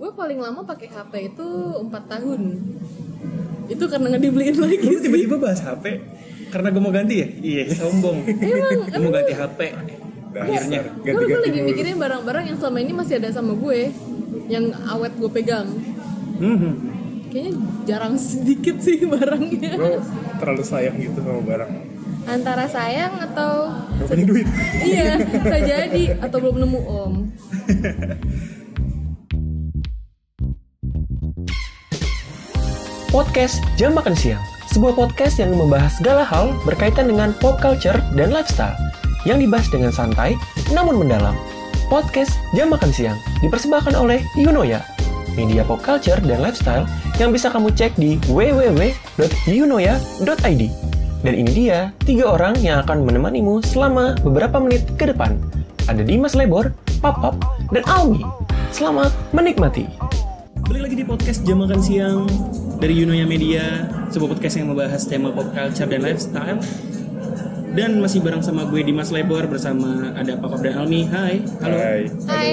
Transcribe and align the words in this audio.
gue 0.00 0.10
paling 0.10 0.38
lama 0.38 0.64
pakai 0.64 0.88
HP 0.88 1.12
itu 1.30 1.46
empat 1.78 2.08
tahun 2.08 2.40
itu 3.68 3.84
karena 3.84 4.06
nggak 4.08 4.22
dibeliin 4.22 4.56
lagi 4.58 4.76
Lu 4.80 4.90
sih 4.90 5.04
tiba-tiba 5.04 5.36
bahas 5.38 5.60
HP 5.60 5.84
karena 6.50 6.68
gue 6.68 6.82
mau 6.82 6.90
ganti 6.90 7.14
ya? 7.16 7.28
Iya, 7.30 7.62
sombong. 7.70 8.26
Emang, 8.26 8.90
Gue 8.90 8.98
mau 8.98 9.14
ganti 9.14 9.30
HP. 9.30 9.60
Akhirnya. 10.32 10.80
Gue 10.98 11.24
gue 11.24 11.40
lagi 11.40 11.60
mikirin 11.62 11.94
barang-barang 11.94 12.44
yang 12.44 12.58
selama 12.58 12.78
ini 12.80 12.90
masih 12.92 13.22
ada 13.22 13.30
sama 13.30 13.54
gue 13.54 13.94
yang 14.48 14.66
awet 14.88 15.14
gue 15.14 15.30
pegang 15.30 15.68
Hmm. 16.40 16.72
kayaknya 17.28 17.52
jarang 17.84 18.16
sedikit 18.16 18.80
sih 18.80 19.04
barangnya 19.04 19.76
Lo 19.76 20.00
terlalu 20.40 20.64
sayang 20.64 20.96
gitu 20.96 21.20
sama 21.20 21.44
barang. 21.44 21.70
antara 22.24 22.64
sayang 22.64 23.12
atau 23.22 23.68
Gak 24.00 24.08
punya 24.08 24.24
duit. 24.24 24.46
iya 24.80 25.20
bisa 25.20 25.58
jadi 25.60 26.04
atau 26.18 26.38
belum 26.40 26.56
nemu 26.58 26.80
om 26.80 27.14
Podcast 33.10 33.66
Jam 33.74 33.98
Makan 33.98 34.14
Siang, 34.14 34.38
sebuah 34.70 34.94
podcast 34.94 35.42
yang 35.42 35.50
membahas 35.50 35.98
segala 35.98 36.22
hal 36.22 36.54
berkaitan 36.62 37.10
dengan 37.10 37.34
pop 37.42 37.58
culture 37.58 37.98
dan 38.14 38.30
lifestyle, 38.30 38.78
yang 39.26 39.42
dibahas 39.42 39.66
dengan 39.66 39.90
santai 39.90 40.38
namun 40.70 41.02
mendalam. 41.02 41.34
Podcast 41.90 42.38
Jam 42.54 42.70
Makan 42.70 42.94
Siang 42.94 43.18
dipersembahkan 43.42 43.98
oleh 43.98 44.22
Yunoya, 44.38 44.86
media 45.34 45.66
pop 45.66 45.82
culture 45.82 46.22
dan 46.22 46.38
lifestyle 46.38 46.86
yang 47.18 47.34
bisa 47.34 47.50
kamu 47.50 47.74
cek 47.74 47.98
di 47.98 48.14
www.yunoya.id. 48.30 50.62
Dan 51.26 51.34
ini 51.34 51.50
dia, 51.50 51.90
tiga 52.06 52.30
orang 52.30 52.62
yang 52.62 52.86
akan 52.86 53.10
menemanimu 53.10 53.58
selama 53.66 54.14
beberapa 54.22 54.62
menit 54.62 54.86
ke 54.94 55.10
depan. 55.10 55.34
Ada 55.90 56.06
Dimas 56.06 56.38
Lebor, 56.38 56.70
Papap, 57.02 57.34
dan 57.74 57.82
Almi. 57.90 58.22
Selamat 58.70 59.10
menikmati. 59.34 59.90
Balik 60.70 60.86
lagi 60.86 60.96
di 61.02 61.02
podcast 61.02 61.42
Jam 61.42 61.66
Makan 61.66 61.82
Siang 61.82 62.30
dari 62.78 63.02
Yunoya 63.02 63.26
Media, 63.26 63.90
sebuah 64.06 64.38
podcast 64.38 64.54
yang 64.54 64.70
membahas 64.70 65.02
tema 65.02 65.34
pop 65.34 65.50
culture 65.50 65.90
dan 65.90 65.98
lifestyle. 65.98 66.62
Dan 67.74 67.98
masih 67.98 68.22
bareng 68.22 68.38
sama 68.38 68.70
gue 68.70 68.78
Dimas 68.86 69.10
Lebor 69.10 69.50
bersama 69.50 70.14
ada 70.14 70.38
Papap 70.38 70.62
dan 70.62 70.78
Almi. 70.78 71.10
Hai, 71.10 71.42
halo. 71.58 71.74
Hai. 71.74 72.00
Hai 72.30 72.50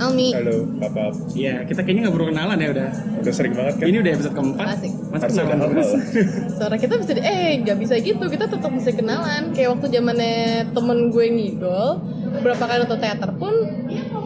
Almi 0.00 0.32
Halo, 0.32 0.64
Papa. 0.80 1.12
Ya, 1.36 1.60
kita 1.68 1.84
kayaknya 1.84 2.08
nggak 2.08 2.16
perlu 2.16 2.26
kenalan 2.32 2.56
ya 2.56 2.68
udah. 2.72 2.90
Udah 3.20 3.32
sering 3.36 3.52
banget 3.52 3.74
kan? 3.80 3.84
Ini 3.84 3.98
udah 4.00 4.12
episode 4.16 4.34
keempat. 4.36 4.66
Asik. 4.72 4.92
Masa 5.12 5.24
Harus 5.28 5.36
kenalan 5.36 5.68
terus? 5.76 5.90
suara 6.56 6.76
kita 6.80 6.94
bisa 6.96 7.12
di 7.12 7.20
eh 7.20 7.52
nggak 7.60 7.76
bisa 7.76 7.94
gitu 8.00 8.24
kita 8.32 8.44
tetap 8.48 8.70
mesti 8.72 8.92
kenalan 8.96 9.52
kayak 9.52 9.76
waktu 9.76 9.86
zamannya 9.92 10.72
temen 10.72 10.98
gue 11.12 11.26
ngidol 11.36 12.00
berapa 12.40 12.64
kali 12.64 12.78
nonton 12.84 13.00
teater 13.00 13.30
pun 13.36 13.54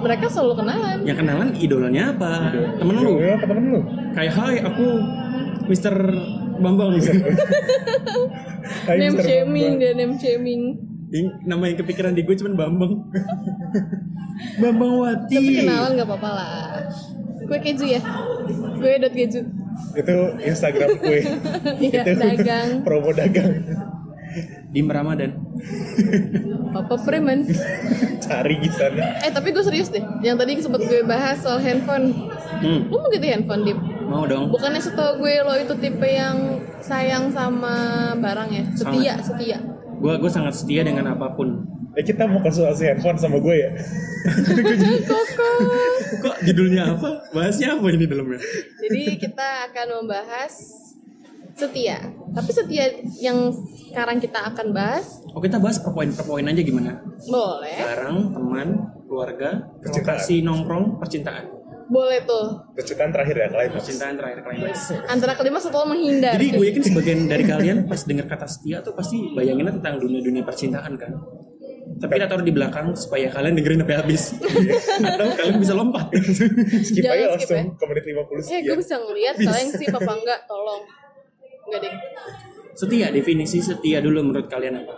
mereka 0.00 0.26
selalu 0.32 0.54
kenalan 0.64 0.98
Yang 1.04 1.18
kenalan 1.22 1.48
idolanya 1.60 2.02
apa? 2.16 2.30
Temen 2.52 2.96
lu? 3.00 3.12
Iya, 3.20 3.30
apa 3.36 3.44
temen 3.46 3.64
lu? 3.68 3.80
Kayak 4.16 4.32
hai 4.36 4.56
aku 4.64 4.86
Mr. 5.70 5.94
Bambang 6.60 6.96
Hai, 8.86 8.96
name 9.00 9.16
Mr. 9.16 9.24
shaming 9.24 9.72
dan 9.80 9.92
name 9.96 10.14
shaming 10.20 10.62
Yang 11.10 11.26
nama 11.42 11.62
yang 11.68 11.78
kepikiran 11.80 12.12
di 12.12 12.22
gue 12.22 12.34
cuma 12.36 12.52
Bambang 12.54 12.92
Bambang 14.62 14.92
Wati 15.00 15.36
tapi 15.36 15.52
kenalan 15.64 15.90
nggak 15.96 16.08
apa-apa 16.08 16.30
lah 16.32 16.80
gue 17.40 17.58
keju 17.58 17.82
ya 17.82 18.00
gue 18.78 18.92
dot 19.02 19.10
keju 19.10 19.40
Itu 19.96 20.16
Instagram 20.38 20.88
gue. 21.02 21.20
iya 21.88 22.02
Itu 22.04 22.14
dagang 22.20 22.68
promo 22.86 23.10
dagang. 23.10 23.58
Di 24.70 24.80
Ramadan. 24.86 25.30
Papa 26.70 26.94
preman 27.02 27.42
Cari 28.24 28.54
di 28.62 28.70
sana. 28.70 29.18
eh 29.26 29.32
tapi 29.34 29.50
gue 29.50 29.64
serius 29.66 29.90
deh. 29.90 30.02
Yang 30.22 30.36
tadi 30.46 30.50
sempat 30.62 30.82
gue 30.86 31.02
bahas 31.02 31.42
soal 31.42 31.58
handphone. 31.58 32.14
Hmm, 32.62 32.86
lu 32.86 33.02
mau 33.02 33.10
ganti 33.10 33.34
handphone 33.34 33.66
dip 33.66 33.78
Mau 34.06 34.22
dong. 34.26 34.54
Bukannya 34.54 34.78
setahu 34.78 35.26
gue 35.26 35.34
lo 35.42 35.54
itu 35.58 35.74
tipe 35.82 36.06
yang 36.06 36.62
sayang 36.78 37.34
sama 37.34 37.74
barang 38.18 38.50
ya? 38.54 38.64
Setia 38.78 39.14
setia. 39.18 39.58
Gue 39.98 40.14
gue 40.22 40.30
sangat 40.30 40.54
setia 40.54 40.86
dengan 40.86 41.10
apa 41.10 41.34
pun. 41.34 41.66
Eh 41.98 42.06
kita 42.06 42.30
mau 42.30 42.38
konsultasi 42.38 42.94
handphone 42.94 43.18
sama 43.18 43.42
gue 43.42 43.54
ya? 43.66 43.70
Kok 46.22 46.36
judulnya 46.46 46.94
apa? 46.94 47.26
Bahasnya 47.34 47.74
apa 47.74 47.86
ini 47.90 48.06
dalamnya? 48.06 48.38
Jadi 48.78 49.18
kita 49.18 49.66
akan 49.70 49.86
membahas 50.02 50.54
setia. 51.60 51.98
Tapi 52.30 52.50
setia 52.50 52.84
yang 53.18 53.52
sekarang 53.84 54.16
kita 54.16 54.40
akan 54.46 54.70
bahas 54.70 55.20
Oh 55.30 55.38
kita 55.38 55.58
bahas 55.58 55.76
per 55.76 55.90
poin 55.90 56.08
per 56.08 56.24
poin 56.24 56.42
aja 56.42 56.62
gimana? 56.62 56.96
boleh, 57.20 57.76
Barang, 57.76 58.32
teman, 58.32 58.68
keluarga, 59.04 59.50
Percintaan. 59.78 60.16
lokasi 60.16 60.34
nongkrong, 60.40 60.96
percintaan 60.96 61.60
boleh 61.90 62.22
tuh. 62.22 62.70
Percintaan 62.70 63.10
terakhir 63.10 63.34
ya, 63.34 63.48
kalian. 63.50 63.70
Percintaan 63.74 64.14
terakhir 64.14 64.38
klimaks 64.46 64.94
Antara 65.10 65.34
kelima 65.34 65.58
setelah 65.58 65.90
menghindar. 65.90 66.38
Jadi 66.38 66.46
gue 66.54 66.66
yakin 66.70 66.82
sebagian 66.86 67.20
dari 67.26 67.42
kalian 67.42 67.90
pas 67.90 67.98
dengar 68.06 68.30
kata 68.30 68.46
setia 68.46 68.78
tuh 68.78 68.94
pasti 68.94 69.18
bayanginnya 69.34 69.74
tentang 69.74 69.98
dunia-dunia 69.98 70.46
percintaan 70.46 70.94
kan. 70.94 71.10
Tapi 71.98 72.12
kita 72.14 72.30
taruh 72.30 72.46
di 72.46 72.54
belakang 72.54 72.94
supaya 72.94 73.26
kalian 73.28 73.58
dengerin 73.58 73.82
sampai 73.82 73.96
habis. 73.98 74.22
Atau 75.02 75.26
kalian 75.34 75.58
bisa 75.58 75.74
lompat. 75.74 76.06
Skip 76.86 77.02
Jangan 77.02 77.18
aja 77.18 77.26
skip 77.26 77.34
langsung 77.34 77.58
ya. 77.58 77.64
ke 77.74 77.84
menit 77.90 78.04
50 78.06 78.54
Eh, 78.54 78.60
gue 78.62 78.76
bisa 78.78 78.94
ngeliat 78.96 79.34
kalian 79.36 79.68
sih 79.74 79.86
apa 79.90 80.12
enggak, 80.14 80.40
tolong. 80.46 80.82
Enggak 81.70 81.80
deh. 81.86 81.94
setia, 82.74 83.12
definisi 83.14 83.62
setia 83.62 84.02
dulu 84.02 84.26
menurut 84.26 84.50
kalian 84.50 84.82
apa? 84.82 84.94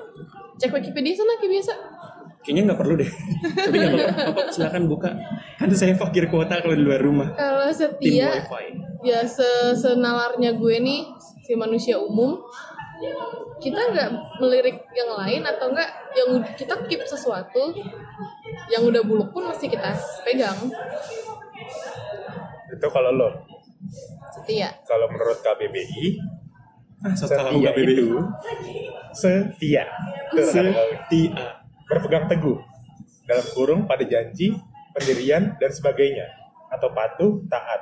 Cek 0.56 0.72
Wikipedia 0.72 1.12
sana 1.12 1.36
kayak 1.36 1.52
biasa. 1.60 1.74
Kayaknya 2.42 2.62
nggak 2.70 2.78
perlu 2.80 2.94
deh. 2.96 3.10
Tapi 3.54 3.76
nggak 3.76 3.92
apa-apa, 3.92 4.22
Bapak 4.32 4.44
silakan 4.50 4.84
buka. 4.88 5.10
Kan 5.60 5.68
saya 5.76 5.94
fakir 5.94 6.26
kuota 6.26 6.58
kalau 6.58 6.74
di 6.74 6.82
luar 6.82 6.98
rumah. 6.98 7.28
Kalau 7.34 7.68
setia 7.70 8.32
wifi. 8.40 8.80
ya 9.02 9.22
se 9.22 9.76
senalarnya 9.76 10.56
gue 10.56 10.76
nih 10.78 11.00
si 11.42 11.52
manusia 11.54 11.98
umum 11.98 12.38
kita 13.58 13.82
nggak 13.90 14.10
melirik 14.38 14.78
yang 14.94 15.10
lain 15.18 15.42
atau 15.42 15.74
enggak 15.74 15.90
yang 16.14 16.38
kita 16.54 16.74
keep 16.86 17.02
sesuatu 17.02 17.74
yang 18.70 18.86
udah 18.86 19.02
buluk 19.02 19.34
pun 19.34 19.50
mesti 19.50 19.66
kita 19.66 19.90
pegang 20.22 20.70
Itu 22.70 22.86
kalau 22.88 23.10
lo. 23.10 23.30
setia 24.30 24.70
Kalau 24.86 25.10
menurut 25.10 25.42
KBBI, 25.42 26.14
Ah, 27.02 27.14
setia 27.18 27.70
itu 27.74 28.06
setia. 29.12 29.84
Setia. 30.38 31.46
berpegang 31.90 32.24
teguh 32.24 32.56
dalam 33.26 33.46
kurung 33.52 33.80
pada 33.84 34.06
janji, 34.06 34.54
pendirian 34.94 35.52
dan 35.58 35.70
sebagainya 35.70 36.24
atau 36.70 36.88
patuh, 36.90 37.42
taat. 37.46 37.80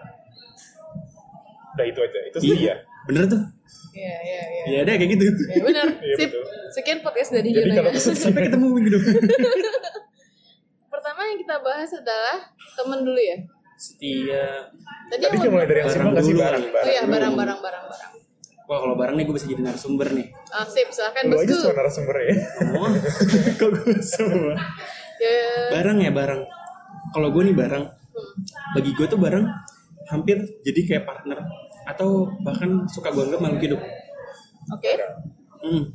Udah 1.76 1.86
itu 1.86 2.00
aja, 2.00 2.19
itu 2.26 2.36
setia. 2.42 2.56
Iya, 2.58 2.75
bener 3.06 3.25
tuh. 3.28 3.42
Iya 3.91 4.16
iya 4.22 4.41
iya 4.47 4.62
Iya 4.70 4.81
deh 4.86 4.94
kayak 5.03 5.10
gitu. 5.19 5.25
ya 5.50 5.62
benar 5.66 5.87
Iya, 6.06 6.14
sip 6.14 6.31
betul. 6.31 6.44
sekian 6.70 6.98
podcast 7.02 7.31
dari 7.34 7.50
Jadi 7.50 7.70
kalau 7.75 7.91
ya. 7.91 7.98
Sampai 8.22 8.42
ketemu 8.47 8.66
minggu 8.70 8.91
depan. 8.94 9.14
pertama 10.94 11.20
yang 11.26 11.38
kita 11.42 11.56
bahas 11.58 11.91
adalah 11.91 12.38
temen 12.78 13.02
dulu 13.02 13.19
ya 13.19 13.37
Setia. 13.75 14.70
Tadi 15.10 15.22
tadi, 15.26 15.48
mulai 15.50 15.66
dari 15.66 15.81
yang 15.82 15.91
simpel 15.91 16.22
sih 16.22 16.34
dulu 16.37 16.42
barang, 16.44 16.62
kali. 16.62 16.70
barang. 16.70 16.87
oh 16.87 16.92
iya 16.92 17.02
barang 17.02 17.32
barang 17.34 17.58
barang 17.58 17.84
barang 17.91 18.12
Wah 18.70 18.78
kalau 18.78 18.94
barang 18.94 19.19
nih 19.19 19.26
gue 19.26 19.34
bisa 19.34 19.50
jadi 19.50 19.66
narasumber 19.66 20.14
nih. 20.14 20.31
ah 20.54 20.62
sip 20.62 20.86
silakan 20.94 21.26
Lu 21.26 21.42
aja 21.42 21.50
bosku 21.50 21.66
cuma 21.66 21.75
narasumber 21.82 22.16
ya. 22.22 22.34
Oh, 22.78 22.86
kok 23.58 23.69
gue 23.75 23.98
semua. 23.98 24.54
ya 25.26 25.42
Barang 25.75 25.98
ya 25.98 26.14
barang. 26.14 26.41
Kalau 27.10 27.28
gue 27.34 27.42
nih 27.50 27.56
barang, 27.58 27.84
bagi 28.78 28.91
gue 28.94 29.06
tuh 29.10 29.19
barang 29.19 29.42
hampir 30.06 30.38
jadi 30.62 30.81
kayak 30.86 31.03
partner 31.03 31.42
atau 31.82 32.31
bahkan 32.47 32.86
suka 32.86 33.10
gue 33.10 33.26
anggap 33.26 33.42
makhluk 33.42 33.62
hidup. 33.75 33.81
oke 34.70 34.91
Hmm. 35.66 35.91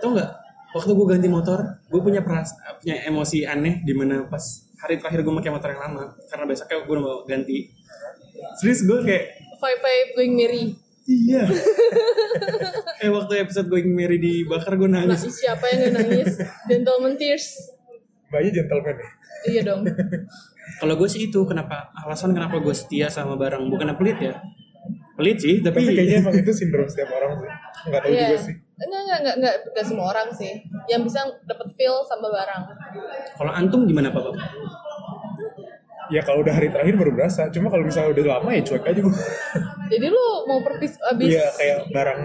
Tau 0.00 0.16
nggak? 0.16 0.30
Waktu 0.72 0.90
gue 0.96 1.06
ganti 1.06 1.28
motor, 1.28 1.84
gue 1.84 2.00
punya 2.00 2.24
peras 2.24 2.56
punya 2.80 2.96
emosi 3.12 3.44
aneh 3.44 3.84
di 3.84 3.92
mana 3.92 4.24
pas 4.24 4.40
hari 4.80 4.96
terakhir 4.96 5.20
gue 5.20 5.34
pakai 5.36 5.52
motor 5.52 5.68
yang 5.68 5.84
lama 5.84 6.16
karena 6.32 6.44
besoknya 6.48 6.80
gue 6.80 6.96
mau 6.96 7.28
ganti. 7.28 7.68
Serius 8.56 8.88
gue 8.88 9.04
kayak 9.04 9.24
five 9.60 9.78
five 9.84 10.08
going 10.16 10.32
merry 10.32 10.72
iya. 11.10 11.42
eh 13.02 13.10
waktu 13.10 13.40
episode 13.40 13.66
Going 13.66 13.90
Merry 13.90 14.16
dibakar 14.16 14.74
gue 14.74 14.86
nah 14.86 15.02
nangis. 15.02 15.26
siapa 15.32 15.66
yang 15.66 15.78
gak 15.84 15.92
nangis 15.98 16.30
gentleman 16.64 17.14
tears 17.14 17.58
Mbaknya 18.28 18.50
gentleman 18.56 18.94
ya. 18.94 19.08
iya 19.44 19.60
dong 19.64 19.82
Kalau 20.72 20.94
gue 20.94 21.08
sih 21.08 21.26
itu 21.26 21.40
kenapa 21.44 21.90
alasan 21.96 22.30
kenapa 22.30 22.56
gue 22.56 22.70
setia 22.70 23.08
sama 23.08 23.34
barang 23.34 23.66
bukan 23.66 23.90
pelit 23.96 24.22
ya. 24.22 24.38
Pelit 25.12 25.36
sih 25.36 25.58
tapi, 25.58 25.82
Tapi 25.82 25.92
kayaknya 25.92 26.16
emang 26.22 26.34
itu 26.36 26.52
sindrom 26.54 26.86
setiap 26.86 27.10
orang 27.10 27.34
sih. 27.36 27.50
Nggak 27.82 28.00
tahu 28.00 28.12
Iya. 28.12 28.22
juga 28.24 28.38
sih. 28.40 28.54
Enggak, 28.78 29.00
enggak, 29.02 29.18
enggak, 29.18 29.34
enggak, 29.34 29.54
enggak 29.66 29.84
semua 29.84 30.06
orang 30.08 30.28
sih 30.30 30.52
yang 30.86 31.02
bisa 31.02 31.20
dapat 31.42 31.68
feel 31.74 32.00
sama 32.02 32.30
barang. 32.30 32.62
kalau 33.34 33.52
antum 33.52 33.82
gimana 33.82 34.08
Pak? 34.08 34.22
Ya 36.10 36.20
kalau 36.20 36.42
udah 36.42 36.52
hari 36.52 36.68
terakhir 36.68 36.94
baru 36.94 37.12
berasa. 37.12 37.46
Cuma 37.48 37.66
kalau 37.66 37.82
misalnya 37.82 38.10
udah 38.12 38.24
lama 38.36 38.50
ya 38.50 38.62
cuek 38.62 38.84
aja 38.84 39.00
gue. 39.00 39.16
Jadi 39.88 40.06
lu 40.06 40.26
mau 40.44 40.58
perpis 40.60 40.94
abis 41.04 41.30
Iya 41.30 41.46
kayak 41.52 41.78
barang 41.88 42.20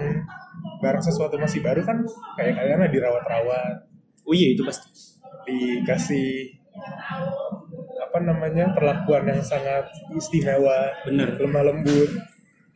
barang 0.76 1.02
sesuatu 1.02 1.34
masih 1.36 1.60
baru 1.60 1.80
kan 1.80 2.02
kayak 2.34 2.52
kalian 2.54 2.78
lah 2.78 2.90
dirawat-rawat, 2.90 3.74
Oh 4.22 4.30
iya 4.30 4.52
itu 4.52 4.62
pasti. 4.62 4.90
dikasih 5.46 6.58
apa 7.96 8.18
namanya 8.20 8.68
perlakuan 8.70 9.24
yang 9.24 9.38
sangat 9.40 9.86
istimewa 10.12 10.90
Bener. 11.02 11.38
lemah 11.38 11.62
lembut 11.64 12.10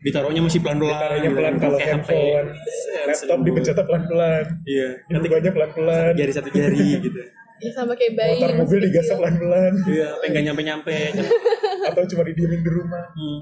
Ditaruhnya 0.01 0.41
masih 0.41 0.63
pelan-pelan. 0.63 1.21
gitu. 1.21 1.35
pelan 1.35 1.55
kalau 1.59 1.77
handphone 1.77 2.49
laptop 3.05 3.29
lembut. 3.29 3.47
dipencetnya 3.51 3.85
pelan 3.85 4.05
pelan 4.07 4.45
Iya. 4.65 4.89
Nanti 5.11 5.29
banyak 5.29 5.53
pelan 5.53 5.71
pelan 5.75 6.13
jari 6.15 6.33
satu 6.33 6.49
jari 6.49 6.89
gitu. 7.03 7.21
Ya 7.61 7.71
sama 7.71 7.93
kayak 7.93 8.13
bayi. 8.15 8.41
motor 8.41 8.57
mobil 8.59 8.79
digasah 8.83 9.05
kecil. 9.07 9.19
pelan 9.19 9.35
pelan 9.37 9.75
Iya, 9.87 10.09
pengen 10.19 10.43
nyampe-nyampe. 10.49 10.97
atau 11.89 12.03
cuma 12.07 12.23
didiemin 12.25 12.61
di 12.61 12.71
rumah 12.71 13.05
Hmm. 13.11 13.41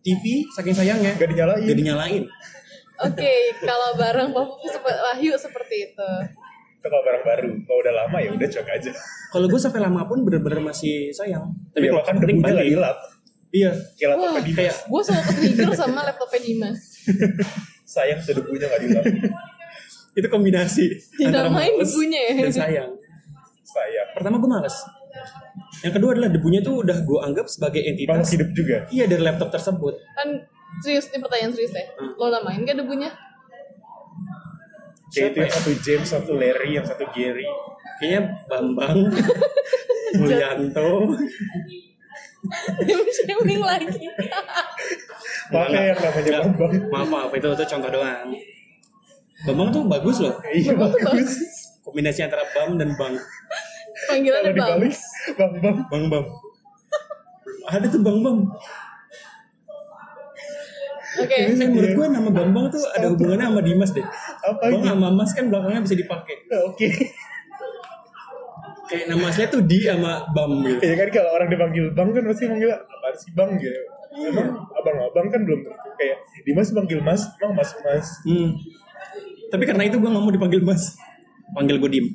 TV 0.00 0.24
saking 0.50 0.72
sayangnya 0.74 1.12
nggak 1.14 1.28
dinyalain 1.28 1.62
jadi 1.62 1.82
nyalain. 1.84 2.24
Oke, 3.00 3.32
kalau 3.60 3.94
barang 3.94 4.28
seperti 4.64 4.98
Wahyu 5.00 5.32
seperti 5.34 5.76
itu. 5.86 6.10
itu 6.74 6.86
kalau 6.86 7.02
barang 7.02 7.24
baru 7.24 7.50
kalau 7.60 7.78
udah 7.80 7.94
lama 7.96 8.16
ya 8.18 8.30
udah 8.30 8.48
cuek 8.48 8.70
aja 8.72 8.90
Kalau 9.28 9.46
gue 9.46 9.58
sampai 9.58 9.80
lama 9.80 10.02
pun 10.04 10.22
bener-bener 10.22 10.62
masih 10.62 11.10
sayang. 11.10 11.50
Tapi 11.68 11.84
Iya, 11.84 11.90
kalau 11.92 12.04
kan 12.04 12.14
debunya 12.16 12.38
nggak 12.38 12.54
balik. 12.56 12.70
dilap 12.72 12.96
Iya. 13.50 13.70
kayak 13.92 14.08
Wah. 14.08 14.16
laptopnya 14.22 14.42
di 14.42 14.52
Kayak 14.54 14.76
Gue 14.84 15.00
selalu 15.02 15.22
ke-trigger 15.24 15.70
sama 15.74 16.00
laptopnya 16.02 16.40
Dimas. 16.40 16.80
sayang 17.94 18.18
tuh 18.20 18.32
debunya 18.34 18.66
nggak 18.66 18.82
dilap 18.82 19.04
itu 20.18 20.28
kombinasi 20.28 20.84
antara 21.20 21.46
Dinamain 21.46 21.72
males 21.72 21.88
debunya 21.88 22.20
ya. 22.20 22.32
dan 22.40 22.52
sayang. 22.52 22.90
Sayang 23.68 24.08
Pertama 24.16 24.40
gue 24.40 24.50
males. 24.50 24.76
Yang 25.84 25.92
kedua 26.00 26.10
adalah 26.16 26.30
debunya 26.32 26.60
tuh 26.64 26.80
udah 26.80 26.98
gue 27.04 27.18
anggap 27.20 27.46
sebagai 27.46 27.80
bang 27.84 27.92
entitas. 27.94 28.28
hidup 28.32 28.48
juga 28.56 28.76
Iya 28.88 29.04
dari 29.06 29.22
laptop 29.22 29.48
tersebut. 29.52 29.94
Kan 30.16 30.28
serius 30.80 31.12
nih 31.12 31.20
pertanyaan 31.20 31.52
serius 31.52 31.72
ya. 31.76 31.84
Lo 32.16 32.32
namain 32.32 32.64
gak 32.64 32.78
debunya? 32.80 33.10
kayak 35.08 35.32
itu 35.32 35.38
yang 35.40 35.48
ya? 35.48 35.56
satu 35.56 35.70
James 35.80 36.08
satu 36.08 36.32
Larry 36.36 36.70
yang 36.76 36.84
satu 36.84 37.08
Gary 37.16 37.48
Kayaknya 37.96 38.20
Bambang, 38.46 39.08
Mulyanto, 40.20 41.16
Shaming 43.10 43.62
lagi. 43.64 44.06
mana 45.52 45.78
yang 45.80 45.98
namanya 45.98 46.22
Nggak, 46.22 46.42
Bambang 46.54 46.72
Maaf 46.92 47.08
maaf 47.10 47.32
itu 47.34 47.48
itu 47.50 47.64
contoh 47.66 47.90
doang. 47.90 48.28
Bambang 49.48 49.68
tuh 49.74 49.82
bagus 49.90 50.16
loh. 50.22 50.34
iya 50.54 50.76
bagus 50.78 51.34
Kombinasi 51.88 52.20
antara 52.20 52.44
Bam 52.52 52.76
dan 52.76 52.92
Bang. 53.00 53.16
Panggilannya 54.12 54.52
kalau 54.52 54.76
Bang. 54.76 54.92
Bang 55.40 55.52
Bang 55.64 55.78
Bang 55.88 56.04
Bam. 56.12 56.24
Ada 57.64 57.86
tuh 57.88 58.00
Bang 58.04 58.20
Bam. 58.20 58.38
Oke. 61.18 61.34
Eh, 61.34 61.56
menurut 61.56 61.92
gue 61.96 62.06
nama 62.12 62.28
Bang 62.28 62.50
Bang 62.52 62.68
tuh 62.68 62.84
ada 62.92 63.08
hubungannya 63.08 63.48
sama 63.48 63.60
Dimas 63.64 63.90
deh. 63.90 64.04
apa 64.38 64.64
Bang 64.68 64.84
gitu 64.84 64.86
sama 64.86 65.08
Mas 65.10 65.30
kan 65.32 65.44
belakangnya 65.48 65.80
bisa 65.82 65.96
dipakai. 65.96 66.36
oke 66.62 66.88
Kayak 68.88 69.04
nama 69.12 69.28
aslinya 69.28 69.48
tuh 69.52 69.62
Di 69.68 69.78
sama 69.84 70.24
Bam 70.32 70.64
gitu. 70.64 70.80
ya 70.80 70.94
kan 70.96 71.08
kalau 71.12 71.30
orang 71.36 71.48
dipanggil 71.48 71.84
Bang 71.92 72.08
kan 72.12 72.24
pasti 72.24 72.44
manggil 72.48 72.70
apa 72.72 73.08
sih 73.16 73.32
Bang 73.32 73.56
gitu 73.56 73.80
Emang 74.18 74.48
abang-abang 74.72 75.28
kan 75.28 75.40
belum 75.44 75.60
tentu 75.62 75.88
kayak 75.94 76.18
Dimas 76.42 76.72
panggil 76.72 76.98
Mas, 77.04 77.22
Bang 77.36 77.52
Mas 77.52 77.70
Mas. 77.84 78.08
Hmm. 78.24 78.50
Tapi 79.48 79.62
karena 79.64 79.84
itu 79.84 79.96
gue 79.96 80.08
gak 80.08 80.20
mau 80.20 80.32
dipanggil 80.32 80.60
Mas. 80.60 80.96
Panggil 81.52 81.76
gue 81.78 81.90
Dim. 81.90 82.06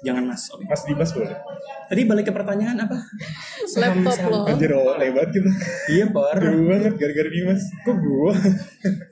Jangan 0.00 0.24
Mas. 0.24 0.48
Oke. 0.48 0.64
Mas 0.64 0.82
Dimas 0.84 1.10
boleh. 1.12 1.28
Tadi 1.90 2.02
balik 2.06 2.24
ke 2.24 2.32
pertanyaan 2.32 2.78
apa? 2.80 2.96
Laptop 3.76 4.18
lo. 4.32 4.38
Anjir 4.48 4.72
oh 4.72 4.96
lebat 4.96 5.28
gitu. 5.28 5.50
Iya 5.92 6.08
par. 6.08 6.40
Jauh 6.40 6.64
banget 6.64 6.94
gara-gara 6.96 7.28
Dimas. 7.28 7.62
Kok 7.84 7.96
gua? 8.00 8.32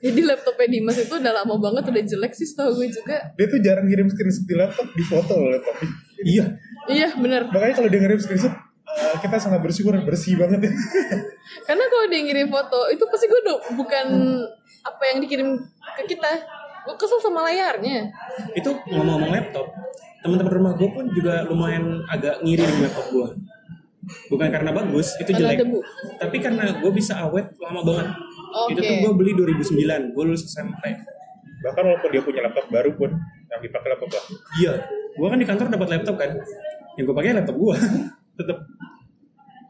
Jadi 0.01 0.21
laptopnya 0.25 0.67
Dimas 0.71 0.97
itu 0.97 1.13
udah 1.13 1.33
lama 1.35 1.55
banget 1.61 1.83
udah 1.85 2.03
jelek 2.03 2.33
sih 2.33 2.47
setahu 2.47 2.73
gue 2.73 2.89
juga. 2.89 3.21
Dia 3.37 3.45
tuh 3.45 3.59
jarang 3.61 3.85
ngirim 3.85 4.09
screenshot 4.09 4.45
di 4.47 4.55
laptop, 4.57 4.87
di 4.89 5.03
foto 5.05 5.33
loh 5.37 5.49
laptopnya. 5.53 5.89
Iya. 6.25 6.45
Iya 6.89 7.07
bener. 7.15 7.41
Makanya 7.53 7.75
kalau 7.77 7.89
dia 7.91 7.99
ngirim 8.01 8.17
screenshot, 8.17 8.53
eh, 8.89 9.15
kita 9.21 9.37
sangat 9.37 9.61
bersyukur 9.61 9.93
bersih 10.01 10.41
banget 10.41 10.65
ya. 10.65 10.71
Karena 11.69 11.85
kalau 11.85 12.05
dia 12.09 12.21
ngirim 12.25 12.49
foto 12.49 12.89
itu 12.89 13.03
pasti 13.05 13.29
gue 13.29 13.41
do- 13.45 13.61
bukan 13.77 14.05
apa 14.81 15.03
yang 15.05 15.21
dikirim 15.21 15.53
ke 15.99 16.03
kita. 16.09 16.31
Gue 16.89 16.97
kesel 16.97 17.21
sama 17.21 17.45
layarnya. 17.45 18.09
Itu 18.57 18.73
ngomong-ngomong 18.89 19.29
laptop. 19.29 19.69
Teman-teman 20.25 20.53
rumah 20.57 20.73
gue 20.73 20.89
pun 20.89 21.05
juga 21.13 21.45
lumayan 21.45 22.01
agak 22.09 22.41
ngiri 22.41 22.65
di 22.65 22.81
laptop 22.81 23.07
gue. 23.13 23.29
Bukan 24.33 24.49
karena 24.49 24.73
bagus, 24.73 25.13
itu 25.21 25.29
Karena 25.29 25.53
jelek. 25.53 25.57
debu. 25.69 25.79
Tapi 26.17 26.37
karena 26.41 26.63
gue 26.81 26.91
bisa 26.91 27.13
awet 27.21 27.53
lama 27.61 27.85
banget. 27.85 28.07
Oke. 28.49 28.73
Itu 28.73 28.79
tuh 28.81 28.95
gue 29.05 29.11
beli 29.13 29.31
2009, 29.37 30.17
gue 30.17 30.23
lulus 30.25 30.49
SMP. 30.49 30.97
Bahkan 31.61 31.83
walaupun 31.85 32.09
dia 32.09 32.21
punya 32.25 32.41
laptop 32.41 32.65
baru 32.73 32.89
pun, 32.97 33.13
yang 33.53 33.61
dipakai 33.61 33.93
laptop 33.93 34.09
lah. 34.09 34.23
Iya, 34.57 34.73
gue 35.13 35.27
kan 35.29 35.37
di 35.37 35.45
kantor 35.45 35.65
dapat 35.69 35.87
laptop 35.93 36.15
kan. 36.17 36.31
Yang 36.97 37.05
gue 37.05 37.15
pakai 37.21 37.37
laptop 37.37 37.57
gue. 37.61 37.75
Tetep. 38.41 38.57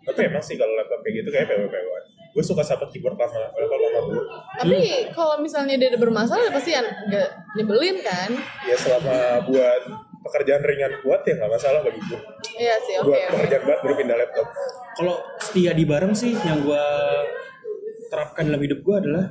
Tapi 0.07 0.19
emang 0.23 0.43
sih 0.45 0.55
kalau 0.55 0.71
laptop 0.79 1.03
kayak 1.03 1.15
gitu 1.19 1.29
kayak 1.35 1.45
PW-PW. 1.51 1.89
Gue 2.29 2.43
suka 2.45 2.61
sama 2.61 2.85
keyboard 2.87 3.17
lama 3.17 3.33
laptop 3.33 3.79
lama 3.79 3.99
gue. 4.05 4.23
Tapi 4.59 4.77
kalau 5.11 5.35
misalnya 5.41 5.75
dia 5.81 5.89
ada 5.89 5.99
bermasalah 5.99 6.45
ya 6.45 6.51
pasti 6.53 6.71
an- 6.77 6.93
nggak 7.09 7.29
nyebelin 7.57 7.97
kan? 8.05 8.29
Ya 8.69 8.75
selama 8.77 9.43
buat 9.49 9.81
pekerjaan 10.19 10.61
ringan 10.61 10.93
kuat 11.01 11.25
ya 11.25 11.33
nggak 11.39 11.51
masalah 11.51 11.79
bagi 11.81 12.01
gue. 12.05 12.19
Iya 12.59 12.75
sih, 12.85 12.95
oke. 13.01 13.07
Buat 13.09 13.17
oke. 13.17 13.33
pekerjaan 13.33 13.61
berat 13.65 13.79
baru 13.81 13.93
pindah 13.97 14.17
laptop. 14.19 14.47
Kalau 14.99 15.15
setia 15.41 15.71
di 15.73 15.83
bareng 15.87 16.13
sih 16.13 16.33
yang 16.37 16.61
gue 16.61 16.85
terapkan 18.09 18.45
dalam 18.49 18.61
hidup 18.61 18.79
gue 18.81 18.95
adalah 18.99 19.25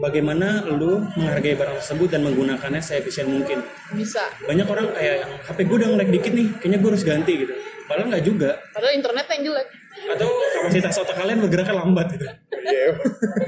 bagaimana 0.00 0.64
lu 0.64 1.04
menghargai 1.14 1.54
barang 1.54 1.76
tersebut 1.84 2.08
dan 2.10 2.24
menggunakannya 2.24 2.80
seefisien 2.80 3.28
mungkin. 3.28 3.60
Bisa. 3.92 4.30
Banyak 4.44 4.66
orang 4.66 4.86
kayak 4.94 5.14
yang 5.26 5.32
HP 5.44 5.58
gue 5.66 5.76
udah 5.76 5.88
nge-lag 5.94 6.10
dikit 6.10 6.32
nih, 6.34 6.48
kayaknya 6.58 6.78
gue 6.80 6.90
harus 6.90 7.04
ganti 7.04 7.32
gitu. 7.46 7.54
Padahal 7.86 8.06
nggak 8.14 8.24
juga. 8.24 8.50
Padahal 8.70 8.94
internet 8.94 9.26
yang 9.26 9.42
jelek. 9.50 9.68
Atau 9.90 10.28
kapasitas 10.54 10.96
otak 10.96 11.16
kalian 11.16 11.38
bergeraknya 11.40 11.74
lambat 11.76 12.06
gitu. 12.14 12.26
Iya. 12.60 12.94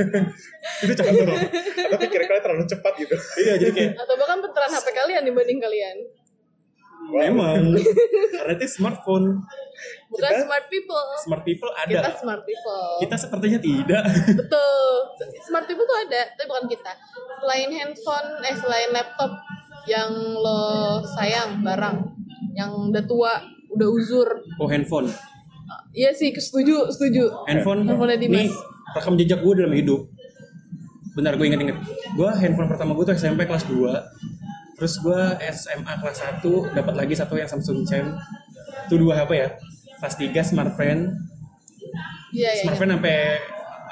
itu 0.84 0.92
contoh. 0.92 1.36
Atau 1.86 1.98
pikiran 2.00 2.26
kalian 2.26 2.42
terlalu 2.42 2.64
cepat 2.66 2.92
gitu. 2.98 3.14
Iya, 3.38 3.52
jadi 3.58 3.70
kayak 3.72 3.92
Atau 3.96 4.14
bahkan 4.16 4.38
peneran 4.38 4.70
HP 4.72 4.86
kalian 4.90 5.22
dibanding 5.22 5.58
kalian. 5.58 5.96
memang 7.02 7.74
karena 8.38 8.52
itu 8.54 8.66
smartphone, 8.70 9.42
Bukan 10.06 10.22
Kita- 10.22 10.46
smart 10.46 10.66
people. 10.68 11.06
smart 11.18 11.42
people 11.42 11.66
Kita 11.82 11.98
ada. 11.98 12.14
smart 12.14 12.42
people. 12.46 12.86
Kita 13.00 13.16
sepertinya 13.18 13.58
tidak. 13.58 14.02
Betul. 14.30 14.94
Smart 15.42 15.66
people 15.66 15.82
tuh 15.82 15.98
ada, 15.98 16.22
tapi 16.30 16.46
bukan 16.46 16.70
kita. 16.70 16.92
Selain 17.36 17.68
handphone, 17.68 18.28
eh 18.40 18.54
selain 18.54 18.94
laptop 18.94 19.34
yang 19.84 20.14
lo 20.14 20.62
sayang 21.02 21.58
barang, 21.58 21.96
yang 22.54 22.70
udah 22.70 23.02
tua, 23.02 23.34
udah 23.68 23.88
uzur. 23.90 24.28
Oh 24.56 24.70
handphone, 24.70 25.10
Iya 25.92 26.10
sih, 26.16 26.32
setuju, 26.32 26.88
setuju. 26.92 27.28
handphone. 27.48 27.84
Handphone 27.84 28.16
Ini 28.16 28.22
Dimas. 28.26 28.52
rekam 28.96 29.14
jejak 29.16 29.40
gue 29.40 29.52
dalam 29.58 29.74
hidup. 29.74 30.00
Bentar 31.12 31.36
gue 31.36 31.46
inget-inget. 31.48 31.78
Gue 32.16 32.30
handphone 32.32 32.68
pertama 32.72 32.96
gue 32.96 33.04
tuh 33.04 33.14
SMP 33.16 33.44
kelas 33.44 33.68
2 33.68 34.32
Terus 34.82 34.98
gue 34.98 35.20
SMA 35.54 35.94
kelas 35.94 36.42
1 36.42 36.74
dapat 36.74 36.94
lagi 36.98 37.14
satu 37.14 37.38
yang 37.38 37.46
Samsung 37.46 37.86
Champ. 37.86 38.18
Itu 38.90 38.98
dua 38.98 39.22
HP 39.22 39.30
ya. 39.38 39.48
Kelas 40.02 40.14
3 40.18 40.42
smartphone. 40.42 41.14
Iya, 42.34 42.50
iya. 42.50 42.62
Smartphone 42.66 42.98
sampai 42.98 43.38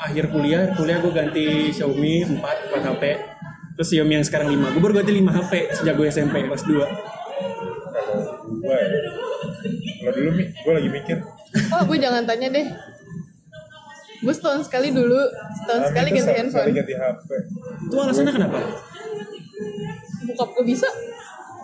akhir 0.02 0.34
kuliah, 0.34 0.74
kuliah 0.74 0.98
gue 0.98 1.12
ganti 1.14 1.70
Xiaomi 1.70 2.26
4, 2.26 2.74
4 2.74 2.88
HP. 2.90 3.04
Terus 3.78 3.86
Xiaomi 3.86 4.18
yang 4.18 4.26
sekarang 4.26 4.50
5. 4.50 4.74
Gue 4.74 4.82
baru 4.82 4.94
ganti 4.98 5.12
5 5.14 5.30
HP 5.30 5.52
sejak 5.78 5.94
gue 5.94 6.06
SMP 6.10 6.36
kelas 6.42 6.66
2. 6.66 7.19
Gue. 7.90 8.78
Kalau 10.00 10.12
dulu 10.12 10.30
Mi, 10.32 10.44
gue 10.46 10.72
lagi 10.72 10.88
mikir. 10.88 11.16
Oh, 11.70 11.82
gue 11.84 11.98
jangan 11.98 12.22
tanya 12.24 12.48
deh. 12.48 12.66
Gue 14.20 14.30
setahun 14.30 14.68
sekali 14.68 14.90
dulu, 14.90 15.16
setahun 15.56 15.80
Ami 15.80 15.88
sekali 15.88 16.08
ganti 16.12 16.30
handphone. 16.30 16.52
sekali 16.60 16.72
ganti 16.72 16.94
HP. 16.94 17.28
Itu 17.82 17.94
alasannya 17.96 18.32
kenapa? 18.32 18.58
Bokap 20.26 20.48
gue 20.54 20.64
bisa. 20.66 20.88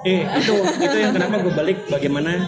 Eh, 0.03 0.23
itu 0.23 0.55
itu 0.57 0.97
yang 0.97 1.13
kenapa 1.13 1.37
gue 1.39 1.53
balik 1.53 1.79
bagaimana 1.87 2.47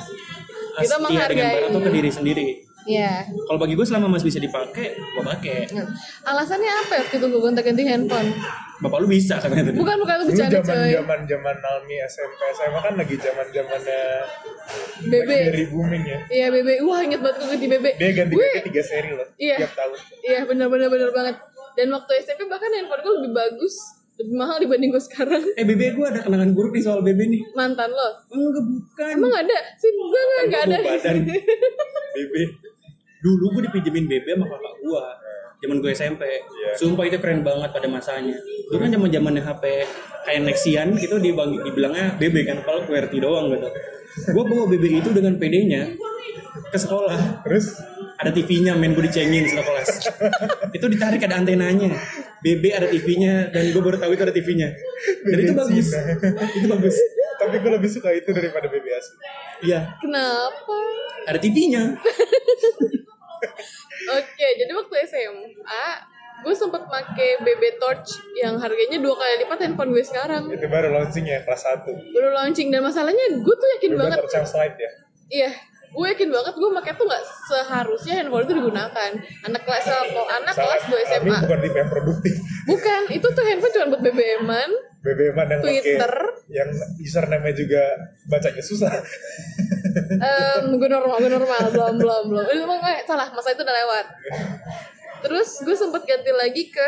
Kita 0.79 0.95
setia 0.97 1.27
dengan 1.27 1.45
menghargai. 1.45 1.55
barang 1.55 1.71
tuh 1.71 1.83
ke 1.83 1.91
diri 1.91 2.11
sendiri. 2.11 2.47
Iya. 2.89 3.29
Kalau 3.29 3.59
bagi 3.59 3.75
gue 3.75 3.85
selama 3.85 4.09
masih 4.09 4.27
bisa 4.27 4.41
dipakai, 4.41 4.97
gue 4.97 5.23
pakai. 5.23 5.69
Nah, 5.71 5.85
Alasannya 6.25 6.73
apa 6.73 6.93
ya 6.95 7.01
waktu 7.05 7.17
itu 7.17 7.27
gue 7.27 7.37
gonta-ganti 7.39 7.83
handphone? 7.85 8.33
Bapak 8.79 8.99
lu 8.99 9.07
bisa 9.07 9.37
katanya 9.37 9.69
tadi. 9.69 9.77
Bukan 9.77 9.97
bukan 9.99 10.15
lu 10.15 10.25
Dulu 10.25 10.33
bercanda 10.33 10.57
zaman 10.57 10.73
coy. 10.79 10.91
zaman 10.95 11.21
zaman 11.27 11.57
Nalmi 11.59 11.97
SMP 12.07 12.41
SMA 12.51 12.79
kan 12.79 12.95
lagi 12.95 13.15
zaman 13.15 13.47
zamannya 13.51 14.03
BB. 15.05 15.31
dari 15.47 15.65
booming 15.67 16.03
ya. 16.03 16.19
Iya 16.29 16.47
BB. 16.49 16.69
Wah 16.81 17.01
inget 17.01 17.21
banget 17.21 17.37
gue 17.37 17.49
ganti 17.51 17.67
BB. 17.69 17.87
Dia 17.93 18.11
ganti 18.15 18.35
ganti 18.35 18.61
tiga 18.65 18.83
seri 18.83 19.11
loh 19.11 19.29
Iya. 19.37 19.57
tiap 19.59 19.73
tahun. 19.75 19.99
Iya 20.23 20.41
benar-benar 20.45 20.89
benar 20.89 21.11
banget. 21.13 21.37
Dan 21.75 21.87
waktu 21.91 22.13
SMP 22.19 22.47
bahkan 22.47 22.71
handphone 22.71 23.01
gue 23.01 23.13
lebih 23.19 23.33
bagus, 23.33 23.75
lebih 24.17 24.35
mahal 24.35 24.57
dibanding 24.57 24.89
gue 24.89 25.03
sekarang. 25.05 25.43
Eh 25.53 25.65
BB 25.65 25.83
gue 25.93 26.07
ada 26.07 26.21
kenangan 26.21 26.51
buruk 26.53 26.73
nih 26.73 26.83
soal 26.83 27.03
BB 27.03 27.21
nih. 27.29 27.43
Mantan 27.53 27.91
lo. 27.91 28.09
Enggak 28.31 28.65
bukan. 28.65 29.13
Emang 29.13 29.35
ada? 29.37 29.59
Sih 29.75 29.91
gue 29.91 30.07
nggak 30.23 30.43
nggak 30.49 30.63
ada. 30.65 30.77
Badan. 30.81 31.17
BB. 32.15 32.35
Dulu 33.19 33.45
gue 33.59 33.63
dipinjemin 33.67 34.07
BB 34.07 34.27
sama 34.39 34.47
kakak 34.47 34.75
gue. 34.83 35.05
zaman 35.59 35.83
gue 35.83 35.91
SMP. 35.91 36.23
Iya. 36.23 36.71
Sumpah 36.79 37.03
itu 37.11 37.19
keren 37.19 37.43
banget 37.43 37.75
pada 37.75 37.91
masanya. 37.91 38.39
Itu 38.39 38.79
kan 38.79 38.95
zaman 38.95 39.11
zamannya 39.11 39.43
HP 39.43 39.65
kayak 40.23 40.41
Nexian 40.47 40.95
gitu 41.03 41.19
dibang, 41.19 41.51
dibilangnya 41.51 42.15
BB 42.15 42.47
kan, 42.47 42.63
kalau 42.63 42.87
QWERTY 42.87 43.19
doang 43.19 43.51
gitu. 43.51 43.67
Gue 44.39 44.45
bawa 44.47 44.71
BB 44.71 45.03
itu 45.03 45.11
dengan 45.11 45.35
PD-nya 45.35 45.99
ke 46.71 46.79
sekolah. 46.79 47.43
Terus 47.43 47.75
Ada 48.19 48.35
TV-nya, 48.35 48.75
main 48.75 48.99
gue 48.99 49.07
dicengin 49.07 49.47
setelah 49.47 49.67
kelas. 49.67 49.91
itu 50.77 50.87
ditarik 50.91 51.23
ada 51.23 51.39
antenanya. 51.39 51.95
BB 52.43 52.75
ada 52.75 52.91
TV-nya 52.91 53.55
dan 53.55 53.71
gue 53.71 53.79
baru 53.79 53.95
tahu 53.95 54.11
itu 54.11 54.23
ada 54.27 54.35
TV-nya. 54.35 54.75
Dan 55.23 55.39
itu 55.39 55.55
bagus. 55.55 55.95
Itu 56.59 56.67
bagus. 56.67 56.99
Tapi 57.49 57.57
gue 57.59 57.73
lebih 57.73 57.89
suka 57.89 58.13
itu 58.13 58.29
daripada 58.31 58.69
BBS. 58.69 59.07
Iya, 59.61 59.81
Kenapa? 59.99 60.77
ada 61.25 61.39
TV-nya. 61.39 61.97
Oke, 64.11 64.47
jadi 64.55 64.71
waktu 64.71 64.95
SMA 65.05 65.87
gue 66.39 66.55
sempet 66.55 66.83
make 66.87 67.29
BB 67.43 67.63
Torch 67.77 68.15
yang 68.33 68.55
harganya 68.57 69.03
dua 69.03 69.11
kali 69.13 69.43
lipat 69.43 69.59
handphone 69.59 69.91
gue 69.91 70.05
sekarang. 70.05 70.47
Itu 70.47 70.67
baru 70.67 70.95
launching 70.95 71.27
ya 71.27 71.43
kelas 71.43 71.67
1. 71.83 72.15
Baru 72.15 72.29
launching 72.31 72.69
dan 72.69 72.81
masalahnya 72.81 73.25
gue 73.37 73.55
tuh 73.55 73.69
yakin 73.77 73.91
Udah 73.93 74.01
banget. 74.07 74.19
tercang 74.23 74.47
slide 74.47 74.77
ya. 74.77 74.91
Iya, 75.29 75.51
gue 75.91 76.07
yakin 76.09 76.29
banget 76.31 76.55
gue 76.55 76.71
pakai 76.79 76.93
tuh 76.95 77.05
nggak 77.05 77.25
seharusnya 77.51 78.13
handphone 78.23 78.45
itu 78.47 78.55
digunakan. 78.55 79.11
Anak 79.45 79.63
kelas 79.67 79.85
anak 79.91 80.55
kelas 80.55 80.83
2 80.87 80.95
Kami 80.95 81.03
SMA. 81.05 81.37
bukan 81.43 81.59
tipe 81.59 81.77
yang 81.77 81.91
produktif. 81.91 82.35
Bukan, 82.69 83.01
itu 83.11 83.27
tuh 83.27 83.45
handphone 83.45 83.73
cuma 83.75 83.87
buat 83.93 84.03
BBM-an. 84.05 84.71
BBM 84.99 85.39
yang 85.39 85.63
Twitter. 85.63 86.13
yang 86.51 86.71
username 86.99 87.55
juga 87.55 87.83
bacanya 88.27 88.63
susah. 88.63 88.91
Em, 90.09 90.65
gue 90.75 90.91
normal, 90.91 91.17
gue 91.23 91.31
normal, 91.31 91.63
belum, 91.71 91.95
belum, 92.03 92.23
belum. 92.35 92.45
Itu 92.51 92.63
emang 92.67 92.81
nggak 92.83 93.07
salah, 93.07 93.29
masa 93.31 93.55
itu 93.55 93.63
udah 93.63 93.77
lewat. 93.79 94.07
Terus 95.23 95.49
gue 95.63 95.77
sempet 95.79 96.03
ganti 96.03 96.33
lagi 96.35 96.71
ke 96.71 96.87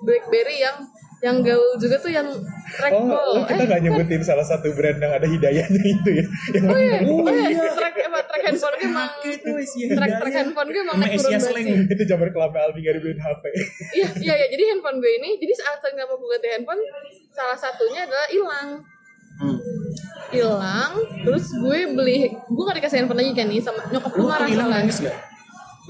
BlackBerry 0.00 0.64
yang 0.64 0.88
yang 1.20 1.44
gaul 1.44 1.76
juga 1.76 2.00
tuh 2.00 2.08
yang 2.08 2.24
trackball. 2.72 3.36
Oh, 3.36 3.36
oh, 3.36 3.44
kita 3.44 3.68
nggak 3.68 3.76
kan- 3.76 3.84
nyebutin 3.84 4.22
salah 4.24 4.40
satu 4.40 4.72
brand 4.72 4.96
yang 4.96 5.12
ada 5.12 5.28
hidayahnya 5.28 5.82
itu 5.84 6.10
ya. 6.16 6.24
Yang 6.56 6.64
Oh 6.64 6.78
iya, 6.80 6.98
oh 7.04 7.28
iya, 7.28 7.60
track, 7.76 7.94
apa, 8.08 8.18
track 8.24 8.42
handphone 8.48 8.74
gue 8.80 8.88
emang 8.88 9.10
itu 9.28 9.50
track, 9.92 10.10
track 10.16 10.34
handphone 10.34 10.68
gue 10.72 10.80
emang 10.80 10.96
naik 10.96 11.20
turun 11.20 11.36
Asia 11.36 11.52
banget 11.52 11.92
itu 11.92 12.02
zaman 12.08 12.28
kelapa 12.32 12.56
Albi 12.64 12.80
gak 12.80 12.94
dibeliin 12.96 13.20
HP. 13.20 13.44
Iya, 14.00 14.08
iya, 14.16 14.34
iya. 14.40 14.46
Jadi 14.48 14.62
handphone 14.72 14.96
gue 14.96 15.12
ini, 15.20 15.30
jadi 15.36 15.52
saat 15.52 15.76
saya 15.84 15.92
nggak 15.92 16.08
mau 16.08 16.16
ganti 16.24 16.48
handphone, 16.48 16.80
salah 17.28 17.58
satunya 17.60 18.08
adalah 18.08 18.26
hilang. 18.32 18.68
Hmm. 19.40 19.58
Hilang, 20.30 20.92
terus 21.20 21.44
gue 21.52 21.78
beli, 21.92 22.32
gue 22.32 22.62
gak 22.64 22.76
dikasih 22.80 22.96
handphone 23.04 23.20
lagi 23.20 23.32
kan 23.36 23.44
nih 23.44 23.60
sama 23.60 23.82
nyokap 23.92 24.12
gue 24.16 24.24
marah 24.24 24.48
salah. 24.48 24.72
nangis 24.80 24.98
gak? 25.04 25.16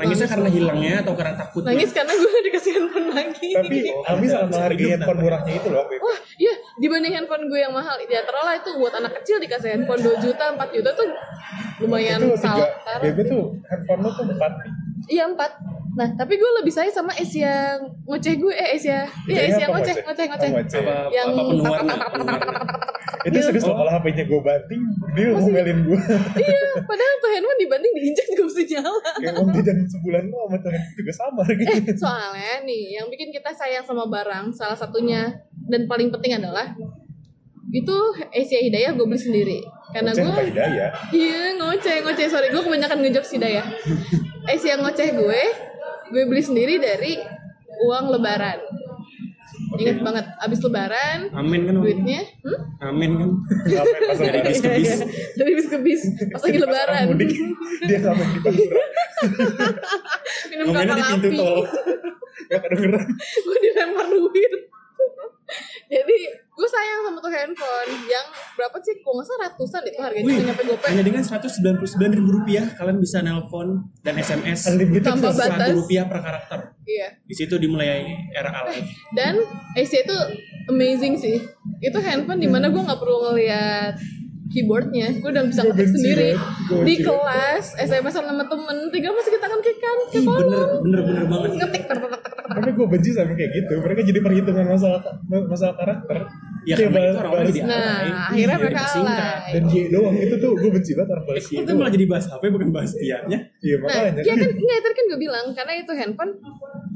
Nangisnya 0.00 0.28
karena 0.28 0.48
hilangnya 0.48 0.92
atau 1.00 1.12
karena 1.12 1.34
takut? 1.36 1.62
Nangis 1.62 1.90
karena 1.90 2.12
gue 2.12 2.28
gak 2.30 2.44
dikasih 2.46 2.72
handphone 2.72 3.08
lagi. 3.10 3.48
Tapi 3.52 3.76
Oh, 3.90 4.08
Albi 4.08 4.26
sangat 4.26 4.48
menghargai 4.48 4.88
handphone 4.90 5.18
murahnya 5.20 5.52
itu 5.54 5.68
loh. 5.68 5.84
Wah, 5.84 6.18
iya 6.36 6.52
dibanding 6.76 7.12
handphone 7.12 7.44
gue 7.46 7.58
yang 7.58 7.70
mahal, 7.70 7.96
ya 8.00 8.20
terolah 8.22 8.54
itu 8.54 8.70
buat 8.74 8.92
anak 8.94 9.12
kecil 9.20 9.36
dikasih 9.38 9.68
handphone 9.74 10.00
2 10.00 10.18
juta, 10.18 10.44
4 10.50 10.70
juta 10.70 10.90
tuh 10.90 11.06
lumayan 11.78 12.18
Itu 12.18 12.32
tiga, 12.34 12.66
salah. 12.66 13.00
BB 13.00 13.18
tuh 13.24 13.44
handphone 13.64 14.00
lu 14.00 14.10
tuh 14.10 14.24
empat 14.26 14.52
nih. 14.56 14.70
Iya 15.10 15.24
empat. 15.26 15.50
Nah 15.90 16.08
tapi 16.14 16.34
gue 16.34 16.50
lebih 16.56 16.70
sayang 16.70 16.94
sama 16.94 17.12
Asia 17.12 17.76
ngoceh 18.06 18.34
gue, 18.36 18.52
eh 18.52 18.68
Asia, 18.72 19.04
iya 19.26 19.42
Hidayah 19.42 19.48
Asia 19.50 19.64
apa 19.64 19.72
ngoceh, 19.74 19.94
ngoceh? 19.96 20.04
ngoceh, 20.06 20.26
ngoceh. 20.28 20.48
Oh, 20.48 20.54
ngoceh. 20.54 20.80
Apa, 20.80 20.94
Yang 21.10 21.28
tak- 21.28 21.36
tak- 21.36 21.50
tak- 21.50 21.88
tak- 21.90 21.98
tak- 22.00 22.24
tak- 22.24 22.40
tak- 22.40 22.78
tak- 22.78 22.99
Itu 23.22 23.38
serius 23.38 23.62
loh 23.62 23.72
Oh. 23.72 23.78
kalau 23.78 23.92
HP-nya 23.92 24.24
gue 24.24 24.40
banting, 24.40 24.82
dia 25.12 25.26
ngomelin 25.30 25.78
gue. 25.82 26.00
Iya, 26.36 26.62
padahal 26.80 27.14
tuh 27.16 27.30
handphone 27.30 27.58
dibanting 27.58 27.92
diinjek 27.92 28.26
juga 28.28 28.42
mesti 28.44 28.62
nyala. 28.70 29.10
Kayak 29.12 29.34
uang 29.36 29.50
jajan 29.52 29.78
sebulan 29.86 30.22
lo 30.26 30.38
sama 30.42 30.56
tuh 30.58 30.70
juga 30.94 31.12
sama 31.12 31.42
Eh, 31.44 31.56
gitu. 31.58 31.92
soalnya 31.96 32.54
nih, 32.62 32.82
yang 32.94 33.06
bikin 33.06 33.28
kita 33.28 33.50
sayang 33.50 33.82
sama 33.82 34.04
barang, 34.06 34.48
salah 34.50 34.74
satunya 34.74 35.28
dan 35.66 35.84
paling 35.84 36.08
penting 36.10 36.34
adalah 36.34 36.72
itu 37.70 37.96
Asia 38.30 38.60
Hidayah 38.60 38.92
gue 38.92 39.04
beli 39.04 39.20
sendiri. 39.20 39.58
Karena 39.90 40.10
gue 40.10 40.22
hidayah? 40.44 40.90
Iya 41.10 41.54
ngoceh 41.56 41.96
ngoceh 42.00 42.26
sorry 42.26 42.48
gue 42.48 42.58
kebanyakan 42.58 42.98
ngejokes 43.00 43.30
Hidayah. 43.32 43.66
Asia 44.44 44.74
ngoceh 44.76 45.12
gue, 45.12 45.40
gue 46.08 46.22
beli 46.24 46.40
sendiri 46.40 46.78
dari 46.78 47.14
uang 47.80 48.10
Lebaran. 48.10 48.58
Ingat 49.80 49.96
banget, 50.04 50.26
abis 50.44 50.58
Lebaran 50.60 51.20
Amin 51.32 51.60
kan? 51.64 51.74
duitnya, 51.80 52.20
hmm? 52.44 52.60
Amin 52.84 53.10
kan? 53.16 53.30
Dari 54.20 54.40
bis 54.44 54.60
ke 54.60 54.70
bis. 54.76 54.90
dari 55.40 55.52
bis 55.56 55.66
ke 55.72 55.78
bis 55.80 56.02
pas 56.28 56.42
lagi 56.44 56.58
Lebaran 56.60 57.04
mudik, 57.08 57.30
Dia 57.88 57.98
ngapain 58.04 58.28
di 58.28 58.40
Pantura? 58.44 58.84
minum 60.50 60.66
kapal 60.72 60.96
di 60.96 61.02
pintu 61.04 61.28
api. 61.28 61.38
tol. 61.40 61.58
Gak 62.50 62.60
kedengeran. 62.66 63.06
gue 63.20 63.56
dilempar 63.62 64.06
duit 64.10 64.52
jadi 65.90 66.16
gue 66.60 66.68
sayang 66.68 67.00
sama 67.02 67.18
tuh 67.18 67.32
handphone 67.32 67.90
yang 68.04 68.26
berapa 68.52 68.76
sih 68.78 68.92
kok 68.94 69.08
nggak 69.08 69.24
salah 69.24 69.40
ratusan 69.46 69.82
itu 69.82 69.98
harganya 69.98 70.22
Wih, 70.22 70.34
nggak 70.34 70.46
nyampe 70.46 70.62
gope 70.66 70.84
hanya 70.84 71.02
dengan 71.02 71.22
199 71.24 71.80
ribu 72.12 72.30
rupiah 72.34 72.66
kalian 72.70 72.98
bisa 72.98 73.18
nelpon 73.18 73.68
dan 73.98 74.14
SMS 74.14 74.68
Unlimited 74.68 75.08
Tanpa 75.08 75.32
batas. 75.32 75.72
rupiah 75.72 76.04
per 76.04 76.20
karakter. 76.20 76.58
iya 76.84 77.08
Di 77.22 77.32
situ 77.32 77.56
dimulai 77.56 78.04
era 78.30 78.52
alay. 78.54 78.84
dan 79.10 79.40
Asia 79.72 80.04
itu 80.04 80.16
amazing 80.68 81.16
sih 81.16 81.40
itu 81.80 81.98
handphone 81.98 82.36
di 82.36 82.46
mana 82.46 82.68
gue 82.68 82.76
nggak 82.78 83.00
perlu 83.00 83.16
ngeliat 83.26 83.96
keyboardnya 84.50 85.06
gue 85.16 85.30
udah 85.30 85.44
bisa 85.44 85.62
ngetik 85.62 85.88
sendiri. 85.88 86.30
Gua 86.66 86.82
di 86.82 86.94
kelas 86.98 87.64
SMS 87.78 88.12
sama 88.12 88.42
temen 88.42 88.76
tinggal 88.88 89.12
masih 89.12 89.32
kita 89.32 89.46
kan 89.46 89.58
ke 89.58 89.72
kan 89.72 89.98
ke 90.04 90.18
bener, 90.18 90.26
kolom 90.26 90.70
bener, 90.82 91.00
bener 91.02 91.24
banget. 91.24 91.50
ngetik 91.56 91.82
tek. 91.86 91.98
Tapi 92.50 92.70
gue 92.72 92.86
benci 92.88 93.10
sama 93.10 93.32
kayak 93.32 93.50
gitu. 93.54 93.72
Mereka 93.78 94.00
jadi 94.02 94.18
perhitungan 94.20 94.66
masalah 94.68 95.00
masalah 95.46 95.74
karakter. 95.74 96.18
Ya 96.60 96.76
Kayak 96.76 96.90
karena 96.90 97.00
itu 97.00 97.16
orang-orang 97.16 97.40
balas- 97.40 97.56
jadi 97.56 97.60
nah 97.62 97.80
akhirnya 98.28 98.36
Iya, 98.36 98.60
mereka 98.60 98.82
alay 98.84 99.50
dan 99.50 99.62
Y 99.64 99.76
doang 99.88 100.14
itu 100.14 100.34
tuh 100.36 100.52
gue 100.52 100.70
benci 100.70 100.90
banget 100.92 101.08
orang 101.08 101.24
Eh, 101.24 101.32
kok 101.32 101.40
kita 101.40 101.62
doang. 101.64 101.78
malah 101.78 101.90
jadi 101.90 102.06
bahas 102.06 102.24
HP 102.26 102.42
bukan 102.46 102.68
bahas 102.70 102.90
tianya? 102.92 103.38
Iya 103.58 103.76
Nah, 103.76 103.82
makanya. 103.86 104.20
ya 104.20 104.34
kan 104.34 104.48
tadi 104.76 104.92
kan 104.92 105.04
gue 105.06 105.18
bilang 105.18 105.46
karena 105.50 105.72
itu 105.74 105.92
handphone 105.94 106.32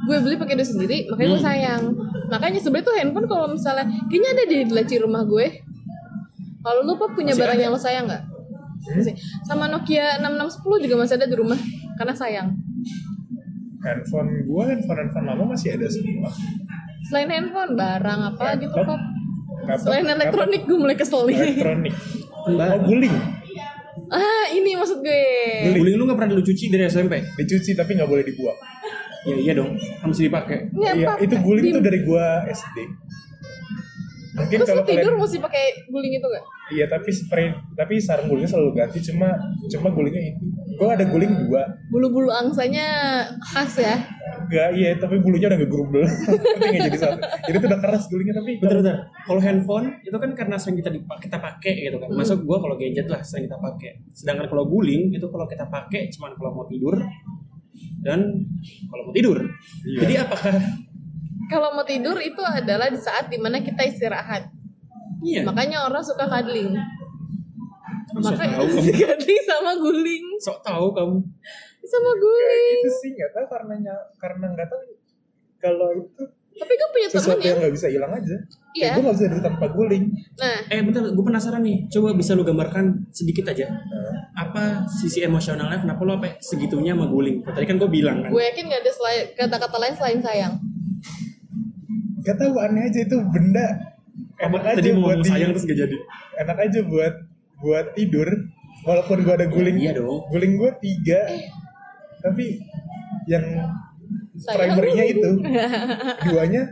gue 0.04 0.16
beli 0.20 0.36
pakai 0.36 0.54
duit 0.54 0.68
sendiri, 0.68 0.98
makanya 1.06 1.28
gue 1.30 1.40
Hmm. 1.40 1.48
sayang. 1.48 1.82
Makanya 2.26 2.58
sebenarnya 2.58 2.84
tuh 2.84 2.94
handphone 2.94 3.26
kalau 3.26 3.46
misalnya 3.48 3.84
kayaknya 4.04 4.28
ada 4.32 4.44
di 4.44 4.58
laci 4.68 4.96
rumah 4.98 5.22
gue. 5.24 5.46
Kalau 6.64 6.80
lu 6.80 6.92
Pop, 6.94 7.12
punya 7.12 7.30
Masih 7.30 7.40
barang 7.40 7.54
ada. 7.54 7.62
yang 7.62 7.70
lo 7.70 7.78
sayang 7.78 8.04
nggak? 8.06 8.22
Hmm? 8.24 8.96
Masih. 8.96 9.14
Sama 9.42 9.64
Nokia 9.66 10.16
6610 10.18 10.82
juga 10.82 10.94
masih 10.98 11.14
ada 11.14 11.26
di 11.26 11.36
rumah 11.36 11.58
karena 11.94 12.14
sayang. 12.14 12.48
handphone 13.78 14.42
gue 14.42 14.62
handphone 14.64 14.98
handphone 14.98 15.26
lama 15.26 15.44
masih 15.46 15.68
ada 15.70 15.84
semua. 15.86 16.32
Selain 17.04 17.28
handphone, 17.28 17.72
barang 17.74 18.20
apa 18.26 18.56
gitu 18.56 18.72
Laptop. 18.72 18.88
Pop? 18.90 19.00
Laptop, 19.62 19.80
Selain 19.82 20.06
elektronik 20.06 20.62
gue 20.64 20.78
mulai 20.78 20.96
kesel 20.96 21.20
nih. 21.22 21.36
Elektronik. 21.38 21.92
Mbak, 22.46 22.66
Oh 22.66 22.80
guling. 22.82 23.14
ah, 24.06 24.44
ini 24.50 24.72
maksud 24.72 25.00
gue. 25.00 25.24
guling 25.70 25.94
lu 25.94 26.04
gak 26.06 26.16
pernah 26.16 26.32
lu 26.32 26.40
cuci 26.40 26.64
dari 26.66 26.84
SMP? 26.86 27.20
Dicuci 27.34 27.72
tapi 27.72 27.92
nggak 27.92 28.04
boleh 28.06 28.20
dibuang. 28.22 28.56
Ya 29.24 29.36
iya 29.38 29.52
dong, 29.54 29.72
mesti 30.02 30.28
dipakai. 30.28 30.68
Nggak 30.70 30.92
Iya 30.94 31.04
apa-apa. 31.06 31.24
itu 31.24 31.34
guling 31.38 31.64
Di- 31.64 31.72
tuh 31.72 31.82
dari 31.82 31.98
gue 32.00 32.24
SD. 32.46 32.76
Mungkin 34.34 34.58
Terus 34.58 34.66
kalau 34.66 34.82
lu 34.82 34.90
tidur 34.90 35.12
kalian 35.14 35.22
mesti 35.22 35.38
pakai 35.38 35.64
guling 35.86 36.12
itu 36.18 36.26
gak? 36.26 36.44
Iya 36.74 36.84
tapi 36.90 37.10
spray 37.14 37.46
tapi 37.78 37.94
sarung 38.02 38.26
gulingnya 38.26 38.50
selalu 38.50 38.70
ganti 38.74 38.98
cuma 38.98 39.30
cuma 39.70 39.88
gulingnya 39.94 40.34
itu. 40.34 40.42
Gue 40.74 40.88
ada 40.90 41.06
guling 41.06 41.32
dua. 41.46 41.62
Bulu-bulu 41.86 42.34
angsanya 42.34 42.86
khas 43.38 43.78
ya. 43.78 43.94
Gak 44.50 44.74
iya 44.74 44.98
tapi 44.98 45.22
bulunya 45.22 45.46
udah 45.46 45.58
ngegerumbel. 45.62 46.02
Tapi 46.58 46.66
nggak 46.66 46.82
jadi 46.90 46.98
satu. 46.98 47.18
Jadi 47.46 47.56
itu 47.62 47.66
udah 47.70 47.80
keras 47.80 48.02
gulingnya 48.10 48.34
tapi 48.34 48.50
Bentar, 48.58 48.76
bentar. 48.82 48.96
Kalau 49.22 49.40
handphone 49.40 49.86
itu 50.02 50.16
kan 50.18 50.30
karena 50.34 50.56
sering 50.58 50.76
kita 50.82 50.90
dipak 50.90 51.18
kita 51.22 51.38
pakai 51.38 51.74
gitu 51.86 51.96
kan. 52.02 52.08
Hmm. 52.10 52.18
Masuk 52.18 52.42
gua 52.42 52.58
kalau 52.58 52.74
gadget 52.74 53.06
lah 53.06 53.22
sering 53.22 53.46
kita 53.46 53.56
pakai. 53.56 54.02
Sedangkan 54.10 54.50
kalau 54.50 54.66
guling 54.66 55.14
itu 55.14 55.26
kalau 55.30 55.46
kita 55.46 55.64
pakai 55.70 56.10
cuman 56.10 56.34
kalau 56.34 56.50
mau 56.50 56.66
tidur 56.66 56.98
dan 58.02 58.20
kalau 58.90 59.02
mau 59.08 59.14
tidur. 59.14 59.38
Iya. 59.86 59.98
Jadi 60.02 60.14
apakah 60.18 60.54
Kalau 61.46 61.68
mau 61.70 61.82
tidur 61.82 62.16
itu 62.16 62.40
adalah 62.40 62.86
di 62.86 62.96
saat 62.96 63.28
di 63.28 63.36
mana 63.36 63.58
kita 63.58 63.82
istirahat. 63.82 64.48
iya? 65.20 65.42
Makanya 65.42 65.84
orang 65.84 66.00
suka 66.00 66.24
cuddling. 66.24 66.72
Makanya 68.14 68.56
cuddling 69.00 69.42
sama 69.42 69.72
guling. 69.74 70.24
Sok 70.38 70.58
tahu 70.62 70.86
kamu. 70.90 71.18
Sama 71.84 72.10
Kayak 72.10 72.18
guling. 72.18 72.76
gitu 72.80 72.90
sih 72.96 73.10
nggak 73.12 73.30
tahu 73.30 73.46
karena 73.46 73.74
karena 74.16 74.46
nggak 74.50 74.66
tahu 74.66 74.80
kalau 75.58 75.88
itu 75.92 76.22
Tapi 76.54 76.70
gue 76.70 76.88
punya 76.88 77.08
temen 77.10 77.18
sesuatu 77.18 77.42
ya. 77.42 77.50
yang 77.50 77.58
nggak 77.60 77.74
bisa 77.74 77.86
hilang 77.90 78.12
aja. 78.14 78.36
Iya. 78.72 78.94
Gue 78.94 79.02
nggak 79.02 79.16
bisa 79.18 79.24
hidup 79.26 79.40
tanpa 79.42 79.66
guling. 79.68 80.04
Nah, 80.38 80.58
Eh 80.70 80.80
bentar, 80.80 81.02
gue 81.02 81.24
penasaran 81.26 81.60
nih. 81.60 81.90
Coba 81.90 82.14
bisa 82.14 82.30
lu 82.32 82.46
gambarkan 82.46 83.10
sedikit 83.10 83.50
aja. 83.50 83.66
Nah, 83.66 84.14
Apa 84.38 84.86
sisi 84.86 85.18
emosionalnya? 85.20 85.82
Kenapa 85.82 86.00
lu 86.00 86.14
apa 86.14 86.38
segitunya 86.38 86.94
sama 86.94 87.10
guling? 87.10 87.42
Tadi 87.42 87.66
kan 87.66 87.74
gue 87.74 87.90
bilang 87.90 88.22
kan. 88.22 88.30
gue 88.30 88.42
yakin 88.44 88.70
gak 88.70 88.80
ada 88.80 88.92
kata-kata 89.34 89.76
lain 89.76 89.94
selain 89.94 90.20
sayang. 90.22 90.54
Gak 92.24 92.36
tahu 92.36 92.52
aneh 92.56 92.82
aja 92.84 93.00
itu 93.00 93.16
benda 93.26 93.66
enak 94.36 94.56
Apa, 94.56 94.72
aja 94.72 94.78
tadi 94.78 94.90
mau 94.90 95.06
buat 95.06 95.18
di, 95.18 95.28
sayang 95.28 95.50
terus 95.52 95.64
gak 95.64 95.78
jadi. 95.78 95.96
enak 96.38 96.56
aja 96.60 96.80
buat 96.82 97.14
buat 97.56 97.86
tidur 97.92 98.28
walaupun 98.82 99.16
gue 99.20 99.34
ada 99.34 99.46
guling 99.46 99.76
Iya 99.76 99.92
dong. 99.94 100.24
guling 100.28 100.52
gue 100.54 100.70
tiga 100.80 101.20
tapi 102.18 102.58
yang 103.26 103.44
Sayang. 104.34 104.74
primary-nya 104.74 105.04
itu. 105.06 105.30
Secondary. 105.38 106.22
keduanya 106.22 106.62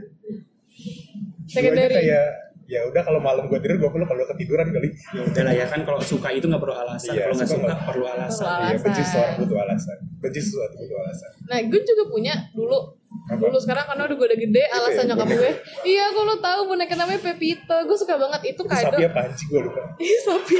kayak 1.93 2.25
ya 2.65 2.81
udah 2.85 3.03
kalau 3.03 3.21
malam 3.21 3.45
gue 3.45 3.59
tidur 3.59 3.77
gue 3.79 3.91
perlu 3.91 4.07
kalau 4.07 4.25
ketiduran 4.27 4.67
kali. 4.67 4.89
Ya 5.13 5.21
udah 5.23 5.43
lah 5.43 5.55
ya 5.55 5.67
kan 5.67 5.81
kalau 5.83 6.01
suka 6.01 6.29
itu 6.31 6.49
nggak 6.49 6.57
perlu 6.59 6.73
alasan. 6.75 7.13
Iya, 7.13 7.23
kalau 7.23 7.35
nggak 7.35 7.45
suka 7.45 7.53
suka 7.55 7.67
nggak- 7.69 7.85
perlu 7.85 8.05
alasan. 8.07 8.47
Perlu 8.47 8.65
Iya, 8.65 8.73
benci 8.75 8.89
Alasan. 8.89 9.05
seseorang 9.05 9.35
butuh 9.37 9.59
alasan. 9.59 9.97
Benci 10.19 10.41
sesuatu 10.41 10.75
butuh 10.79 10.99
alasan. 10.99 11.31
Nah, 11.45 11.59
gue 11.63 11.81
juga 11.83 12.05
punya 12.09 12.35
dulu. 12.51 12.79
Apa? 13.23 13.39
Dulu 13.39 13.59
sekarang 13.63 13.85
karena 13.87 14.03
udah 14.09 14.17
gue 14.19 14.27
udah 14.29 14.41
gede, 14.41 14.63
alasan 14.67 15.05
ya, 15.07 15.09
nyokap 15.15 15.29
gue. 15.31 15.51
Iya, 15.87 16.05
gue 16.11 16.25
lo 16.27 16.37
tahu 16.43 16.61
boneka 16.69 16.95
namanya 16.99 17.21
Pepito. 17.23 17.77
Gue 17.87 17.97
suka 17.97 18.19
banget 18.19 18.53
itu 18.53 18.63
kado. 18.67 18.93
sapi 18.93 19.03
apa 19.07 19.19
anjing 19.31 19.49
gue 19.49 19.61
lupa. 19.63 19.83
Ih, 20.03 20.19
sapi. 20.27 20.57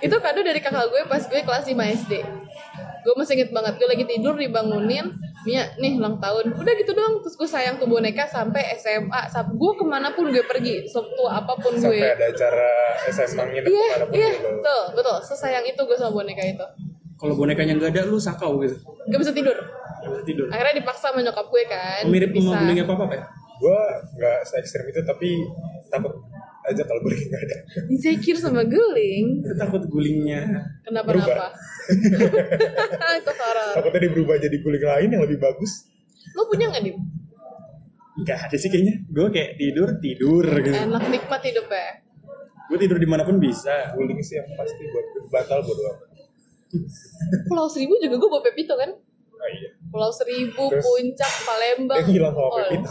Itu 0.00 0.16
kado 0.22 0.40
dari 0.40 0.60
kakak 0.62 0.86
gue 0.88 1.02
pas 1.10 1.22
gue 1.22 1.40
kelas 1.42 1.64
5 1.66 1.74
SD. 2.04 2.12
Gue 3.04 3.14
masih 3.20 3.36
inget 3.36 3.50
banget, 3.52 3.76
gue 3.76 3.84
lagi 3.84 4.04
tidur 4.08 4.32
dibangunin, 4.32 5.12
Mia, 5.44 5.68
nih 5.76 6.00
ulang 6.00 6.16
tahun. 6.16 6.56
Udah 6.56 6.72
gitu 6.72 6.96
doang, 6.96 7.20
terus 7.20 7.36
gue 7.36 7.44
sayang 7.44 7.76
tuh 7.76 7.84
boneka 7.84 8.24
sampai 8.24 8.64
SMA. 8.80 9.28
Sampai 9.28 9.52
gue 9.52 9.72
ke 9.76 9.84
mana 9.84 10.08
pun 10.16 10.32
gue 10.32 10.40
pergi, 10.40 10.88
setua 10.88 11.36
apa 11.44 11.52
pun 11.52 11.76
gue. 11.76 12.00
Sampai 12.00 12.16
ada 12.16 12.24
acara 12.32 12.68
SMA 13.12 13.42
nginep 13.44 13.68
Iya, 13.68 13.86
iya, 14.08 14.30
gitu. 14.40 14.48
betul, 14.56 14.82
betul. 14.96 15.16
Sesayang 15.20 15.68
itu 15.68 15.76
gue 15.84 15.96
sama 16.00 16.16
boneka 16.16 16.40
itu. 16.40 16.64
Kalau 17.20 17.36
bonekanya 17.36 17.76
nggak 17.76 17.92
ada 17.92 18.02
lu 18.08 18.16
sakau 18.16 18.56
gitu. 18.64 18.80
Gak 19.12 19.20
bisa 19.20 19.36
tidur. 19.36 19.54
Tidur. 20.24 20.46
Akhirnya 20.50 20.74
dipaksa 20.80 21.10
sama 21.12 21.20
nyokap 21.20 21.46
gue 21.48 21.62
kan. 21.66 22.02
Oh, 22.04 22.10
Mirip 22.12 22.30
sama 22.32 22.40
Bisa. 22.40 22.58
gulingnya 22.64 22.84
papa 22.84 23.04
ya? 23.10 23.24
Gue 23.54 23.78
nggak 24.18 24.38
se 24.44 24.54
ekstrim 24.58 24.84
itu 24.90 25.00
tapi 25.06 25.28
takut 25.88 26.12
aja 26.64 26.82
kalau 26.82 27.00
gue 27.04 27.12
nggak 27.14 27.42
ada. 27.44 27.56
Insecure 27.88 28.40
sama 28.40 28.62
guling. 28.64 29.26
Itu 29.44 29.54
takut 29.56 29.82
gulingnya. 29.86 30.42
Kenapa 30.82 31.06
Berubah. 31.12 31.26
kenapa? 31.28 31.48
itu 33.20 33.32
horor. 33.36 33.72
Takutnya 33.78 34.00
dia 34.00 34.10
berubah 34.12 34.34
jadi 34.40 34.56
guling 34.58 34.84
lain 34.84 35.08
yang 35.12 35.22
lebih 35.22 35.38
bagus. 35.38 35.86
Lo 36.34 36.48
punya 36.48 36.72
nggak 36.72 36.82
dim? 36.82 36.96
Nggak 38.14 38.38
ada 38.48 38.56
sih 38.56 38.68
kayaknya. 38.72 38.94
Gue 39.10 39.26
kayak 39.30 39.50
tidur 39.60 39.88
tidur 40.00 40.44
gitu. 40.62 40.74
Enak 40.74 41.04
nikmat 41.10 41.40
hidupnya. 41.44 41.88
Gue 42.64 42.78
tidur 42.80 42.96
di 42.96 43.08
mana 43.08 43.22
pun 43.28 43.36
bisa. 43.36 43.92
Guling 43.92 44.18
sih 44.24 44.40
yang 44.40 44.48
pasti 44.56 44.82
buat 44.88 45.06
batal 45.30 45.60
bodo 45.62 45.82
amat. 45.84 46.08
Pulau 47.46 47.70
Seribu 47.70 47.94
juga 48.02 48.18
gue 48.18 48.28
bawa 48.30 48.42
Pepito 48.42 48.74
kan? 48.74 48.90
Oh 48.90 49.48
iya. 49.52 49.70
Pulau 49.94 50.10
Seribu, 50.10 50.66
Terus? 50.66 50.82
Puncak, 50.82 51.32
Palembang. 51.46 52.02
Yang 52.02 52.10
hilang 52.12 52.34
sama 52.34 52.42
Oh, 52.44 52.58
Pepito. 52.58 52.90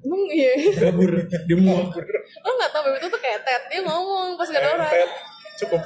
Emang 0.00 0.22
iya. 0.30 0.52
Kabur. 0.78 1.12
Dia 1.26 1.56
muak. 1.58 1.90
Lo 2.40 2.50
nggak 2.54 2.70
tau 2.70 2.82
Pepito 2.86 3.06
tuh 3.10 3.18
kayak 3.18 3.42
Ted. 3.42 3.62
Dia 3.66 3.80
ngomong 3.82 4.38
pas 4.38 4.46
gak 4.46 4.62
ada 4.62 4.70
orang. 4.72 4.86
Entet. 4.86 5.10
Cukup. 5.58 5.82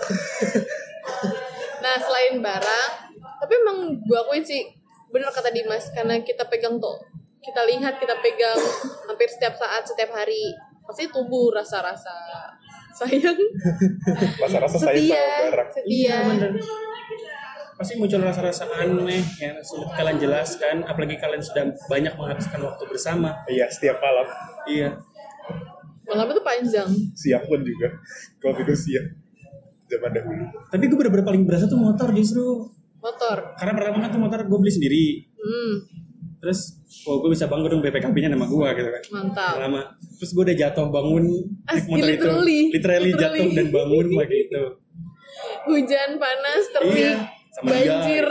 Nah 1.80 1.96
selain 1.98 2.36
barang, 2.38 2.90
tapi 3.38 3.52
emang 3.58 3.78
gue 3.98 4.18
akuin 4.18 4.40
sih 4.40 4.64
bener 5.08 5.28
kata 5.28 5.48
Dimas 5.48 5.88
karena 5.90 6.16
kita 6.18 6.44
pegang 6.44 6.76
tuh, 6.76 6.96
kita 7.38 7.60
lihat, 7.64 7.96
kita 7.96 8.16
pegang 8.18 8.56
hampir 9.04 9.26
setiap 9.26 9.52
saat, 9.52 9.84
setiap 9.84 10.10
hari, 10.10 10.48
pasti 10.82 11.06
tumbuh 11.06 11.50
rasa-rasa 11.50 12.10
sayang, 12.92 13.36
Masa-rasa 14.42 14.74
saya 14.74 14.94
sama 14.94 14.96
setia, 14.96 15.24
barang. 15.44 15.68
setia. 15.70 15.84
Iya 15.86 16.16
bener. 16.24 16.50
Pasti 17.74 17.92
muncul 17.94 18.20
rasa-rasa 18.20 18.64
aneh 18.72 19.18
yang 19.36 19.58
sulit 19.60 19.90
kalian 19.90 20.16
jelaskan. 20.16 20.82
Apalagi 20.82 21.18
kalian 21.18 21.42
sudah 21.42 21.62
banyak 21.84 22.14
menghabiskan 22.14 22.60
waktu 22.60 22.82
bersama. 22.84 23.34
Iya, 23.44 23.66
setiap 23.66 23.98
malam. 23.98 24.26
Iya. 24.64 24.88
Malam 26.04 26.26
itu 26.28 26.40
panjang. 26.40 26.88
Siang 27.12 27.44
pun 27.44 27.60
juga. 27.60 27.88
Kalau 28.38 28.54
tidur 28.54 28.76
siang. 28.76 29.08
Zaman 29.84 30.10
dahulu. 30.10 30.44
Tapi 30.68 30.82
gue 30.82 30.96
bener-bener 30.96 31.24
paling 31.24 31.42
berasa 31.42 31.64
tuh 31.64 31.76
motor 31.76 32.08
justru. 32.12 32.70
Motor. 32.98 33.52
Karena 33.54 33.72
pertama 33.74 33.98
kan 34.00 34.10
tuh 34.10 34.20
motor 34.20 34.38
gue 34.40 34.58
beli 34.58 34.72
sendiri. 34.72 35.04
Hmm, 35.36 35.74
Terus, 36.38 36.76
oh 37.04 37.20
gue 37.20 37.32
bisa 37.32 37.48
bangun 37.48 37.68
dong 37.70 37.80
BPKB-nya 37.80 38.28
nama 38.28 38.44
gue 38.44 38.68
gitu 38.70 38.88
kan. 38.90 39.02
mantap. 39.10 39.54
Lama. 39.58 39.80
Terus 40.14 40.30
gue 40.30 40.42
udah 40.44 40.56
jatuh 40.58 40.86
bangun 40.88 41.24
As- 41.64 41.80
naik 41.80 41.88
motor 41.90 42.04
literally. 42.06 42.60
itu. 42.60 42.72
Literally, 42.76 43.10
Literally. 43.10 43.40
jatuh 43.40 43.46
dan 43.50 43.66
bangun 43.70 44.06
kayak 44.14 44.28
gitu. 44.30 44.62
Hujan, 45.64 46.10
panas, 46.16 46.62
terik, 46.70 46.92
Iya, 46.94 47.14
sama 47.54 47.70
dia. 47.72 47.94
banjir. 47.94 48.26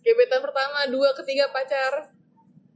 Gebetan 0.00 0.40
pertama, 0.40 0.88
dua, 0.88 1.12
ketiga 1.14 1.48
pacar. 1.48 2.08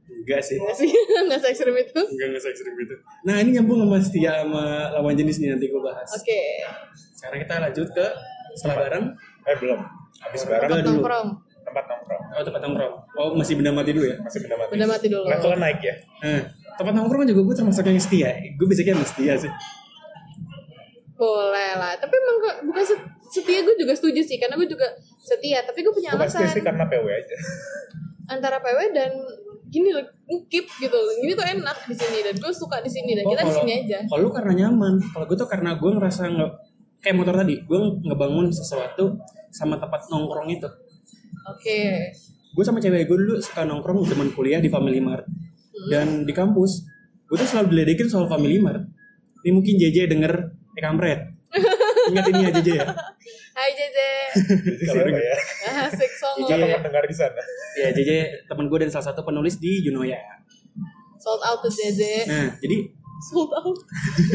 Enggak 0.05 0.39
sih. 0.39 0.59
Enggak 0.59 0.77
sih, 0.77 0.89
enggak 1.23 1.39
se 1.39 1.47
ekstrim 1.49 1.73
itu. 1.73 1.95
Oke. 1.95 2.13
Enggak 2.13 2.27
nggak 2.31 2.51
ekstrim 2.51 2.73
gitu. 2.77 2.95
Nah 3.23 3.35
ini 3.39 3.49
nyambung 3.51 3.79
sama 3.81 3.97
setia 3.97 4.31
sama 4.39 4.63
lawan 4.91 5.15
jenis 5.15 5.39
nih 5.39 5.49
nanti 5.49 5.65
gue 5.65 5.81
bahas. 5.81 6.05
Sekarang 7.15 7.39
kita 7.39 7.53
lanjut 7.59 7.87
ke 7.89 8.05
setelah 8.53 8.77
bareng. 8.79 9.05
Eh, 9.43 9.55
belum. 9.57 9.79
Habis 10.21 10.41
barang. 10.43 10.59
Enggak 10.61 10.69
Tempat 10.69 10.83
dulu. 10.83 10.93
nongkrong. 10.93 11.27
Tempat 11.63 11.83
nongkrong. 11.87 12.21
Oh 12.29 12.43
tempat 12.43 12.61
nongkrong. 12.61 12.93
Oh 13.15 13.29
masih 13.33 13.53
benda 13.55 13.71
mati 13.71 13.91
dulu 13.91 14.05
ya. 14.05 14.17
Masih 14.19 14.39
benda 14.43 14.55
mati. 14.55 14.69
Benda 14.69 14.85
mati 14.85 15.05
dulu. 15.07 15.25
Levelnya 15.25 15.57
naik 15.57 15.79
ya. 15.81 15.95
Nah, 16.21 16.41
tempat 16.75 16.93
nongkrong 16.93 17.23
juga 17.25 17.41
gue 17.41 17.55
termasuk 17.57 17.83
yang 17.83 17.97
setia. 17.97 18.29
Gue 18.53 18.67
basicnya 18.67 18.93
yang 18.93 19.07
setia 19.07 19.33
sih. 19.39 19.51
Boleh 21.15 21.71
lah. 21.73 21.93
Tapi 21.95 22.13
emang 22.13 22.35
gak, 22.37 22.57
bukan 22.67 22.83
setia 23.33 23.65
gue 23.65 23.73
juga 23.73 23.93
setuju 23.97 24.21
sih. 24.21 24.37
Karena 24.37 24.53
gue 24.53 24.69
juga 24.69 24.85
setia. 25.17 25.65
Tapi 25.65 25.81
gue 25.81 25.89
punya 25.89 26.13
alasan. 26.13 26.45
sih 26.45 26.61
karena 26.61 26.85
PW 26.85 27.05
aja. 27.09 27.37
Antara 28.29 28.61
PW 28.61 28.93
dan 28.93 29.11
gini 29.67 29.89
loh, 29.89 30.05
ngikip 30.29 30.69
gitu 30.77 30.93
loh. 30.93 31.13
Ini 31.25 31.33
tuh 31.33 31.45
enak 31.49 31.77
di 31.89 31.95
sini. 31.97 32.21
Dan 32.21 32.37
gue 32.37 32.51
suka 32.53 32.77
di 32.85 32.91
sini. 32.93 33.17
Dan 33.17 33.25
Oh, 33.25 33.33
kita 33.33 33.43
di 33.49 33.53
sini 33.57 33.71
aja. 33.81 33.97
Kalau 34.05 34.21
lu 34.21 34.29
karena 34.29 34.53
nyaman. 34.53 35.01
Kalau 35.09 35.25
gue 35.25 35.37
tuh 35.37 35.49
karena 35.49 35.73
gue 35.73 35.89
ngerasa 35.89 36.21
nggak 36.29 36.51
kayak 37.01 37.15
motor 37.17 37.35
tadi. 37.41 37.55
Gue 37.65 37.79
ngebangun 38.05 38.53
sesuatu 38.53 39.17
sama 39.49 39.81
tempat 39.81 40.05
nongkrong 40.07 40.53
itu. 40.53 40.69
Oke. 41.49 42.13
Gue 42.53 42.63
sama 42.63 42.77
cewek 42.77 43.09
gue 43.09 43.17
dulu 43.17 43.41
suka 43.41 43.65
nongkrong 43.65 44.05
zaman 44.05 44.29
kuliah 44.31 44.61
di 44.61 44.69
Family 44.69 45.01
Mart. 45.01 45.25
Dan 45.89 46.23
di 46.23 46.31
kampus, 46.31 46.85
gue 47.27 47.35
tuh 47.35 47.49
selalu 47.49 47.75
diledekin 47.75 48.07
soal 48.07 48.29
Family 48.29 48.61
Mart. 48.61 48.85
Ini 49.43 49.51
mungkin 49.51 49.73
JJ 49.75 50.07
denger, 50.07 50.33
eh 50.77 50.81
kampret. 50.81 51.19
Ingat 52.05 52.25
ini 52.27 52.39
ya 52.41 52.51
JJ 52.51 52.69
ya? 52.73 52.85
Hai 53.53 53.69
siapa 53.71 55.01
denger. 55.07 55.21
ya? 55.21 55.37
Asik 55.85 56.11
songo. 56.11 56.47
Siapa 56.47 56.65
pendengar 56.79 57.03
di 57.03 57.15
sana? 57.15 57.41
Ya 57.75 57.89
JJ 57.89 58.11
teman 58.45 58.65
gue 58.65 58.77
dan 58.77 58.89
salah 58.89 59.07
satu 59.09 59.21
penulis 59.21 59.55
di 59.57 59.79
Junoya. 59.79 60.17
Sold 61.15 61.39
out 61.41 61.59
tuh 61.59 61.71
Jeje. 61.71 62.25
Nah, 62.25 62.51
jadi 62.57 62.77
Sold 63.23 63.55
out. 63.55 63.77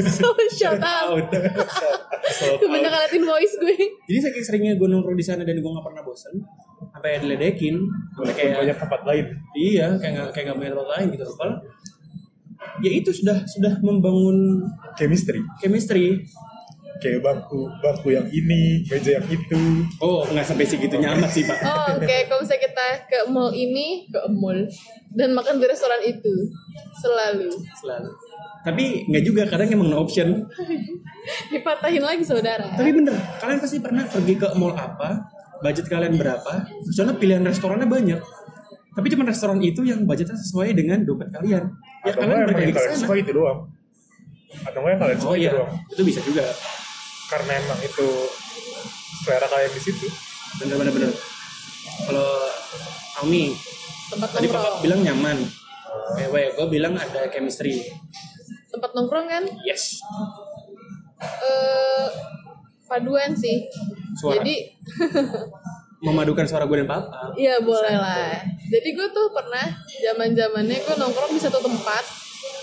Sold 0.09 0.39
shout 0.57 0.81
out. 0.81 1.13
out. 1.13 1.29
Sold 1.69 2.01
out. 2.49 2.59
Kebanyakan 2.59 2.99
liatin 2.99 3.21
voice 3.23 3.55
gue. 3.59 3.77
Jadi 4.07 4.19
saking 4.23 4.41
seringnya 4.43 4.73
gue 4.75 4.89
nongkrong 4.89 5.13
di 5.13 5.21
sana 5.21 5.45
dan 5.45 5.61
gue 5.61 5.69
gak 5.69 5.85
pernah 5.85 6.01
bosen 6.01 6.41
sampai 6.89 7.21
diledekin 7.21 7.75
oleh 8.17 8.33
kayak 8.33 8.65
Banyak 8.65 8.79
tempat 8.79 9.01
lain. 9.05 9.25
iya 9.53 9.93
kayak 9.95 10.13
gak, 10.15 10.29
kayak 10.33 10.45
gak 10.47 10.57
punya 10.57 10.71
tempat 10.73 10.89
lain 10.91 11.07
gitu 11.11 11.25
Padahal 11.29 11.55
ya 12.81 12.91
itu 12.93 13.11
sudah 13.13 13.39
sudah 13.45 13.73
membangun 13.79 14.63
Chemistry. 14.95 15.39
chemistry 15.59 16.25
Kayak 16.99 17.23
bangku, 17.23 17.71
bangku 17.79 18.09
yang 18.11 18.27
ini, 18.27 18.83
meja 18.91 19.23
yang 19.23 19.27
itu. 19.31 19.87
oh 20.03 20.27
nggak 20.27 20.43
sampai 20.43 20.67
segitunya 20.67 21.15
amat 21.15 21.31
sih 21.31 21.47
pak. 21.47 21.59
Oh, 21.63 21.95
oke. 21.95 22.17
Kalau 22.27 22.43
misalnya 22.43 22.63
kita 22.67 22.87
ke 23.07 23.19
mall 23.31 23.55
ini, 23.55 24.11
ke 24.11 24.19
mall. 24.35 24.59
Dan 25.15 25.33
makan 25.33 25.63
di 25.63 25.67
restoran 25.71 26.03
itu. 26.03 26.35
Selalu. 26.99 27.55
Selalu. 27.79 28.11
Tapi 28.67 29.07
nggak 29.07 29.25
juga 29.25 29.43
kadang 29.47 29.71
emang 29.71 29.89
no 29.89 30.03
option. 30.03 30.45
Dipatahin 31.55 32.03
lagi 32.03 32.25
saudara. 32.25 32.67
tapi 32.73 32.91
bener 32.91 33.15
kalian 33.41 33.59
pasti 33.61 33.79
pernah 33.79 34.05
pergi 34.09 34.35
ke 34.35 34.49
mall 34.57 34.73
apa 34.73 35.29
budget 35.61 35.87
kalian 35.91 36.17
berapa 36.17 36.67
soalnya 36.91 37.17
pilihan 37.17 37.43
restorannya 37.47 37.87
banyak. 37.87 38.21
Tapi 38.99 39.07
cuma 39.15 39.23
restoran 39.31 39.63
itu 39.63 39.87
yang 39.87 40.03
budgetnya 40.03 40.35
sesuai 40.35 40.75
dengan 40.75 41.07
dompet 41.07 41.31
kalian. 41.31 41.71
Ya 42.03 42.11
Atau 42.11 42.27
kalian 42.27 42.51
pergi 42.51 42.63
yang 42.67 42.73
ke 42.75 42.79
kalian 42.83 42.99
sana. 42.99 43.15
itu 43.15 43.31
doang. 43.31 43.59
Atau 44.67 44.81
yang 44.83 44.99
kalian 44.99 45.19
suka 45.23 45.31
oh 45.31 45.37
itu 45.39 45.45
iya. 45.47 45.51
doang. 45.55 45.73
itu 45.95 46.03
bisa 46.03 46.21
juga 46.27 46.45
Karena 47.29 47.53
emang 47.61 47.81
itu 47.85 48.09
selera 49.25 49.47
kalian 49.47 49.73
di 49.73 49.83
situ. 49.83 50.07
bener 50.59 50.81
bener 50.81 50.93
bener 50.97 51.13
kalau 52.09 52.29
Almi 53.21 53.53
Tempat 54.09 54.29
tadi 54.33 54.49
papa 54.49 54.81
bilang 54.81 55.05
nyaman 55.05 55.45
cewek 56.17 56.57
gue 56.57 56.67
bilang 56.73 56.97
ada 56.97 57.29
chemistry 57.29 57.85
Tempat 58.73 58.91
nongkrong 58.97 59.29
kan 59.29 59.45
yes 59.69 60.01
eh 61.21 62.09
paduan 62.89 63.37
sih. 63.37 63.69
Suara. 64.17 64.41
Jadi 64.41 64.55
memadukan 66.07 66.47
suara 66.49 66.65
gue 66.65 66.83
dan 66.83 66.89
papa 66.89 67.37
Iya 67.37 67.61
boleh 67.61 67.97
lah. 68.01 68.41
Jadi 68.73 68.89
gue 68.97 69.09
tuh 69.13 69.29
pernah 69.31 69.67
zaman 70.01 70.33
zamannya 70.33 70.79
gue 70.81 70.95
nongkrong 70.97 71.33
di 71.37 71.41
satu 71.43 71.61
tempat, 71.61 72.05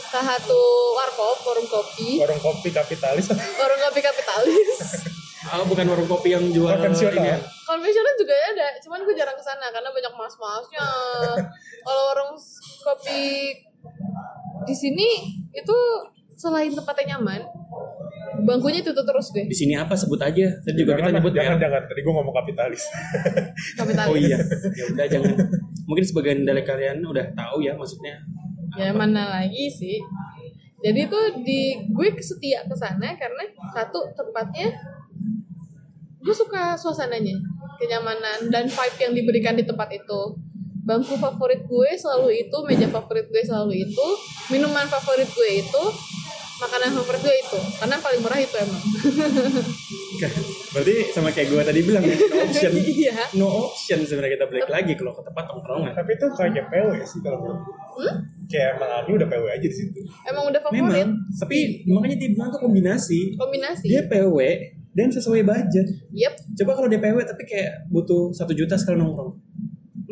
salah 0.10 0.38
satu 0.38 0.60
warkop, 0.94 1.38
warung 1.44 1.68
kopi, 1.68 2.18
Warung 2.18 2.40
kopi 2.40 2.70
kapitalis. 2.72 3.26
warung 3.32 3.82
kopi 3.90 4.00
kapitalis. 4.00 4.80
oh 5.46 5.66
bukan 5.66 5.86
warung 5.86 6.10
kopi 6.10 6.34
yang 6.34 6.46
jual 6.50 6.72
Konvensional. 6.72 7.20
ini 7.20 7.30
ya? 7.34 7.38
Konvensional 7.64 8.14
juga 8.16 8.34
ada, 8.34 8.68
cuman 8.82 9.00
gue 9.04 9.14
jarang 9.14 9.38
ke 9.38 9.44
sana 9.44 9.68
karena 9.70 9.90
banyak 9.90 10.14
mas-masnya. 10.14 10.88
Kalau 11.82 12.02
warung 12.10 12.34
kopi 12.82 13.54
di 14.66 14.74
sini 14.74 15.10
itu 15.52 15.78
selain 16.36 16.74
tempatnya 16.74 17.16
nyaman, 17.16 17.46
bangkunya 18.44 18.84
itu 18.84 18.92
terus 18.92 19.32
deh 19.32 19.46
di 19.48 19.56
sini 19.56 19.74
apa 19.74 19.96
sebut 19.96 20.20
aja 20.20 20.52
tadi 20.60 20.76
juga 20.84 20.98
kita 20.98 21.08
jangan, 21.08 21.14
nyebut 21.16 21.32
jangan, 21.32 21.56
ya 21.56 21.64
jangan. 21.64 21.82
Tadi 21.88 22.00
gue 22.04 22.14
ngomong 22.14 22.36
kapitalis. 22.36 22.84
kapitalis. 23.80 24.10
oh 24.12 24.18
iya 24.20 24.38
ya 24.76 24.84
udah 24.92 25.06
jangan 25.08 25.34
mungkin 25.88 26.04
sebagian 26.04 26.40
dari 26.44 26.64
kalian 26.66 27.00
udah 27.00 27.26
tahu 27.32 27.64
ya 27.64 27.78
maksudnya 27.78 28.20
ya 28.76 28.92
mana 28.92 29.42
lagi 29.42 29.72
sih? 29.72 29.98
Jadi 30.84 31.10
tuh 31.10 31.42
di 31.42 31.90
gue 31.90 32.08
setia 32.22 32.62
ke 32.68 32.76
sana 32.78 33.18
karena 33.18 33.44
satu 33.74 34.06
tempatnya 34.14 34.70
gue 36.22 36.36
suka 36.36 36.78
suasananya 36.78 37.34
kenyamanan 37.82 38.54
dan 38.54 38.70
vibe 38.70 38.98
yang 39.02 39.14
diberikan 39.18 39.56
di 39.58 39.66
tempat 39.66 39.90
itu. 39.92 40.22
Bangku 40.86 41.18
favorit 41.18 41.66
gue 41.66 41.90
selalu 41.98 42.46
itu 42.46 42.58
meja 42.70 42.86
favorit 42.86 43.26
gue 43.26 43.42
selalu 43.42 43.90
itu 43.90 44.08
minuman 44.54 44.86
favorit 44.86 45.26
gue 45.26 45.50
itu 45.66 45.84
makanan 46.56 46.90
favorit 47.02 47.22
gue 47.22 47.36
itu. 47.36 47.60
Karena 47.78 47.96
paling 48.00 48.22
murah 48.24 48.40
itu 48.40 48.56
emang. 48.56 48.82
Berarti 50.72 50.94
sama 51.12 51.30
kayak 51.32 51.48
gue 51.52 51.62
tadi 51.64 51.80
bilang 51.84 52.04
ya, 52.04 52.16
no 52.16 52.38
option. 52.44 52.72
Iya. 52.96 53.14
No 53.36 53.48
option 53.68 54.00
sebenarnya 54.04 54.40
kita 54.40 54.46
balik 54.48 54.70
lagi 54.72 54.92
kalau 54.96 55.12
ke 55.16 55.22
tempat 55.24 55.44
tongkrongan. 55.52 55.92
Tapi 55.92 56.12
itu 56.16 56.26
kayak 56.36 56.66
PW 56.72 56.90
sih 57.04 57.20
kalau 57.20 57.38
menurut 57.44 57.60
gue. 57.64 57.76
Hmm? 57.96 58.16
Kayak 58.48 58.70
emang 58.80 58.92
Ami 59.04 59.12
udah 59.16 59.28
PW 59.28 59.46
aja 59.52 59.68
di 59.68 59.76
situ. 59.76 60.00
emang 60.28 60.44
udah 60.48 60.60
favorit? 60.64 60.82
Memang 60.84 61.10
tapi 61.36 61.58
makanya 61.88 62.18
dia 62.20 62.30
bilang 62.32 62.50
tuh 62.52 62.62
kombinasi. 62.64 63.20
Kombinasi? 63.36 63.86
Dia 63.88 64.02
PW 64.08 64.38
dan 64.96 65.08
sesuai 65.12 65.44
budget. 65.44 65.88
Yep. 66.16 66.34
Coba 66.64 66.72
kalau 66.80 66.88
dia 66.88 67.00
PW 67.04 67.18
tapi 67.28 67.44
kayak 67.44 67.92
butuh 67.92 68.32
satu 68.32 68.56
juta 68.56 68.80
sekali 68.80 68.96
nongkrong 68.96 69.45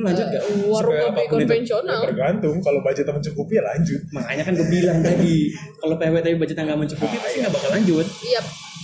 lanjut 0.03 0.25
gak? 0.27 0.41
Eh, 0.41 0.65
warung 0.65 0.93
kopi 0.93 1.21
itu. 1.21 1.31
konvensional 1.33 2.01
Tergantung 2.03 2.55
kalau 2.59 2.79
budgetnya 2.79 3.13
mencukupi 3.13 3.53
ya 3.53 3.63
lanjut. 3.65 4.01
makanya 4.11 4.43
kan 4.43 4.53
gue 4.53 4.67
bilang 4.69 4.97
tadi 4.99 5.35
kalau 5.75 5.95
PW 5.95 6.15
tapi 6.19 6.35
budgetnya 6.35 6.63
nggak 6.65 6.79
mencukupi 6.81 7.15
pasti 7.17 7.37
nggak 7.39 7.51
bakal 7.51 7.69
lanjut 7.71 8.05
Iya. 8.21 8.41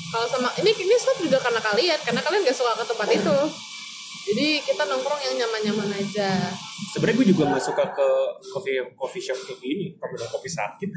Kalau 0.09 0.25
sama 0.27 0.49
ini 0.57 0.71
ini 0.73 0.95
stop 0.95 1.19
juga 1.19 1.37
karena 1.37 1.61
kalian, 1.61 1.99
karena 1.99 2.17
kalian 2.19 2.41
gak 2.41 2.55
suka 2.55 2.73
ke 2.73 2.85
tempat 2.87 3.09
itu. 3.11 3.37
Jadi 4.25 4.47
kita 4.63 4.83
nongkrong 4.83 5.21
yang 5.23 5.35
nyaman-nyaman 5.37 5.89
aja. 5.95 6.29
sebenarnya 6.89 7.17
gue 7.19 7.27
juga 7.29 7.43
nggak 7.47 7.61
suka 7.63 7.83
ke 7.87 8.07
coffee 8.47 8.77
coffee 8.93 9.21
shop 9.21 9.37
kayak 9.39 9.57
gini 9.59 9.93
Kamu 9.95 10.09
minum 10.11 10.27
kopi 10.27 10.49
sakit. 10.49 10.89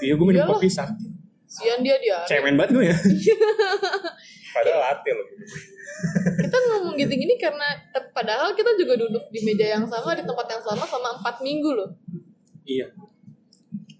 iya 0.00 0.12
gue 0.12 0.22
minum 0.24 0.46
kopi 0.48 0.68
sakit 0.68 1.10
Sian 1.44 1.80
dia 1.80 1.98
dia. 1.98 2.22
cemen 2.24 2.54
banget 2.54 2.70
gue 2.72 2.84
ya 2.86 2.96
Padahal 4.52 4.80
latte 4.80 5.10
loh. 5.12 5.26
Kita 6.40 6.56
ngomong 6.56 6.94
gitu 6.96 7.12
gini 7.12 7.34
karena 7.36 7.62
te- 7.86 8.08
padahal 8.10 8.52
kita 8.52 8.72
juga 8.74 8.96
duduk 8.96 9.24
di 9.28 9.40
meja 9.42 9.66
yang 9.70 9.84
sama 9.84 10.12
di 10.12 10.22
tempat 10.22 10.46
yang 10.48 10.62
sama 10.62 10.82
selama 10.82 11.18
empat 11.18 11.36
minggu 11.40 11.70
loh. 11.70 11.90
iya 12.62 12.88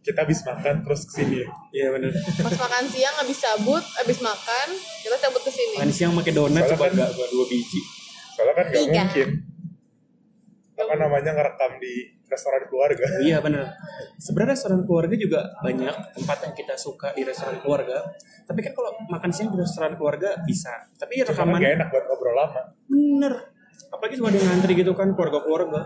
Kita 0.00 0.24
habis 0.24 0.40
makan 0.40 0.80
terus 0.80 1.04
ke 1.04 1.12
sini. 1.14 1.44
iya 1.70 1.90
bener 1.90 2.08
Pas 2.38 2.56
makan 2.58 2.84
siang 2.86 3.12
habis 3.14 3.36
cabut, 3.38 3.84
habis 3.94 4.18
makan 4.18 4.68
kita 4.98 5.16
cabut 5.18 5.42
ke 5.42 5.50
sini. 5.50 5.76
makan 5.76 5.90
siang 5.90 6.12
pakai 6.14 6.32
donat 6.32 6.64
coba 6.66 6.84
kan- 6.84 6.94
nggak 6.94 7.10
gua 7.12 7.26
dua 7.28 7.44
biji 7.46 7.80
Soalnya 8.32 8.54
kan 8.54 8.64
nggak 8.66 8.80
Tiga. 8.80 9.02
mungkin. 9.02 9.28
Apa 10.80 10.96
namanya 10.96 11.30
ngerekam 11.36 11.76
di 11.76 11.94
restoran 12.24 12.62
keluarga. 12.70 13.04
iya 13.20 13.42
bener 13.42 13.66
sebenarnya 14.16 14.54
restoran 14.54 14.86
keluarga 14.86 15.14
juga 15.18 15.40
banyak 15.60 15.96
tempat 16.14 16.38
yang 16.46 16.54
kita 16.54 16.74
suka 16.78 17.10
di 17.12 17.26
restoran 17.26 17.58
keluarga 17.58 18.06
tapi 18.46 18.62
kan 18.62 18.72
kalau 18.72 18.90
makan 19.10 19.30
siang 19.34 19.50
di 19.50 19.58
restoran 19.58 19.98
keluarga 19.98 20.38
bisa 20.46 20.70
tapi 20.94 21.20
Cuma 21.20 21.34
rekaman 21.34 21.58
gak 21.58 21.74
enak 21.74 21.88
buat 21.90 22.04
ngobrol 22.06 22.34
lama. 22.34 22.62
bener 22.86 23.34
apalagi 23.90 24.14
cuma 24.16 24.30
ada 24.30 24.38
ngantri 24.38 24.72
gitu 24.78 24.92
kan 24.94 25.10
keluarga 25.12 25.38
keluarga 25.42 25.80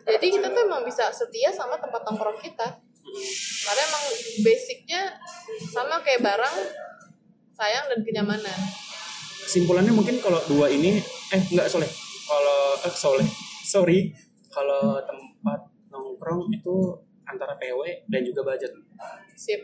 Jadi 0.00 0.26
kita 0.32 0.48
tuh 0.48 0.64
emang 0.64 0.82
bisa 0.82 1.12
setia 1.12 1.52
sama 1.52 1.76
tempat 1.76 2.00
nongkrong 2.02 2.40
kita. 2.40 2.64
Karena 3.62 3.82
emang 3.84 4.04
basicnya 4.40 5.02
sama 5.68 6.00
kayak 6.00 6.24
barang, 6.24 6.56
sayang 7.52 7.84
dan 7.86 8.00
kenyamanan. 8.00 8.58
kesimpulannya 9.44 9.92
mungkin 9.92 10.16
kalau 10.18 10.40
dua 10.46 10.72
ini 10.72 10.98
eh 11.30 11.42
enggak 11.52 11.68
soleh 11.68 11.86
kalau 12.24 12.60
eh 12.80 12.94
soleh 12.94 13.28
sorry 13.70 14.10
kalau 14.50 14.98
tempat 15.00 15.60
nongkrong 15.86 16.50
itu 16.50 16.74
antara 17.22 17.54
PW 17.54 17.78
dan 18.06 18.20
juga 18.20 18.42
budget 18.44 18.74
Sip. 19.34 19.62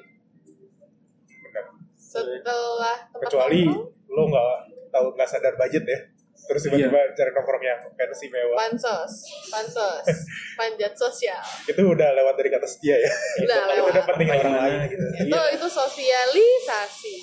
Benar. 1.42 1.64
Setelah 1.92 2.96
tempat 3.10 3.26
Kecuali 3.26 3.66
nongkrong, 3.66 4.08
lo 4.08 4.22
nggak 4.30 4.54
tahu 4.88 5.06
nggak 5.12 5.28
sadar 5.28 5.54
budget 5.58 5.82
ya. 5.84 5.98
Terus 6.46 6.62
tiba-tiba 6.62 7.00
cari 7.12 7.30
nongkrong 7.34 7.58
yang 7.60 7.80
fancy 7.90 8.30
mewah. 8.30 8.54
pansos, 8.56 9.12
pansos, 9.50 10.06
panjat 10.58 10.94
sosial. 10.94 11.42
Itu 11.66 11.82
udah 11.82 12.14
lewat 12.14 12.38
dari 12.38 12.48
kata 12.48 12.64
setia 12.64 12.94
ya. 12.96 13.10
Udah 13.42 13.58
itu 13.66 13.70
lewat. 13.74 13.90
udah 13.90 14.02
penting 14.06 14.28
orang 14.30 14.54
lain. 14.54 14.78
gitu 14.86 15.04
Itu 15.26 15.40
itu 15.58 15.66
sosialisasi. 15.66 17.14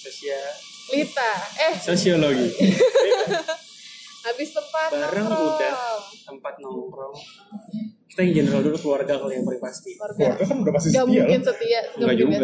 sosial 0.00 0.48
Lita, 0.90 1.32
eh 1.60 1.74
sosiologi 1.76 2.50
habis 4.22 4.48
tempat 4.50 4.88
Bareng 4.90 5.24
nongkrong. 5.24 5.56
udah. 5.56 5.72
tempat 6.26 6.54
nongkrong 6.58 7.14
kita 8.04 8.20
yang 8.22 8.34
general 8.36 8.60
dulu 8.60 8.76
keluarga 8.76 9.12
kalau 9.14 9.30
yang 9.30 9.42
paling 9.42 9.58
pasti 9.58 9.94
Keluarga. 9.94 10.18
Keluarga 10.34 10.44
kan 10.44 10.56
udah 10.58 10.72
pasti 10.72 10.88
Gak 10.88 10.96
setia 10.98 11.06
mungkin 11.06 11.38
loh. 11.38 11.46
setia, 11.46 11.80
gak 11.96 12.16
juga 12.16 12.36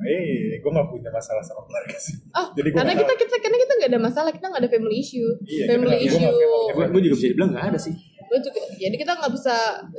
Eh, 0.00 0.22
gue 0.56 0.70
gak 0.70 0.86
punya 0.86 1.10
masalah 1.10 1.42
sama 1.42 1.60
keluarga 1.60 1.92
sih. 1.94 2.14
Oh, 2.32 2.46
Jadi 2.50 2.68
gua 2.68 2.78
karena 2.80 2.92
kita 2.96 3.12
kita 3.16 3.36
karena 3.38 3.58
kita 3.58 3.72
nggak 3.74 3.90
ada 3.90 4.00
masalah, 4.00 4.30
kita 4.30 4.46
nggak 4.48 4.62
ada 4.64 4.70
family 4.70 4.96
issue. 4.98 5.28
Iya, 5.42 5.64
family 5.68 5.96
kita- 5.98 6.08
issue. 6.08 6.24
nggak- 6.72 6.88
gue 6.88 7.00
juga 7.02 7.14
bisa 7.14 7.26
dibilang 7.28 7.50
nggak 7.52 7.66
ada 7.66 7.78
sih 7.78 7.94
Gue 8.22 8.38
juga, 8.40 8.60
jadi 8.72 8.94
kita 8.96 9.12
nggak 9.12 9.32
bisa. 9.34 9.54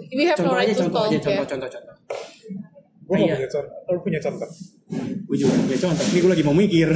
We 0.09 0.23
have 0.23 0.35
no 0.35 0.41
contoh 0.41 0.55
right 0.55 0.65
aja 0.65 0.73
to 0.73 0.81
contoh 0.81 1.01
aja 1.03 1.11
talk 1.11 1.21
contoh 1.21 1.35
ya. 1.37 1.43
contoh 1.45 1.69
contoh 1.69 1.95
Gue 3.03 3.13
gak 3.13 3.21
Iya. 3.21 3.35
punya 3.35 3.49
contoh. 3.51 3.75
Kalau 3.83 3.99
punya 4.01 4.19
contoh. 4.19 4.49
gue 5.21 5.35
juga 5.37 5.53
punya 5.59 5.79
contoh 5.81 6.05
ini 6.07 6.17
gue 6.17 6.31
lagi 6.31 6.43
mau 6.43 6.55
mikir 6.57 6.87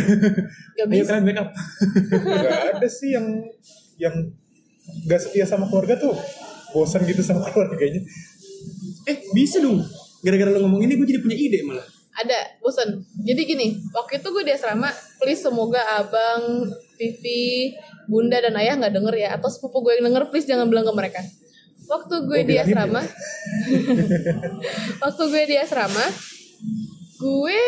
Gak 0.73 0.81
ayo 0.81 0.91
bisa. 0.97 1.09
kalian 1.13 1.23
backup 1.25 1.49
Gak 2.25 2.59
ada 2.73 2.87
sih 2.89 3.09
yang 3.11 3.25
yang 3.97 4.13
gak 5.05 5.19
setia 5.19 5.43
sama 5.43 5.65
keluarga 5.65 5.97
tuh 5.97 6.13
bosan 6.71 7.03
gitu 7.03 7.21
sama 7.21 7.43
keluarganya. 7.49 8.01
eh 9.05 9.17
bisa 9.31 9.59
dong 9.59 9.81
gara-gara 10.21 10.49
lo 10.49 10.65
ngomong 10.65 10.81
ini 10.81 10.95
gue 10.95 11.05
jadi 11.05 11.21
punya 11.21 11.37
ide 11.37 11.61
malah 11.63 11.85
Ada, 12.15 12.63
bosen. 12.63 13.03
Jadi 13.27 13.41
gini, 13.43 13.67
waktu 13.91 14.23
itu 14.23 14.27
gue 14.31 14.47
di 14.47 14.55
asrama, 14.55 14.87
please 15.19 15.43
semoga 15.43 15.83
abang, 15.99 16.63
Vivi, 16.95 17.75
bunda 18.07 18.39
dan 18.39 18.55
ayah 18.55 18.79
nggak 18.79 18.95
denger 18.95 19.15
ya, 19.19 19.29
atau 19.35 19.51
sepupu 19.51 19.83
gue 19.83 19.99
yang 19.99 20.07
denger, 20.07 20.31
please 20.31 20.47
jangan 20.47 20.71
bilang 20.71 20.87
ke 20.87 20.95
mereka. 20.95 21.19
Waktu 21.91 22.15
gue 22.23 22.39
Oh, 22.39 22.47
di 22.47 22.55
asrama, 22.55 23.03
waktu 25.03 25.23
gue 25.27 25.43
di 25.43 25.55
asrama, 25.59 26.05
gue 27.19 27.61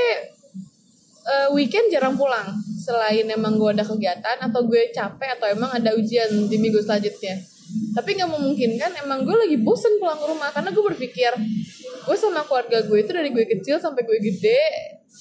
eh, 1.27 1.49
weekend 1.51 1.91
jarang 1.91 2.15
pulang. 2.15 2.55
Selain 2.79 3.27
emang 3.27 3.59
gue 3.59 3.69
ada 3.75 3.83
kegiatan 3.83 4.37
atau 4.39 4.63
gue 4.63 4.89
capek 4.95 5.35
atau 5.35 5.47
emang 5.51 5.67
ada 5.75 5.91
ujian 5.91 6.31
di 6.47 6.57
minggu 6.57 6.79
selanjutnya. 6.79 7.35
Tapi 7.91 8.15
nggak 8.15 8.31
memungkinkan 8.31 8.91
emang 9.03 9.27
gue 9.27 9.35
lagi 9.35 9.57
bosen 9.59 9.99
pulang 9.99 10.15
ke 10.15 10.25
rumah 10.25 10.49
karena 10.55 10.71
gue 10.71 10.83
berpikir 10.95 11.35
gue 12.07 12.15
sama 12.15 12.47
keluarga 12.47 12.79
gue 12.87 13.03
itu 13.03 13.11
dari 13.11 13.35
gue 13.35 13.43
kecil 13.43 13.75
sampai 13.75 14.07
gue 14.07 14.15
gede 14.23 14.63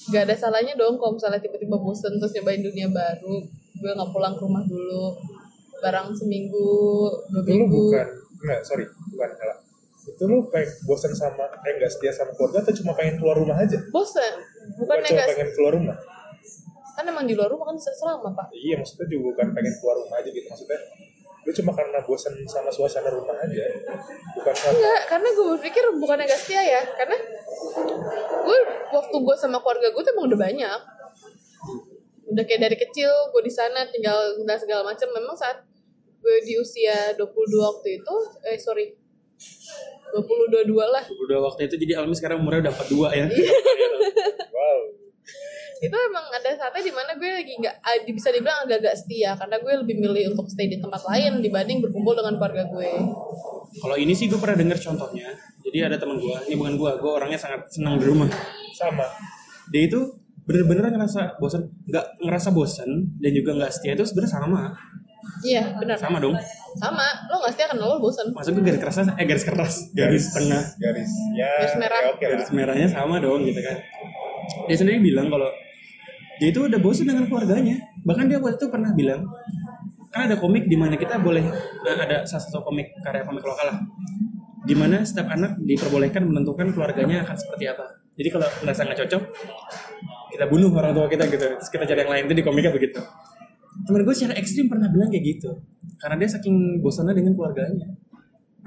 gak 0.07 0.23
ada 0.23 0.35
salahnya 0.39 0.71
dong 0.79 0.95
kalau 0.95 1.19
misalnya 1.19 1.43
tiba-tiba 1.43 1.75
bosen 1.75 2.15
terus 2.15 2.31
nyobain 2.39 2.63
dunia 2.63 2.87
baru 2.87 3.43
gue 3.75 3.91
nggak 3.91 4.09
pulang 4.15 4.31
ke 4.39 4.41
rumah 4.47 4.63
dulu 4.63 5.19
barang 5.77 6.09
seminggu 6.15 6.69
dua 7.29 7.43
minggu 7.45 7.69
bukan, 7.69 8.07
enggak 8.41 8.59
sorry, 8.65 8.85
bukan 9.13 9.29
salah. 9.37 9.57
Itu 10.07 10.23
lu 10.23 10.39
pengen 10.47 10.71
bosan 10.87 11.11
sama, 11.11 11.45
eh 11.67 11.75
gak 11.77 11.91
setia 11.91 12.09
sama 12.15 12.31
keluarga 12.33 12.63
atau 12.63 12.73
cuma 12.81 12.95
pengen 12.95 13.19
keluar 13.19 13.35
rumah 13.35 13.59
aja? 13.59 13.77
bosen 13.91 14.33
Bukan 14.75 14.97
bukan 14.99 14.99
cuma 15.07 15.23
pengen 15.31 15.49
keluar 15.55 15.73
rumah. 15.79 15.97
kan 16.97 17.05
emang 17.05 17.29
di 17.29 17.37
luar 17.37 17.45
rumah 17.53 17.69
kan 17.69 17.77
selama 17.77 18.33
pak 18.33 18.49
Iya 18.49 18.81
maksudnya 18.81 19.05
juga 19.05 19.29
bukan 19.29 19.47
pengen 19.53 19.73
keluar 19.77 19.95
rumah 20.01 20.17
aja 20.17 20.29
gitu 20.33 20.47
maksudnya. 20.49 20.79
Lu 21.45 21.51
cuma 21.55 21.71
karena 21.71 22.01
bosan 22.03 22.33
sama 22.49 22.67
suasana 22.73 23.07
rumah 23.13 23.37
aja. 23.37 23.65
Bukan 24.33 24.51
karena 24.51 24.73
Enggak, 24.73 25.01
karena 25.05 25.27
gue 25.31 25.45
berpikir 25.55 25.83
bukannya 25.95 26.25
gak 26.27 26.41
setia 26.41 26.59
ya 26.59 26.81
Karena 26.83 27.15
gue 28.43 28.57
waktu 28.91 29.15
gue 29.15 29.35
sama 29.37 29.61
keluarga 29.61 29.87
gue 29.93 30.01
tuh 30.03 30.11
emang 30.17 30.25
udah 30.27 30.39
banyak 30.41 30.79
Udah 32.33 32.43
kayak 32.43 32.61
dari 32.67 32.75
kecil 32.81 33.07
gue 33.31 33.41
di 33.45 33.53
sana 33.53 33.85
tinggal 33.87 34.17
dan 34.43 34.57
segala 34.59 34.83
macam 34.83 35.07
Memang 35.13 35.37
saat 35.37 35.63
gue 36.17 36.37
di 36.43 36.57
usia 36.59 37.13
22 37.15 37.23
waktu 37.61 38.01
itu 38.01 38.15
Eh 38.43 38.57
sorry 38.57 38.96
20 40.13 40.65
22 40.65 40.95
lah. 40.95 41.03
Udah 41.05 41.37
waktu 41.45 41.67
itu 41.69 41.75
jadi 41.77 42.01
Almi 42.01 42.15
sekarang 42.15 42.41
umurnya 42.41 42.69
udah 42.69 42.73
42 42.73 43.19
ya. 43.19 43.25
Wow. 44.57 44.79
Itu 45.77 45.93
emang 45.93 46.25
ada 46.33 46.49
saatnya 46.57 46.81
di 46.81 46.89
mana 46.89 47.13
gue 47.13 47.29
lagi 47.29 47.53
gak 47.61 47.77
ah, 47.85 47.93
Bisa 48.01 48.33
dibilang 48.33 48.65
agak-agak 48.65 48.97
setia 48.97 49.37
Karena 49.37 49.61
gue 49.61 49.73
lebih 49.85 49.95
milih 50.01 50.33
untuk 50.33 50.49
stay 50.49 50.65
di 50.65 50.81
tempat 50.81 51.05
lain 51.05 51.45
Dibanding 51.45 51.85
berkumpul 51.85 52.17
dengan 52.17 52.41
keluarga 52.41 52.65
gue. 52.65 52.89
Kalau 53.77 53.93
ini 53.93 54.17
sih 54.17 54.25
gue 54.25 54.41
pernah 54.41 54.57
denger 54.57 54.81
contohnya. 54.81 55.29
Jadi 55.61 55.77
ada 55.85 56.01
teman 56.01 56.17
gue 56.17 56.37
ini 56.49 56.57
bukan 56.57 56.73
gue 56.81 56.91
gue 56.97 57.11
orangnya 57.11 57.37
sangat 57.37 57.69
senang 57.69 58.01
di 58.01 58.09
rumah. 58.09 58.25
Sama. 58.73 59.05
dia 59.67 59.83
itu 59.83 59.99
bener-bener 60.47 60.89
ngerasa 60.95 61.35
bosan 61.43 61.67
nggak 61.85 62.23
ngerasa 62.23 62.49
bosan 62.55 62.89
dan 63.19 63.31
juga 63.35 63.51
nggak 63.61 63.71
setia 63.77 63.93
itu 63.93 64.07
sebenarnya 64.07 64.33
sama. 64.33 64.61
Iya 65.45 65.77
benar. 65.77 65.95
Sama 66.01 66.17
dong 66.17 66.33
Sama, 66.77 67.07
lo 67.27 67.41
gak 67.41 67.51
setia 67.57 67.67
karena 67.73 67.83
lo 67.89 67.97
bosan 67.97 68.29
maksud 68.31 68.53
gue 68.53 68.63
garis 68.63 68.81
keras 68.81 68.97
eh 69.01 69.25
garis 69.25 69.45
keras 69.45 69.73
garis 69.97 70.25
tengah 70.31 70.63
Garis. 70.77 71.11
Ya, 71.33 71.49
Garis 71.57 71.75
merah. 71.81 71.99
ya 71.99 72.07
oke 72.13 72.21
lah. 72.21 72.29
garis 72.37 72.49
merahnya 72.53 72.87
sama 72.87 73.15
dong 73.17 73.41
gitu 73.43 73.59
kan 73.65 73.77
dia 74.69 74.75
sendiri 74.77 75.01
bilang 75.01 75.27
kalau 75.27 75.49
dia 76.37 76.47
itu 76.53 76.59
udah 76.61 76.79
bosan 76.79 77.09
dengan 77.09 77.25
keluarganya 77.25 77.75
bahkan 78.05 78.29
dia 78.29 78.37
waktu 78.37 78.61
itu 78.61 78.67
pernah 78.69 78.91
bilang 78.93 79.25
kan 80.13 80.29
ada 80.29 80.37
komik 80.37 80.69
di 80.69 80.77
mana 80.77 80.95
kita 80.95 81.19
boleh 81.19 81.43
nah, 81.83 81.97
ada 81.97 82.23
salah 82.29 82.43
satu 82.45 82.61
komik 82.63 82.93
karya 83.01 83.25
komik 83.25 83.41
lokal 83.43 83.73
lah 83.73 83.77
di 84.67 84.75
mana 84.75 84.99
setiap 85.07 85.31
anak 85.31 85.55
diperbolehkan 85.63 86.27
menentukan 86.27 86.75
keluarganya 86.75 87.23
akan 87.23 87.35
seperti 87.39 87.71
apa. 87.71 87.87
Jadi 88.19 88.29
kalau 88.35 88.47
merasa 88.59 88.83
nggak 88.83 88.99
cocok, 88.99 89.23
kita 90.35 90.45
bunuh 90.51 90.69
orang 90.75 90.91
tua 90.91 91.07
kita 91.07 91.23
gitu. 91.31 91.47
Terus 91.55 91.69
kita 91.71 91.87
cari 91.87 91.99
yang 92.03 92.11
lain 92.11 92.23
itu 92.27 92.35
di 92.35 92.43
komiknya 92.43 92.71
begitu. 92.75 92.99
Temen 93.87 94.03
gue 94.03 94.15
secara 94.15 94.35
ekstrim 94.35 94.67
pernah 94.67 94.91
bilang 94.91 95.07
kayak 95.07 95.23
gitu. 95.23 95.51
Karena 95.97 96.15
dia 96.19 96.29
saking 96.29 96.83
bosannya 96.83 97.15
dengan 97.15 97.33
keluarganya. 97.33 97.87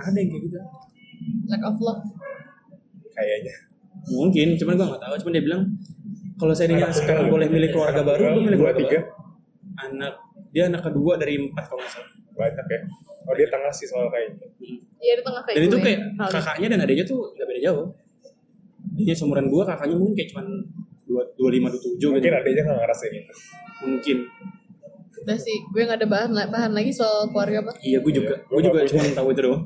Ada 0.01 0.17
yang 0.17 0.29
kayak 0.33 0.43
gitu. 0.49 0.59
lack 1.53 1.61
of 1.69 1.77
love 1.85 2.01
kayaknya 3.13 3.53
Mungkin, 4.09 4.57
cuman 4.57 4.73
gue 4.81 4.87
nggak 4.89 5.03
tahu. 5.05 5.15
Cuman 5.21 5.33
dia 5.37 5.45
bilang 5.45 5.63
kalau 6.41 6.57
saya 6.57 6.73
Anak 6.73 6.97
sekarang 6.97 7.29
boleh 7.29 7.53
milih 7.53 7.69
keluarga 7.69 8.01
baru, 8.01 8.41
gue 8.41 8.43
milih 8.49 8.59
keluarga 8.65 8.79
tiga. 8.81 8.99
Anak 9.77 10.15
dia 10.51 10.67
anak 10.73 10.83
kedua 10.83 11.21
dari 11.21 11.37
empat 11.37 11.69
kalau 11.69 11.85
nggak 11.85 11.93
salah. 11.95 12.09
banyak 12.31 12.67
ya 12.73 12.81
oh 13.29 13.35
dia 13.37 13.47
tengah 13.53 13.69
sih 13.69 13.85
soal 13.85 14.09
kayaknya 14.09 14.49
Iya 14.97 15.21
di 15.21 15.23
tengah 15.23 15.43
kayak 15.45 15.57
Dan 15.61 15.65
itu 15.69 15.77
gue. 15.77 15.85
kayak 15.85 16.01
kakaknya 16.33 16.67
dan 16.73 16.79
adiknya 16.89 17.05
tuh 17.05 17.21
nggak 17.37 17.47
beda 17.53 17.61
jauh. 17.69 17.87
Dia 18.97 19.15
seumuran 19.17 19.47
gua, 19.53 19.63
kakaknya 19.69 19.97
mungkin 20.01 20.15
kayak 20.17 20.29
cuman 20.33 20.47
dua 21.05 21.23
dua 21.37 21.51
lima 21.53 21.69
dua 21.69 21.81
tujuh 21.81 22.09
gitu. 22.09 22.15
mungkin 22.17 22.33
adanya 22.33 22.63
nggak 22.65 22.79
ngerasain 22.81 23.13
itu 23.13 23.35
Mungkin. 23.85 24.17
Udah 25.21 25.37
sih, 25.37 25.57
gue 25.67 25.83
gak 25.83 26.01
ada 26.01 26.09
bahan 26.09 26.31
bahan 26.49 26.73
lagi 26.73 26.89
soal 26.91 27.29
keluarga 27.29 27.61
apa. 27.61 27.73
Iya, 27.79 28.01
gue 28.01 28.13
juga. 28.15 28.35
Iya, 28.35 28.47
Gue 28.47 28.61
juga 28.63 28.79
cuma 28.85 29.03
tahu 29.15 29.29
itu 29.31 29.43
doang. 29.43 29.65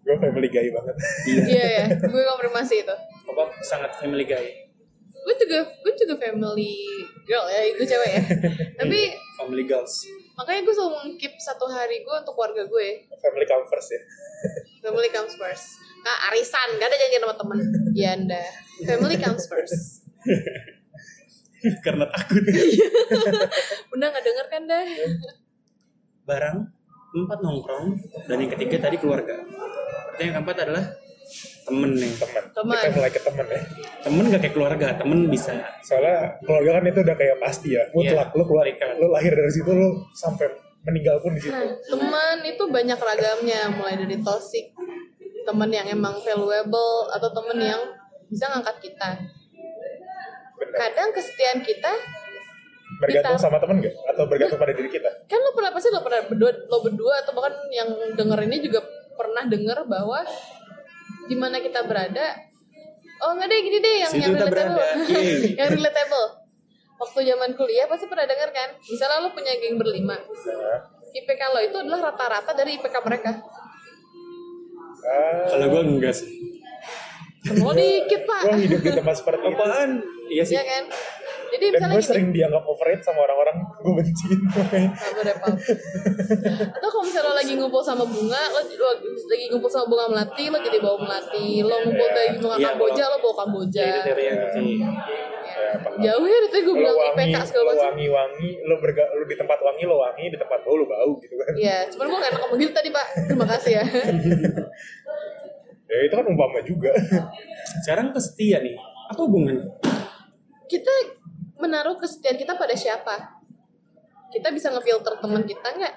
gue 0.00 0.16
family 0.18 0.48
guy 0.48 0.66
banget 0.68 0.96
Iya. 1.22 1.42
iya 1.46 1.66
ya, 1.70 1.84
gue 2.02 2.22
konfirmasi 2.26 2.82
itu. 2.82 2.96
Papa 3.22 3.46
sangat 3.60 3.94
family 3.94 4.26
guy. 4.26 4.42
Gue 5.14 5.34
juga 5.36 5.58
gue 5.62 5.92
juga 5.94 6.14
family 6.16 6.74
girl 7.22 7.46
ya, 7.46 7.60
itu 7.64 7.82
cewek 7.84 8.10
ya. 8.10 8.22
Tapi 8.80 8.98
Family 9.36 9.64
girls. 9.64 9.94
makanya 10.34 10.60
gue 10.62 10.74
selalu 10.74 10.92
mengkip 10.98 11.32
satu 11.38 11.64
hari 11.64 12.00
gue 12.00 12.16
untuk 12.16 12.34
keluarga 12.34 12.64
gue. 12.64 12.88
family 13.14 13.44
come 13.44 13.62
first 13.64 13.88
ya 13.88 14.00
Family 14.80 15.08
comes 15.10 15.36
first. 15.36 15.76
Nah, 16.00 16.32
arisan, 16.32 16.68
gak 16.74 16.88
ada 16.88 16.96
janjian 16.96 17.20
sama 17.20 17.36
temen. 17.36 17.58
Ya 17.92 18.16
anda. 18.16 18.40
Family 18.82 19.14
comes 19.14 19.44
first. 19.44 20.08
Karena 21.84 22.04
takut. 22.08 22.42
Udah 23.94 24.06
gak 24.08 24.24
denger 24.24 24.46
kan 24.48 24.62
dah? 24.64 24.84
Barang, 26.24 26.56
empat 27.12 27.38
nongkrong, 27.40 27.86
dan 28.24 28.36
yang 28.38 28.50
ketiga 28.54 28.76
tadi 28.86 28.96
keluarga. 28.96 29.34
Berarti 29.40 30.22
yang 30.22 30.34
keempat 30.36 30.56
adalah 30.62 30.84
temen 31.62 31.90
nih. 31.94 32.10
teman 32.18 32.42
Teman. 32.50 32.74
kita 32.82 32.90
mulai 32.92 33.10
ke 33.10 33.20
teman 33.22 33.46
ya 33.46 33.60
Temen 34.02 34.24
gak 34.26 34.40
kayak 34.42 34.54
keluarga, 34.54 34.86
temen 34.98 35.18
bisa. 35.30 35.52
soalnya 35.80 36.16
keluarga 36.42 36.70
kan 36.78 36.84
itu 36.86 37.00
udah 37.00 37.16
kayak 37.16 37.36
pasti 37.38 37.68
ya 37.72 37.82
mutlak 37.90 38.28
lu 38.34 38.42
keluar 38.42 38.66
lu 38.98 39.06
lahir 39.10 39.32
dari 39.32 39.52
situ 39.54 39.70
lu 39.70 39.88
sampai 40.10 40.50
meninggal 40.82 41.20
pun 41.22 41.36
di 41.36 41.40
situ 41.40 41.52
Nah, 41.54 41.66
teman 41.86 42.36
itu 42.42 42.64
banyak 42.66 42.98
ragamnya, 42.98 43.60
mulai 43.70 43.94
dari 44.00 44.16
toxic, 44.18 44.72
teman 45.46 45.70
yang 45.70 45.86
emang 45.86 46.18
valuable, 46.20 47.06
atau 47.12 47.28
teman 47.30 47.58
yang 47.58 47.80
bisa 48.26 48.46
ngangkat 48.48 48.76
kita. 48.82 49.08
Benar 50.60 50.76
Kadang 50.78 51.08
kesetiaan 51.10 51.60
kita, 51.60 51.92
bergantung 52.98 53.34
kita- 53.34 53.42
sama 53.42 53.56
temen 53.56 53.80
gak 53.80 53.94
atau 54.06 54.24
bergantung 54.24 54.58
pada 54.58 54.72
diri 54.72 54.88
kita? 54.88 55.10
Kan 55.24 55.38
lo 55.38 55.50
pernah 55.50 55.70
pasti 55.70 55.88
lo 55.88 56.00
pernah 56.00 56.22
berdua, 56.22 56.50
lo 56.68 56.78
berdua 56.80 57.14
atau 57.18 57.32
bahkan 57.32 57.54
yang 57.70 57.88
denger 58.12 58.38
ini 58.44 58.56
juga 58.60 58.80
pernah 59.12 59.44
denger 59.44 59.78
bahwa 59.84 60.20
di 61.24 61.34
mana 61.34 61.56
kita 61.58 61.80
berada, 61.82 62.26
oh 63.20 63.32
nggak 63.32 63.46
deh 63.46 63.60
gini 63.60 63.78
deh 63.78 63.96
yang 63.98 64.10
Situ 64.10 64.20
yang 64.20 64.32
relatable, 64.34 64.88
yang 65.58 65.70
relatable. 65.70 66.26
Waktu 66.96 67.18
zaman 67.24 67.50
kuliah 67.54 67.86
pasti 67.86 68.04
pernah 68.04 68.28
denger 68.28 68.50
kan, 68.50 68.68
misalnya 68.82 69.24
lo 69.24 69.32
punya 69.32 69.56
geng 69.56 69.74
berlima, 69.74 70.20
nah, 70.20 70.78
IPK 71.10 71.40
lo 71.48 71.60
itu 71.62 71.76
adalah 71.78 72.12
rata-rata 72.12 72.52
dari 72.52 72.76
IPK 72.76 72.96
mereka. 73.00 73.30
ah, 75.00 75.48
Kalau 75.48 75.66
gue 75.70 75.82
enggak 75.86 76.12
sih. 76.12 76.28
Semua 77.40 77.72
dikit 77.72 78.20
pak. 78.22 78.42
gue 78.44 78.68
hidup 78.68 78.80
di 78.82 78.90
tempat 78.92 79.16
seperti 79.16 79.40
itu. 79.40 79.56
Apaan? 79.56 79.90
Iya 80.30 80.42
sih. 80.42 80.54
Iya 80.54 80.62
kan? 80.62 80.84
Jadi 81.50 81.64
dan 81.66 81.72
misalnya 81.74 81.90
gue 81.90 81.98
gini, 81.98 82.06
sering 82.06 82.26
dianggap 82.30 82.62
overrated 82.62 83.02
sama 83.02 83.18
orang-orang 83.20 83.56
gue 83.82 83.92
benciin 83.92 84.38
Sabar 84.94 85.24
ya, 85.24 85.34
Pal. 85.34 85.50
Atau 86.70 86.88
kalau 86.88 87.02
misalnya 87.02 87.26
lo 87.26 87.32
lagi 87.34 87.52
ngumpul 87.52 87.82
sama 87.82 88.04
bunga, 88.06 88.40
lo, 88.48 88.60
lo 88.62 88.86
lagi 89.26 89.44
ngumpul 89.50 89.66
sama 89.66 89.84
bunga 89.84 90.04
melati, 90.08 90.46
lo 90.46 90.56
jadi 90.56 90.78
bawa 90.78 90.96
melati. 91.00 91.44
Lo 91.60 91.74
ngumpul 91.82 92.06
Iya. 92.06 92.14
dari 92.14 92.28
bunga 92.38 92.54
Iya, 92.54 92.64
Kamboja, 92.70 93.02
lo 93.04 93.16
bawa 93.18 93.34
Kamboja. 93.36 93.82
Ya, 93.82 93.90
itu 93.90 94.00
teori 94.06 94.22
yang 94.22 94.36
ngerti. 94.38 94.66
Ya, 95.50 95.70
paham. 95.76 95.98
Jauh 95.98 96.24
ya, 96.24 96.36
itu 96.40 96.56
gue 96.62 96.74
bilang 96.78 96.94
wangi 96.94 97.10
IPK 97.26 97.36
segala 97.42 97.64
macam. 97.66 97.82
wangi-wangi 97.90 98.50
lo 98.62 98.74
berga 98.78 99.02
lo 99.10 99.24
di 99.24 99.34
tempat 99.34 99.58
wangi 99.58 99.82
lo 99.82 99.94
wangi 99.98 100.24
di 100.30 100.38
tempat 100.38 100.58
bau 100.62 100.74
lo 100.74 100.86
bau 100.86 101.10
gitu 101.18 101.34
kan 101.34 101.50
Iya, 101.58 101.76
cuman 101.90 102.04
gue 102.06 102.16
gak 102.16 102.30
enak 102.30 102.40
ngomong 102.40 102.58
gitu 102.58 102.70
tadi, 102.70 102.88
Pak. 102.88 103.06
Terima 103.26 103.46
kasih 103.50 103.72
ya. 103.74 103.84
ya 105.90 105.96
itu 106.00 106.14
kan 106.14 106.24
umpama 106.24 106.58
juga 106.62 106.90
Sekarang 107.82 108.14
kesetia 108.14 108.62
nih. 108.62 108.78
Apa 109.10 109.26
hubungannya? 109.26 109.66
Kita 110.70 110.92
menaruh 111.58 111.98
kesetiaan 111.98 112.38
kita 112.38 112.54
pada 112.54 112.72
siapa? 112.78 113.42
Kita 114.30 114.54
bisa 114.54 114.70
ngefilter 114.70 115.18
teman 115.18 115.42
kita 115.42 115.66
nggak? 115.66 115.94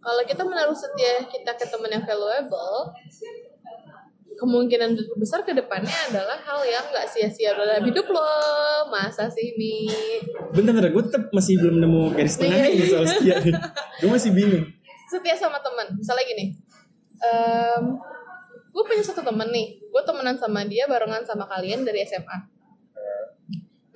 Kalau 0.00 0.22
kita 0.24 0.40
menaruh 0.40 0.72
setia 0.72 1.20
kita 1.28 1.52
ke 1.52 1.68
teman 1.68 1.92
yang 1.92 2.00
valuable, 2.00 2.88
kemungkinan 4.38 4.94
besar 5.18 5.42
ke 5.44 5.52
depannya 5.52 5.92
adalah 6.08 6.38
hal 6.40 6.62
yang 6.64 6.86
nggak 6.88 7.04
sia-sia 7.04 7.52
dalam 7.52 7.84
hidup 7.84 8.06
lo. 8.08 8.24
Masa 8.88 9.28
sih, 9.28 9.52
Mi? 9.60 9.84
Bentar, 10.54 10.72
bentar. 10.72 10.88
Gue 10.88 11.04
tetap 11.04 11.28
masih 11.28 11.60
belum 11.60 11.76
nemu 11.82 12.16
garis 12.16 12.40
tengah 12.40 12.56
Iya. 12.56 12.72
nih 12.72 12.88
soal 12.88 13.04
setia. 13.04 13.36
Gue 14.00 14.08
masih 14.08 14.30
bingung. 14.32 14.64
Setia 15.10 15.36
sama 15.36 15.60
teman. 15.60 15.92
Misalnya 15.92 16.24
gini, 16.24 16.56
em, 17.20 17.84
gue 18.72 18.82
punya 18.86 19.02
satu 19.04 19.20
temen 19.20 19.50
nih, 19.50 19.76
gue 19.82 20.02
temenan 20.06 20.38
sama 20.38 20.64
dia 20.64 20.88
barengan 20.88 21.26
sama 21.26 21.44
kalian 21.44 21.82
dari 21.84 22.06
SMA. 22.06 22.38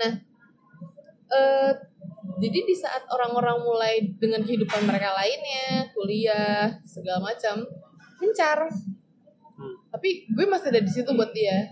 Nah, 0.00 0.12
eh, 1.28 1.72
jadi 2.38 2.58
di 2.64 2.74
saat 2.74 3.04
orang-orang 3.08 3.58
mulai 3.62 3.94
dengan 4.18 4.42
kehidupan 4.42 4.86
mereka 4.86 5.14
lainnya, 5.14 5.86
kuliah, 5.92 6.70
segala 6.82 7.22
macam, 7.22 7.62
mencar. 8.18 8.66
Tapi 9.92 10.26
gue 10.32 10.46
masih 10.48 10.72
ada 10.72 10.80
di 10.82 10.90
situ 10.90 11.10
buat 11.12 11.30
dia. 11.30 11.68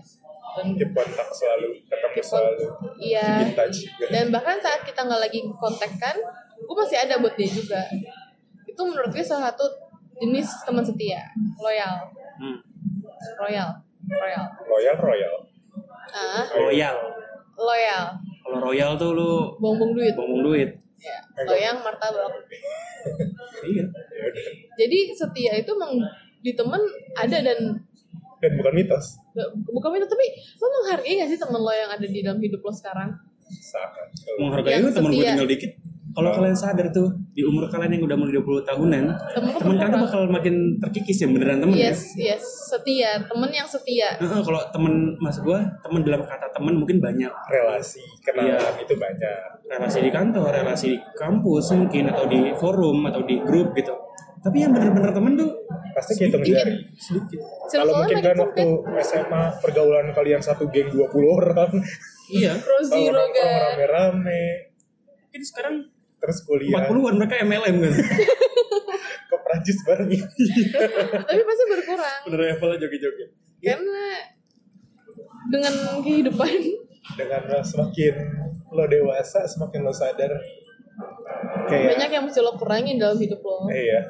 Dan 0.51 0.75
keep 0.75 0.91
kontak 0.91 1.31
selalu 1.31 1.79
ketemu 1.87 2.11
Keep 2.11 2.25
selalu 2.27 2.65
iya. 2.99 3.27
Dan 4.11 4.25
bahkan 4.29 4.59
saat 4.59 4.83
kita 4.83 5.07
nggak 5.07 5.21
lagi 5.27 5.39
kontak 5.55 5.91
kan, 5.95 6.15
gue 6.59 6.75
masih 6.75 6.99
ada 6.99 7.17
buat 7.19 7.33
dia 7.39 7.49
juga. 7.49 7.81
Itu 8.67 8.81
menurut 8.83 9.09
gue 9.11 9.23
salah 9.23 9.51
satu 9.51 9.65
jenis 10.21 10.47
teman 10.67 10.85
setia, 10.85 11.23
loyal, 11.57 12.05
Hmm. 12.37 12.57
royal, 13.37 13.69
royal. 14.07 14.45
loyal 14.65 14.97
royal 14.97 15.35
Ah, 16.11 16.43
Royal. 16.51 16.97
Loyal, 17.61 18.03
Kalau 18.41 18.57
royal 18.59 18.91
tuh 18.97 19.13
lu 19.13 19.31
bongbong 19.61 19.93
duit. 19.93 20.13
bongbong 20.17 20.43
duit. 20.43 20.69
Ya, 21.01 21.17
loyang 21.45 21.81
martabak. 21.81 22.29
Iya. 23.65 23.85
ya 23.89 24.27
Jadi 24.85 24.97
setia 25.13 25.53
itu 25.57 25.71
emang 25.73 25.97
di 26.41 26.53
temen 26.53 26.81
ada 27.13 27.37
dan 27.41 27.59
dan 28.41 28.51
bukan 28.57 28.73
mitos 28.73 29.21
bukan 29.69 30.01
itu 30.01 30.09
tapi 30.09 30.25
lo 30.57 30.65
menghargai 30.81 31.13
gak 31.21 31.29
sih 31.29 31.37
temen 31.37 31.61
lo 31.61 31.69
yang 31.69 31.89
ada 31.93 32.01
di 32.01 32.19
dalam 32.25 32.41
hidup 32.41 32.61
lo 32.61 32.73
sekarang? 32.73 33.13
sangat 33.51 34.09
Menghargai 34.37 34.73
Yang 34.73 34.81
lu 34.81 34.91
temen 34.93 35.11
gue 35.11 35.25
tinggal 35.25 35.49
dikit. 35.49 35.71
Kalau 36.11 36.29
kalian 36.29 36.51
sadar 36.53 36.87
tuh 36.89 37.07
di 37.31 37.41
umur 37.41 37.65
kalian 37.65 37.95
yang 37.95 38.03
udah 38.03 38.17
mulai 38.17 38.35
20 38.35 38.67
tahunan, 38.67 39.03
Temen 39.31 39.47
lo 39.47 39.59
teman 39.59 39.75
kalian 39.75 39.91
tuh 39.91 40.01
bakal 40.03 40.21
makin 40.27 40.55
terkikis 40.77 41.17
ya 41.19 41.27
beneran 41.27 41.57
temen 41.59 41.73
ya. 41.73 41.89
Yes, 41.89 42.01
yes, 42.15 42.43
setia, 42.67 43.23
temen 43.23 43.47
yang 43.47 43.63
setia. 43.63 44.19
Heeh, 44.19 44.41
kalau 44.43 44.59
temen 44.69 44.93
mas 45.17 45.37
gue, 45.37 45.59
temen 45.79 45.99
dalam 46.01 46.21
kata 46.21 46.51
temen 46.51 46.75
mungkin 46.75 46.99
banyak. 46.99 47.31
relasi 47.47 48.03
kenalan 48.21 48.59
Iya. 48.59 48.83
itu 48.83 48.93
banyak 48.93 49.37
relasi 49.67 49.97
di 49.99 50.11
kantor, 50.11 50.49
relasi 50.51 50.85
di 50.91 50.97
kampus 51.13 51.71
mungkin 51.73 52.03
atau 52.07 52.25
di 52.25 52.51
forum 52.53 53.07
atau 53.07 53.23
di 53.23 53.39
grup 53.39 53.71
gitu. 53.73 53.95
Tapi 54.41 54.57
yang 54.57 54.73
bener-bener 54.73 55.13
temen 55.13 55.37
tuh 55.37 55.53
pasti 55.93 56.17
hitung 56.17 56.41
sedikit. 56.41 56.65
jari 56.65 56.75
sedikit. 56.97 57.39
kalau 57.69 57.93
mungkin 57.93 58.17
kan 58.19 58.37
waktu 58.37 58.63
sempit. 58.65 59.03
SMA 59.05 59.43
pergaulan 59.61 60.07
kalian 60.09 60.41
satu 60.41 60.65
geng 60.67 60.89
20 60.89 61.07
orang 61.29 61.71
Iya. 62.27 62.57
Pro 62.57 62.79
kalau 62.79 62.89
zero 62.89 63.21
kan. 63.29 63.77
rame-rame 63.77 64.43
Mungkin 65.21 65.43
sekarang 65.45 65.75
terus 66.21 66.37
kuliah 66.41 66.85
40-an 66.85 67.15
mereka 67.17 67.35
MLM 67.41 67.75
kan. 67.79 67.93
ke 69.29 69.35
Prancis 69.37 69.79
bareng 69.81 70.09
Tapi 70.11 71.41
pasti 71.41 71.63
berkurang 71.65 72.19
Bener 72.25 72.39
levelnya 72.47 72.77
joget-joget. 72.79 73.29
karena 73.59 74.03
dengan 75.47 75.73
kehidupan 75.99 76.51
dengan 77.11 77.41
lo 77.47 77.59
semakin 77.59 78.13
lo 78.69 78.83
dewasa 78.85 79.41
semakin 79.43 79.81
lo 79.81 79.91
sadar 79.91 80.29
kayak 81.65 81.95
banyak 81.95 82.09
yang 82.11 82.23
mesti 82.23 82.39
lo 82.39 82.53
kurangin 82.53 82.95
dalam 82.95 83.15
hidup 83.15 83.39
lo. 83.39 83.65
iya 83.67 84.05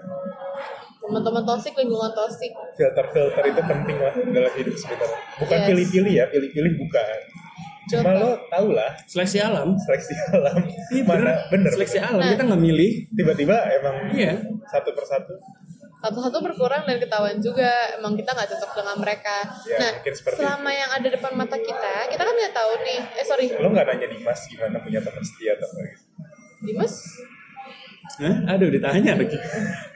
Teman-teman 1.01 1.41
tosik, 1.43 1.73
lingkungan 1.73 2.13
tosik. 2.13 2.53
filter-filter 2.71 3.41
itu 3.43 3.57
penting 3.59 3.97
lah 3.97 4.13
dalam 4.13 4.53
hidup 4.53 4.75
sebenarnya 4.75 5.17
bukan 5.35 5.57
Yes. 5.57 5.67
pilih-pilih 5.67 6.13
ya 6.13 6.25
pilih-pilih 6.27 6.73
bukan 6.77 7.17
Coba. 7.93 8.11
lo 8.13 8.31
tau 8.47 8.67
lah 8.69 8.91
Seleksi 9.03 9.37
alam. 9.37 9.75
seleksi 9.75 10.13
alam 10.31 10.55
Iya, 10.89 11.03
mana 11.03 11.31
bener 11.47 11.69
Seleksi 11.69 11.97
bener. 11.97 12.09
alam 12.09 12.21
Nah. 12.21 12.31
kita 12.31 12.43
nggak 12.45 12.61
milih. 12.61 12.91
tiba-tiba 13.11 13.55
emang 13.73 13.95
Iya. 14.11 14.33
satu 14.65 14.89
persatu 14.91 15.33
satu-satu 16.01 16.37
berkurang 16.41 16.81
dan 16.81 16.97
ketahuan 16.97 17.37
juga 17.37 17.69
emang 17.93 18.15
kita 18.15 18.31
nggak 18.31 18.49
cocok 18.49 18.71
dengan 18.75 18.97
mereka 18.97 19.37
Ya, 19.63 19.77
nah 19.77 19.91
selama 20.33 20.71
yang 20.71 20.89
ada 20.91 21.07
depan 21.07 21.31
mata 21.31 21.53
kita 21.55 21.93
kita 22.07 22.21
kan 22.21 22.33
nggak 22.33 22.51
tahu 22.51 22.71
nih 22.81 22.99
eh 23.13 23.21
sorry 23.21 23.45
lo 23.51 23.69
nggak 23.69 23.85
nanya 23.85 24.07
Dimas 24.07 24.41
gimana 24.45 24.77
punya 24.77 24.97
teman 24.99 25.21
setia 25.21 25.53
atau 25.53 25.67
apa 25.67 25.79
gitu 25.85 26.03
Dimas 26.63 26.93
Hah? 28.13 28.35
Aduh 28.49 28.67
ditanya 28.67 29.13
lagi 29.15 29.37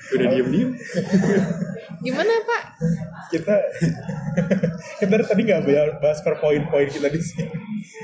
Udah 0.09 0.27
diem-diem 0.29 0.69
gimana 1.97 2.33
pak 2.39 2.63
kita 3.27 3.55
kita 4.99 5.09
dari 5.09 5.25
tadi 5.25 5.41
nggak 5.43 5.61
bahas- 5.63 5.95
bahas 5.99 6.19
per 6.21 6.37
poin-poin 6.37 6.85
kita 6.85 7.07
di 7.07 7.17
sini 7.17 7.49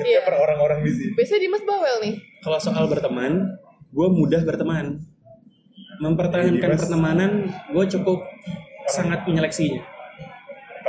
Iya. 0.02 0.20
ya 0.20 0.22
per 0.24 0.36
orang-orang 0.38 0.80
di 0.84 0.92
sini. 0.92 1.12
Biasanya 1.16 1.42
Dimas 1.44 1.64
bawel 1.64 1.96
nih. 2.04 2.14
Kalau 2.42 2.60
soal 2.60 2.86
berteman 2.88 3.34
Gue 3.92 4.08
mudah 4.08 4.42
berteman. 4.44 5.00
Mempertahankan 6.02 6.58
Jadi, 6.58 6.68
Mas- 6.72 6.82
pertemanan 6.88 7.32
Gue 7.72 7.86
cukup 7.92 8.20
sangat 8.90 9.28
menyeleksinya. 9.28 9.84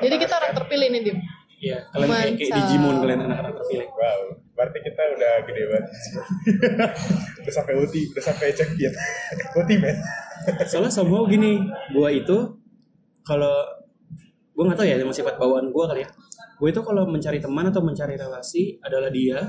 Jadi 0.02 0.16
kita 0.18 0.34
orang 0.38 0.52
terpilih 0.56 0.88
nih 0.90 1.02
Dim. 1.04 1.18
Iya, 1.62 1.78
kalian 1.94 2.10
kayak, 2.10 2.34
kayak. 2.42 2.54
Digimon 2.58 2.96
kalian 2.98 3.20
anak-anak 3.22 3.54
terpilih. 3.54 3.86
Wow 3.94 4.42
berarti 4.52 4.78
kita 4.84 5.02
udah 5.18 5.32
gede 5.48 5.62
banget. 5.66 5.86
Udah 7.42 7.52
sampai 7.58 7.74
ulti 7.74 8.06
udah 8.14 8.22
sampai 8.22 8.54
champion. 8.54 8.94
Ultimate 9.58 9.98
Soalnya 10.70 10.92
somehow 10.94 11.26
gini, 11.26 11.58
gua 11.90 12.06
itu 12.14 12.34
kalau 13.26 13.50
gue 14.54 14.62
nggak 14.62 14.78
tahu 14.78 14.86
ya 14.86 14.94
emang 14.98 15.14
sifat 15.14 15.34
bawaan 15.34 15.74
gue 15.74 15.84
kali 15.90 16.00
ya. 16.06 16.08
Gue 16.62 16.70
itu 16.70 16.78
kalau 16.86 17.10
mencari 17.10 17.42
teman 17.42 17.74
atau 17.74 17.82
mencari 17.82 18.14
relasi 18.14 18.78
adalah 18.86 19.10
dia 19.10 19.42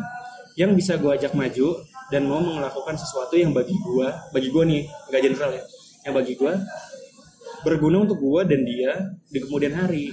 yang 0.58 0.74
bisa 0.74 0.98
gue 0.98 1.14
ajak 1.14 1.38
maju 1.38 1.78
dan 2.10 2.26
mau 2.26 2.42
melakukan 2.42 2.98
sesuatu 2.98 3.38
yang 3.38 3.54
bagi 3.54 3.78
gue, 3.78 4.08
bagi 4.34 4.50
gue 4.50 4.64
nih 4.66 4.82
nggak 5.14 5.22
general 5.22 5.54
ya, 5.54 5.62
yang 6.10 6.18
bagi 6.18 6.34
gue 6.34 6.54
berguna 7.62 8.02
untuk 8.10 8.18
gue 8.18 8.42
dan 8.50 8.66
dia 8.66 8.98
di 9.30 9.38
kemudian 9.46 9.78
hari 9.78 10.10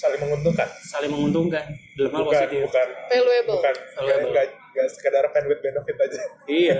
saling 0.00 0.20
menguntungkan 0.24 0.68
saling 0.80 1.12
menguntungkan 1.12 1.64
dalam 2.00 2.10
hal 2.16 2.24
bukan 2.24 2.40
positif. 2.40 2.60
bukan 2.64 2.88
valuable 3.12 3.54
bukan 3.60 3.74
Valuable. 4.00 4.30
nggak 4.32 4.46
nggak 4.48 4.88
sekedar 4.96 5.24
fan 5.28 5.44
with 5.44 5.60
benefit 5.60 5.96
aja 6.00 6.20
Iya. 6.48 6.78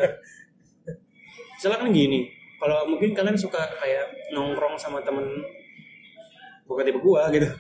Misalnya 1.61 1.79
kan 1.85 1.89
gini, 1.93 2.33
kalau 2.57 2.89
mungkin 2.89 3.13
kalian 3.13 3.37
suka 3.37 3.61
kayak 3.77 4.09
nongkrong 4.33 4.81
sama 4.81 5.05
temen 5.05 5.25
bukan 6.65 6.83
tipe 6.89 7.01
gua 7.05 7.29
gitu. 7.29 7.53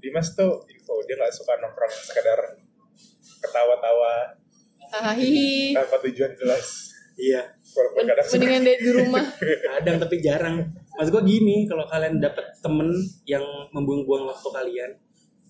Dimas 0.00 0.32
tuh 0.32 0.64
info 0.66 0.96
dia 1.04 1.14
nggak 1.14 1.30
suka 1.30 1.52
nongkrong 1.56 1.92
sekedar 1.92 2.40
ketawa-tawa 3.38 4.34
hahihi 4.90 5.72
tanpa 5.72 5.96
tujuan 6.02 6.32
jelas 6.34 6.90
Iya. 7.14 7.44
walaupun 7.70 8.02
kadang 8.06 8.24
suka 8.24 8.34
mendingan 8.34 8.62
dia 8.64 8.76
di 8.80 8.90
rumah 8.90 9.24
Kadang 9.76 9.96
tapi 10.00 10.16
jarang. 10.18 10.56
Mas 10.96 11.08
gua 11.08 11.20
gini, 11.20 11.64
kalau 11.64 11.84
kalian 11.84 12.16
dapet 12.16 12.44
temen 12.58 12.88
yang 13.24 13.44
membuang-buang 13.70 14.24
waktu 14.26 14.48
kalian 14.50 14.90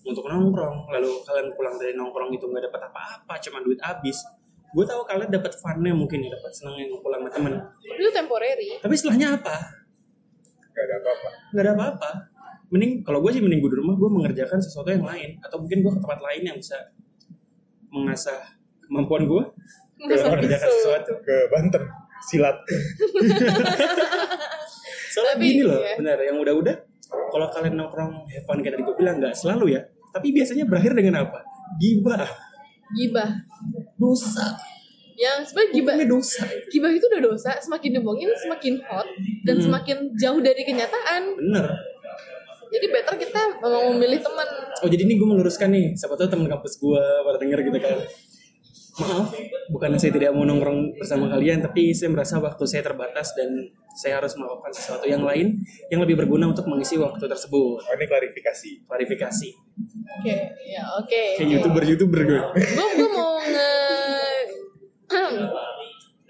untuk 0.01 0.27
nongkrong, 0.27 0.91
lalu 0.91 1.23
kalian 1.23 1.47
pulang 1.51 1.75
dari 1.75 1.91
nongkrong 1.93 2.27
itu 2.29 2.43
nggak 2.43 2.67
dapat 2.67 2.81
apa-apa, 2.85 3.33
cuma 3.39 3.59
duit 3.59 3.79
habis. 3.79 4.19
Gue 4.71 4.83
tahu 4.83 5.03
kalian 5.03 5.27
dapat 5.27 5.51
funnya 5.53 5.91
mungkin 5.91 6.19
ya, 6.19 6.31
dapat 6.31 6.51
senangnya 6.51 6.87
ngumpul 6.87 7.11
sama 7.11 7.27
temen. 7.29 7.53
itu 7.83 8.09
temporary 8.09 8.67
Tapi 8.77 8.93
setelahnya 8.93 9.27
apa? 9.35 9.55
nggak 10.71 10.85
ada 10.87 10.95
apa-apa 10.97 11.29
nggak 11.51 11.63
ada 11.63 11.71
apa-apa 11.75 12.09
mending 12.71 13.03
kalau 13.03 13.19
gue 13.19 13.31
sih 13.31 13.43
mending 13.43 13.59
gue 13.59 13.71
di 13.71 13.79
rumah 13.79 13.95
gue 13.95 14.09
mengerjakan 14.09 14.57
sesuatu 14.57 14.89
yang 14.89 15.03
lain. 15.03 15.37
Atau 15.43 15.59
mungkin 15.59 15.83
gue 15.83 15.91
ke 15.91 15.99
tempat 15.99 16.19
lain 16.19 16.41
yang 16.43 16.57
bisa 16.57 16.77
mengasah 17.91 18.39
kemampuan 18.81 19.27
gue 19.27 19.43
Masa 20.01 20.31
mengerjakan 20.31 20.67
bisu. 20.67 20.77
sesuatu. 20.79 21.11
Ke 21.21 21.35
Banten 21.47 21.83
silat. 22.25 22.57
Soalnya 25.11 25.35
Tapi, 25.35 25.45
gini 25.45 25.63
loh 25.67 25.79
iya. 25.79 25.95
benar 25.99 26.17
yang 26.23 26.37
udah-udah 26.39 26.75
kalau 27.31 27.47
kalian 27.51 27.75
nongkrong 27.75 28.23
have 28.27 28.45
fun 28.47 28.59
kayak 28.59 28.79
tadi 28.79 28.83
gue 28.83 28.95
bilang 28.95 29.15
nggak 29.19 29.35
selalu 29.35 29.75
ya. 29.75 29.81
Tapi 30.11 30.31
biasanya 30.31 30.63
berakhir 30.67 30.91
dengan 30.95 31.27
apa? 31.27 31.39
Gibah. 31.77 32.23
Gibah. 32.91 33.29
Dosa. 33.95 34.55
Yang 35.11 35.53
sebenarnya 35.53 35.71
gibah 35.75 35.95
dosa 36.09 36.43
gibah 36.73 36.89
itu 36.89 37.05
udah 37.05 37.21
dosa 37.21 37.53
semakin 37.61 37.93
diomongin 37.93 38.31
semakin 38.33 38.81
hot 38.89 39.05
dan 39.45 39.59
Hmm. 39.59 39.65
semakin 39.69 39.97
jauh 40.17 40.41
dari 40.41 40.63
kenyataan. 40.65 41.21
Bener 41.37 41.67
jadi 42.71 42.85
better 42.87 43.15
kita 43.19 43.41
memang 43.59 43.83
memilih 43.95 44.19
teman. 44.23 44.47
Oh 44.79 44.87
jadi 44.87 45.03
ini 45.03 45.19
gue 45.19 45.27
meluruskan 45.27 45.69
nih. 45.75 45.91
Siapa 45.99 46.15
tahu 46.15 46.31
temen 46.31 46.47
kampus 46.47 46.79
gue 46.79 47.03
pada 47.03 47.37
denger 47.37 47.59
gitu 47.67 47.77
kan. 47.83 47.97
Maaf 48.91 49.31
bukan 49.71 49.95
saya 49.95 50.11
tidak 50.11 50.35
mau 50.35 50.43
nongkrong 50.43 50.99
bersama 50.99 51.31
kalian 51.31 51.63
tapi 51.63 51.95
saya 51.95 52.11
merasa 52.11 52.43
waktu 52.43 52.63
saya 52.67 52.83
terbatas 52.83 53.31
dan 53.39 53.47
saya 53.95 54.19
harus 54.19 54.35
melakukan 54.35 54.71
sesuatu 54.75 55.07
yang 55.07 55.23
lain 55.23 55.63
yang 55.87 56.03
lebih 56.03 56.19
berguna 56.19 56.51
untuk 56.51 56.67
mengisi 56.67 56.99
waktu 56.99 57.23
tersebut. 57.23 57.79
Oh, 57.79 57.93
ini 57.95 58.05
klarifikasi. 58.07 58.83
Klarifikasi. 58.87 59.49
Oke 60.19 60.35
ya 60.67 60.83
oke. 60.99 61.23
Kayak 61.39 61.49
youtuber 61.59 61.83
youtuber 61.87 62.19
gue. 62.23 62.41
Gue 62.55 62.87
gue 62.99 63.09
mau 63.15 63.39
nge 63.39 63.71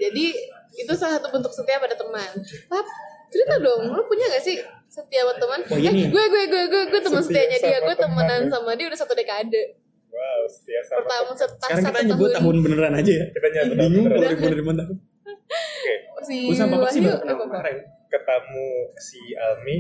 jadi 0.02 0.26
itu 0.74 0.94
salah 0.98 1.22
satu 1.22 1.30
bentuk 1.30 1.54
setia 1.54 1.78
pada 1.78 1.94
teman. 1.94 2.34
Pap, 2.66 2.86
cerita 3.30 3.62
dong. 3.62 3.94
Lu 3.94 4.02
punya 4.10 4.26
gak 4.34 4.42
sih 4.42 4.58
setia 4.92 5.24
sama 5.24 5.34
teman. 5.40 5.60
Oh, 5.72 5.78
iya 5.80 5.92
eh, 5.96 6.08
gue 6.12 6.24
gue 6.28 6.44
gue 6.52 6.64
gue 6.68 6.84
gue 6.92 7.02
teman 7.02 7.24
Setia 7.24 7.48
setianya 7.48 7.58
dia. 7.64 7.80
gue 7.80 7.96
temenan 7.96 8.42
teman. 8.44 8.52
sama 8.52 8.72
dia 8.76 8.86
udah 8.92 9.00
satu 9.00 9.14
dekade. 9.16 9.64
Wow 10.12 10.42
setia 10.52 10.84
sama 10.84 11.00
pertama 11.08 11.32
teman. 11.32 11.38
sekarang 11.40 11.80
satu 11.80 11.96
kita 11.96 12.02
nyebut 12.12 12.30
tahun. 12.36 12.56
beneran 12.60 12.94
aja 13.00 13.12
ya. 13.16 13.26
Kita 13.32 13.48
nyata 13.48 13.74
bingung 13.80 14.06
kalau 14.12 14.28
ribuan 14.28 14.52
ribuan 14.52 14.76
tahun. 14.84 14.96
Oke. 15.00 15.94
Si 16.28 16.38
gue 16.44 16.56
sama 16.60 16.76
papa 16.76 16.92
sih 16.92 17.00
baru 17.00 17.18
kenal 17.24 17.38
kemarin 17.40 17.78
ketemu 18.12 18.70
si 19.00 19.22
Almi 19.32 19.78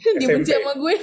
dia 0.20 0.28
benci 0.28 0.52
SMP 0.52 0.60
sama 0.60 0.72
gue. 0.76 0.94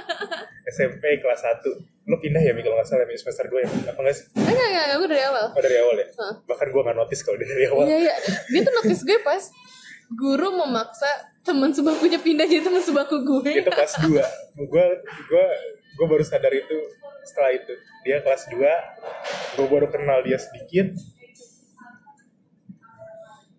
SMP 0.76 1.04
kelas 1.16 1.40
1 1.64 1.64
lo 2.02 2.18
pindah 2.18 2.42
ya 2.42 2.50
Mi 2.50 2.60
kalau 2.60 2.76
nggak 2.76 2.88
salah 2.88 3.06
Mi 3.06 3.14
semester 3.16 3.46
2 3.48 3.62
ya 3.62 3.68
apa 3.88 4.00
nggak 4.04 4.14
sih? 4.14 4.24
Enggak 4.36 4.52
enggak 4.68 4.84
enggak 4.84 4.98
gue 5.00 5.08
dari 5.16 5.24
awal. 5.24 5.46
Oh 5.48 5.62
dari 5.64 5.76
awal 5.80 5.94
ya? 5.96 6.06
Bahkan 6.44 6.66
gue 6.68 6.82
nggak 6.84 6.96
notice 7.00 7.20
kalau 7.24 7.38
dari 7.40 7.64
awal. 7.64 7.84
iya 7.88 7.98
iya. 8.04 8.14
Dia 8.52 8.60
tuh 8.60 8.72
notice 8.76 9.00
gue 9.00 9.18
pas 9.24 9.42
guru 10.12 10.48
memaksa 10.54 11.08
teman 11.40 11.68
sebakunya 11.68 12.16
pindah 12.16 12.44
jadi 12.44 12.62
teman 12.62 12.78
sebaku 12.78 13.20
gue. 13.20 13.50
Itu 13.58 13.68
kelas 13.68 13.98
2 13.98 14.08
gue 14.62 14.84
gue 15.26 15.46
gue 15.92 16.06
baru 16.06 16.22
sadar 16.22 16.50
itu 16.50 16.78
setelah 17.22 17.50
itu. 17.52 17.74
Dia 18.02 18.20
kelas 18.20 18.46
2 18.48 18.56
gue 19.54 19.66
baru 19.66 19.86
kenal 19.88 20.20
dia 20.20 20.36
sedikit. 20.36 20.94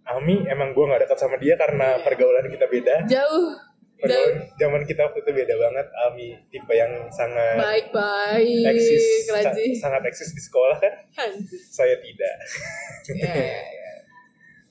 Ami 0.03 0.43
emang 0.45 0.71
gue 0.71 0.83
gak 0.83 1.01
dekat 1.01 1.17
sama 1.17 1.35
dia 1.37 1.55
karena 1.55 1.95
pergaulan 1.99 2.45
kita 2.45 2.67
beda? 2.67 2.95
Jauh. 3.05 3.55
Jauh. 3.95 4.11
pergaulan 4.19 4.51
zaman 4.57 4.81
kita 4.83 5.01
waktu 5.01 5.19
itu 5.21 5.31
beda 5.33 5.55
banget. 5.57 5.87
Ami 6.01 6.27
tipe 6.49 6.73
yang 6.73 6.91
sangat 7.09 7.55
baik 7.55 7.87
baik 7.89 8.67
eksis 8.69 9.31
sa- 9.31 9.55
sangat 9.79 10.03
eksis 10.05 10.29
di 10.29 10.41
sekolah 10.41 10.75
kan? 10.75 10.93
Anjir. 11.17 11.55
saya 11.63 11.95
tidak. 11.97 12.35
Ya, 13.09 13.31
ya, 13.31 13.59
ya. 13.63 13.82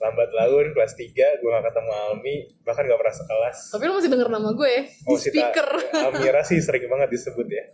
Lambat 0.02 0.30
laun 0.32 0.66
kelas 0.68 0.92
3 0.92 1.14
gue 1.14 1.48
gak 1.48 1.64
ketemu 1.64 1.90
Almi 1.94 2.34
bahkan 2.60 2.82
gak 2.82 2.98
pernah 2.98 3.14
sekelas 3.14 3.56
Tapi 3.70 3.82
lu 3.84 3.94
masih 3.94 4.10
denger 4.10 4.28
nama 4.28 4.50
gue 4.50 4.74
Oh, 5.04 5.14
di 5.14 5.22
speaker 5.22 5.68
Ta- 5.86 6.02
Almira 6.04 6.42
sih 6.42 6.58
sering 6.58 6.84
banget 6.86 7.08
disebut 7.08 7.46
ya. 7.46 7.64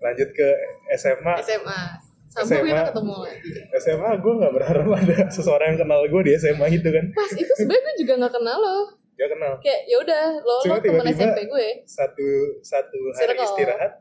Lanjut 0.00 0.30
ke 0.30 0.48
SMA. 0.94 1.34
SMA. 1.40 1.80
Sampai 2.26 2.60
SMA. 2.60 2.68
kita 2.68 2.82
ketemu 2.88 3.14
lagi. 3.20 3.50
SMA 3.76 4.10
gue 4.16 4.32
nggak 4.36 4.52
berharap 4.52 4.86
ada 4.92 5.16
seseorang 5.28 5.66
yang 5.70 5.80
kenal 5.80 6.00
gue 6.04 6.22
di 6.22 6.32
SMA 6.34 6.66
itu 6.72 6.86
kan. 6.86 7.04
Pas 7.10 7.30
itu 7.32 7.52
sebenarnya 7.52 7.82
gue 7.82 7.94
juga 7.98 8.12
gak 8.20 8.34
kenal 8.34 8.56
lo. 8.56 8.78
Gak 9.14 9.28
kenal. 9.30 9.52
Kayak 9.58 9.80
ya 9.84 9.96
udah 9.96 10.22
lo 10.36 10.56
Cuma 10.60 10.74
lo 10.74 10.80
teman 10.80 11.02
tiba-tiba- 11.02 11.18
SMP 11.24 11.40
gue. 11.46 11.66
Satu 11.84 12.28
satu 12.60 12.98
hari 13.12 13.32
Circle. 13.32 13.46
istirahat, 13.48 13.92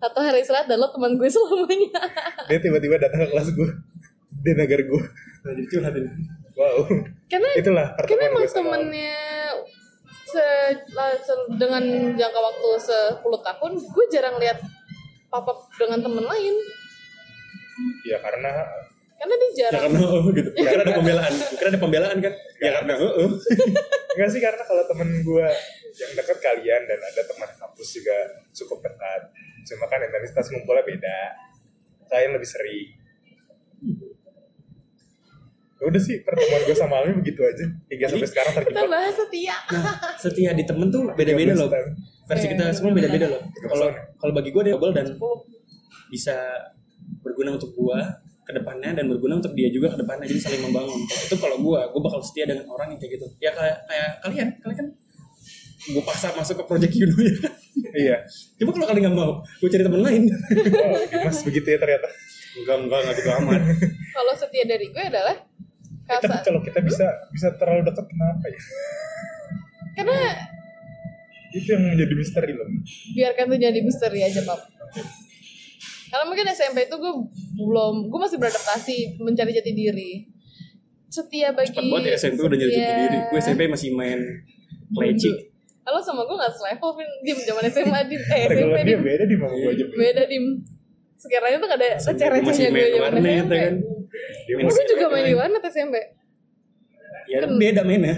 Atau 0.00 0.20
hari 0.20 0.38
istirahat 0.40 0.66
dan 0.66 0.76
lo 0.76 0.88
teman 0.88 1.14
gue 1.14 1.28
selamanya. 1.28 2.02
dia 2.46 2.58
tiba-tiba 2.58 2.94
datang 2.96 3.20
ke 3.20 3.28
kelas 3.28 3.48
gue. 3.52 3.70
Dia 4.40 4.54
negar 4.54 4.80
gue. 4.80 5.02
nah, 5.40 5.52
jadi 5.52 5.66
curhat 5.68 5.94
ini 5.94 6.10
Wow. 6.60 6.76
Karena 7.24 7.48
Itulah 7.56 7.86
karena 7.96 8.24
emang 8.28 8.44
temennya 8.44 9.16
se, 10.28 10.44
se- 11.24 11.48
dengan 11.56 11.80
jangka 12.12 12.40
waktu 12.40 12.68
10 13.24 13.24
tahun 13.24 13.72
gue 13.80 14.04
jarang 14.12 14.36
lihat 14.36 14.60
papa 15.32 15.56
dengan 15.80 16.04
temen 16.04 16.22
lain 16.26 16.54
Ya 18.04 18.20
karena 18.20 18.52
karena 19.16 19.34
dia 19.36 19.48
ya 19.48 19.52
jarang 19.56 19.82
karena 19.88 20.00
oh 20.12 20.24
gitu 20.32 20.50
karena 20.52 20.82
ada 20.84 20.94
pembelaan 20.96 21.32
karena 21.56 21.70
ada 21.72 21.80
pembelaan 21.80 22.16
kan 22.20 22.32
ya 22.60 22.70
karena 22.76 22.92
oh, 23.00 23.12
oh. 23.24 23.30
enggak 24.16 24.28
sih 24.32 24.40
karena 24.40 24.62
kalau 24.64 24.84
temen 24.84 25.08
gue 25.24 25.48
yang 26.00 26.12
dekat 26.16 26.38
kalian 26.38 26.82
dan 26.86 27.00
ada 27.00 27.22
teman 27.26 27.50
kampus 27.58 27.88
juga 28.00 28.16
cukup 28.54 28.78
dekat. 28.84 29.22
Cuma 29.66 29.84
kan 29.90 30.00
intensitas 30.00 30.48
ngumpulnya 30.52 30.84
beda. 30.86 31.20
Kalian 32.08 32.32
lebih 32.36 32.48
sering. 32.48 32.88
Ya 35.80 35.84
Udah 35.88 35.96
sih 35.96 36.20
pertemuan 36.20 36.60
gue 36.62 36.76
sama 36.76 36.94
Almi 37.00 37.24
begitu 37.24 37.40
aja. 37.40 37.64
Hingga 37.88 38.06
sampai 38.06 38.28
sekarang 38.28 38.52
kita 38.52 38.60
terjebak. 38.68 38.90
bahas 38.92 39.14
setia 39.16 39.56
Nah, 39.72 39.84
setia 40.20 40.50
di 40.52 40.64
temen 40.68 40.88
tuh 40.92 41.02
beda-beda 41.10 41.52
13 41.56 41.60
loh. 41.60 41.68
Versi 42.28 42.46
kita 42.46 42.64
semua 42.70 42.92
beda-beda 42.92 43.26
loh. 43.26 43.42
Kalau 43.64 43.88
tahun. 43.88 43.94
kalau 44.20 44.32
bagi 44.36 44.50
gue 44.52 44.62
dia 44.68 44.74
double 44.76 44.92
dan 44.92 45.06
bisa 46.12 46.36
berguna 47.24 47.56
untuk 47.56 47.72
gua 47.72 47.96
ke 48.44 48.52
depannya 48.52 48.92
dan 48.92 49.06
berguna 49.06 49.38
untuk 49.38 49.54
dia 49.54 49.70
juga 49.70 49.94
ke 49.94 49.98
depannya 49.98 50.26
jadi 50.26 50.40
saling 50.42 50.62
membangun. 50.62 51.00
Itu 51.06 51.38
kalau 51.38 51.56
gua, 51.58 51.88
gua 51.88 52.00
bakal 52.04 52.20
setia 52.20 52.44
dengan 52.44 52.68
orang 52.68 52.92
yang 52.92 53.00
kayak 53.00 53.16
gitu. 53.16 53.26
Ya 53.40 53.50
kayak 53.50 53.78
kayak 53.88 54.08
kalian, 54.20 54.48
kalian 54.60 54.76
kan 54.76 54.88
gue 55.80 56.02
paksa 56.04 56.36
masuk 56.36 56.60
ke 56.60 56.64
project 56.68 56.92
Yuno 56.92 57.16
ya 57.16 57.34
Iya. 57.90 58.16
coba 58.60 58.70
kalau 58.76 58.86
kalian 58.92 59.02
nggak 59.08 59.16
mau 59.16 59.32
gue 59.40 59.68
cari 59.72 59.80
temen 59.82 60.02
lain 60.04 60.22
Oh, 60.28 61.24
Mas 61.24 61.40
begitu 61.40 61.64
ya 61.66 61.78
ternyata. 61.80 62.06
enggak 62.60 62.76
enggak 62.84 62.98
enggak 63.00 63.14
gitu 63.16 63.30
amat 63.40 63.60
kalau 64.12 64.32
setia 64.36 64.64
dari 64.68 64.86
gue 64.92 65.00
adalah 65.00 65.36
Eh, 66.10 66.18
tapi 66.18 66.34
kasa 66.34 66.42
kalau 66.42 66.60
kita 66.66 66.78
bisa 66.82 67.06
bisa 67.30 67.48
terlalu 67.54 67.86
dekat 67.86 68.06
kenapa 68.10 68.44
ya? 68.50 68.60
karena 69.94 70.18
Itu 71.50 71.68
yang 71.74 71.82
menjadi 71.94 72.14
misteri 72.14 72.52
loh. 72.54 72.66
biarkan 73.14 73.44
itu 73.50 73.56
jadi 73.58 73.80
misteri 73.82 74.20
aja 74.26 74.40
pap 74.42 74.60
karena 76.10 76.24
mungkin 76.26 76.46
SMP 76.50 76.90
itu 76.90 76.96
gue 76.98 77.12
belum 77.54 78.10
gue 78.10 78.18
masih 78.18 78.36
beradaptasi 78.42 78.96
mencari 79.22 79.54
jati 79.54 79.70
diri. 79.70 80.26
Setia 81.06 81.54
bagi 81.54 81.70
cepet 81.70 81.86
banget 81.86 82.14
ya 82.14 82.18
SMP 82.18 82.38
udah 82.42 82.58
nyari 82.58 82.72
jati 82.74 82.92
diri. 83.06 83.18
Gue 83.30 83.38
SMP 83.38 83.62
masih 83.70 83.94
main 83.94 84.18
leci 84.98 85.30
Halo 85.86 85.98
sama 86.02 86.26
gue 86.26 86.34
gak 86.34 86.50
selevel 86.54 86.90
Vin. 86.98 87.10
Dim 87.22 87.38
zaman 87.46 87.62
SMA 87.70 88.00
Dim 88.10 88.22
Eh 88.34 88.40
SMP 88.50 88.78
Dim 88.90 89.00
beda 89.06 89.24
di 89.26 89.36
mama 89.38 89.54
gue 89.54 89.70
aja. 89.70 89.84
Beda 89.86 90.22
Dim 90.26 90.44
Sekiranya 91.14 91.56
tuh 91.62 91.68
gak 91.70 91.78
ada 91.78 91.88
receh-recehnya 91.94 92.68
gue 92.68 92.74
main 92.74 92.94
warnet 92.98 93.46
kan 93.46 93.74
Gue 94.50 94.84
juga 94.90 95.06
main 95.08 95.24
di 95.28 95.36
warnet 95.36 95.64
SMP 95.66 96.20
ya 97.30 97.46
beda 97.46 97.82
mainnya. 97.86 98.16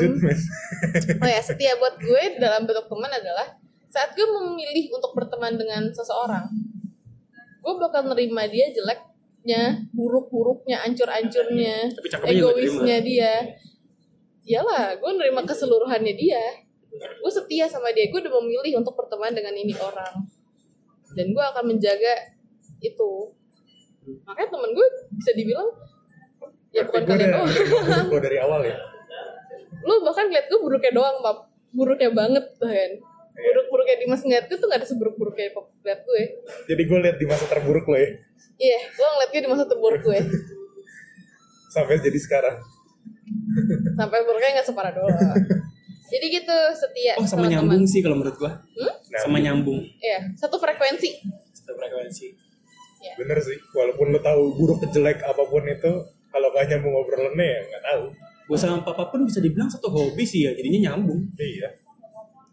Men. 0.00 0.10
Oh 1.22 1.30
ya 1.30 1.38
setia 1.38 1.78
buat 1.78 1.94
gue 2.02 2.42
dalam 2.42 2.66
bentuk 2.66 2.90
teman 2.90 3.06
adalah 3.06 3.54
Saat 3.86 4.18
gue 4.18 4.26
memilih 4.26 4.90
untuk 4.98 5.14
berteman 5.14 5.54
dengan 5.54 5.86
seseorang 5.94 6.50
Gue 7.62 7.74
bakal 7.78 8.10
nerima 8.10 8.50
dia 8.50 8.74
jeleknya 8.74 9.86
Buruk-buruknya, 9.94 10.82
ancur-ancurnya 10.82 11.86
Egoisnya 12.26 12.98
dia. 12.98 13.46
Iyalah, 14.42 14.98
gue 14.98 15.10
nerima 15.14 15.46
keseluruhannya 15.46 16.18
dia. 16.18 16.42
Gue 17.22 17.30
setia 17.30 17.70
sama 17.70 17.94
dia 17.94 18.10
Gue 18.10 18.26
udah 18.26 18.34
memilih 18.42 18.82
untuk 18.82 18.98
berteman 18.98 19.30
dengan 19.38 19.54
ini 19.54 19.78
orang. 19.78 20.18
Dan 21.14 21.30
gue 21.30 21.44
akan 21.54 21.64
menjaga 21.70 22.34
itu 22.82 23.30
Makanya 24.04 24.48
temen 24.52 24.70
gue 24.76 24.86
bisa 25.16 25.32
dibilang 25.32 25.68
Ya 26.74 26.82
bukan 26.82 27.02
kalian 27.06 27.30
doang. 27.30 27.50
gue 28.12 28.20
dari 28.20 28.38
awal 28.42 28.60
ya. 28.66 28.76
lu 29.84 30.00
bahkan 30.00 30.26
liat 30.32 30.48
gue 30.48 30.58
buruknya 30.58 30.96
doang 30.96 31.20
pap 31.22 31.46
buruknya 31.70 32.10
banget 32.10 32.44
bahkan. 32.58 32.90
Buruk-buruknya 33.34 33.96
Dimas 33.98 34.22
ngeliat 34.22 34.46
gue 34.46 34.58
tuh 34.58 34.66
gak 34.70 34.82
ada 34.82 34.86
seburuk-buruknya 34.86 35.54
pap 35.54 35.70
liat 35.86 36.00
gue. 36.02 36.22
Jadi 36.66 36.82
gue 36.82 36.98
lihat 36.98 37.16
di 37.20 37.26
masa 37.30 37.44
terburuk 37.46 37.86
lo 37.86 37.96
ya. 37.96 38.10
iya 38.58 38.80
gue 38.90 39.06
ngeliat 39.06 39.30
gue 39.30 39.40
di 39.46 39.50
masa 39.50 39.64
terburuk 39.70 40.02
gue. 40.02 40.18
Sampai 41.74 42.02
jadi 42.02 42.18
sekarang. 42.18 42.56
sampai 43.98 44.18
buruknya 44.26 44.58
gak 44.62 44.66
separah 44.66 44.90
doang. 44.90 45.14
Jadi 46.10 46.26
gitu 46.30 46.58
setia 46.74 47.14
oh 47.18 47.26
sama 47.26 47.50
nyambung 47.50 47.82
sih 47.88 47.98
kalau 47.98 48.18
menurut 48.18 48.36
gue 48.38 48.50
hmm? 48.50 48.94
sama 49.24 49.38
nyambung. 49.38 49.78
Iya 50.02 50.30
satu 50.38 50.58
frekuensi. 50.58 51.22
Satu 51.54 51.74
frekuensi 51.78 52.43
Bener 53.14 53.38
sih. 53.38 53.58
Walaupun 53.72 54.06
lo 54.10 54.20
tahu 54.20 54.42
buruk 54.56 54.80
jelek 54.88 55.20
apa 55.20 55.42
pun 55.44 55.64
itu, 55.64 55.92
kalau 56.28 56.48
gak 56.50 56.66
nyambung 56.66 56.92
ngobrolannya 56.94 57.46
ya 57.46 57.60
nggak 57.64 57.84
tahu. 57.84 58.04
gue 58.44 58.58
sama 58.60 58.84
papa 58.84 59.08
pun 59.08 59.24
bisa 59.24 59.40
dibilang 59.40 59.72
satu 59.72 59.88
hobi 59.88 60.20
sih 60.20 60.44
ya 60.44 60.52
jadinya 60.52 60.92
nyambung 60.92 61.16
Iya. 61.34 61.64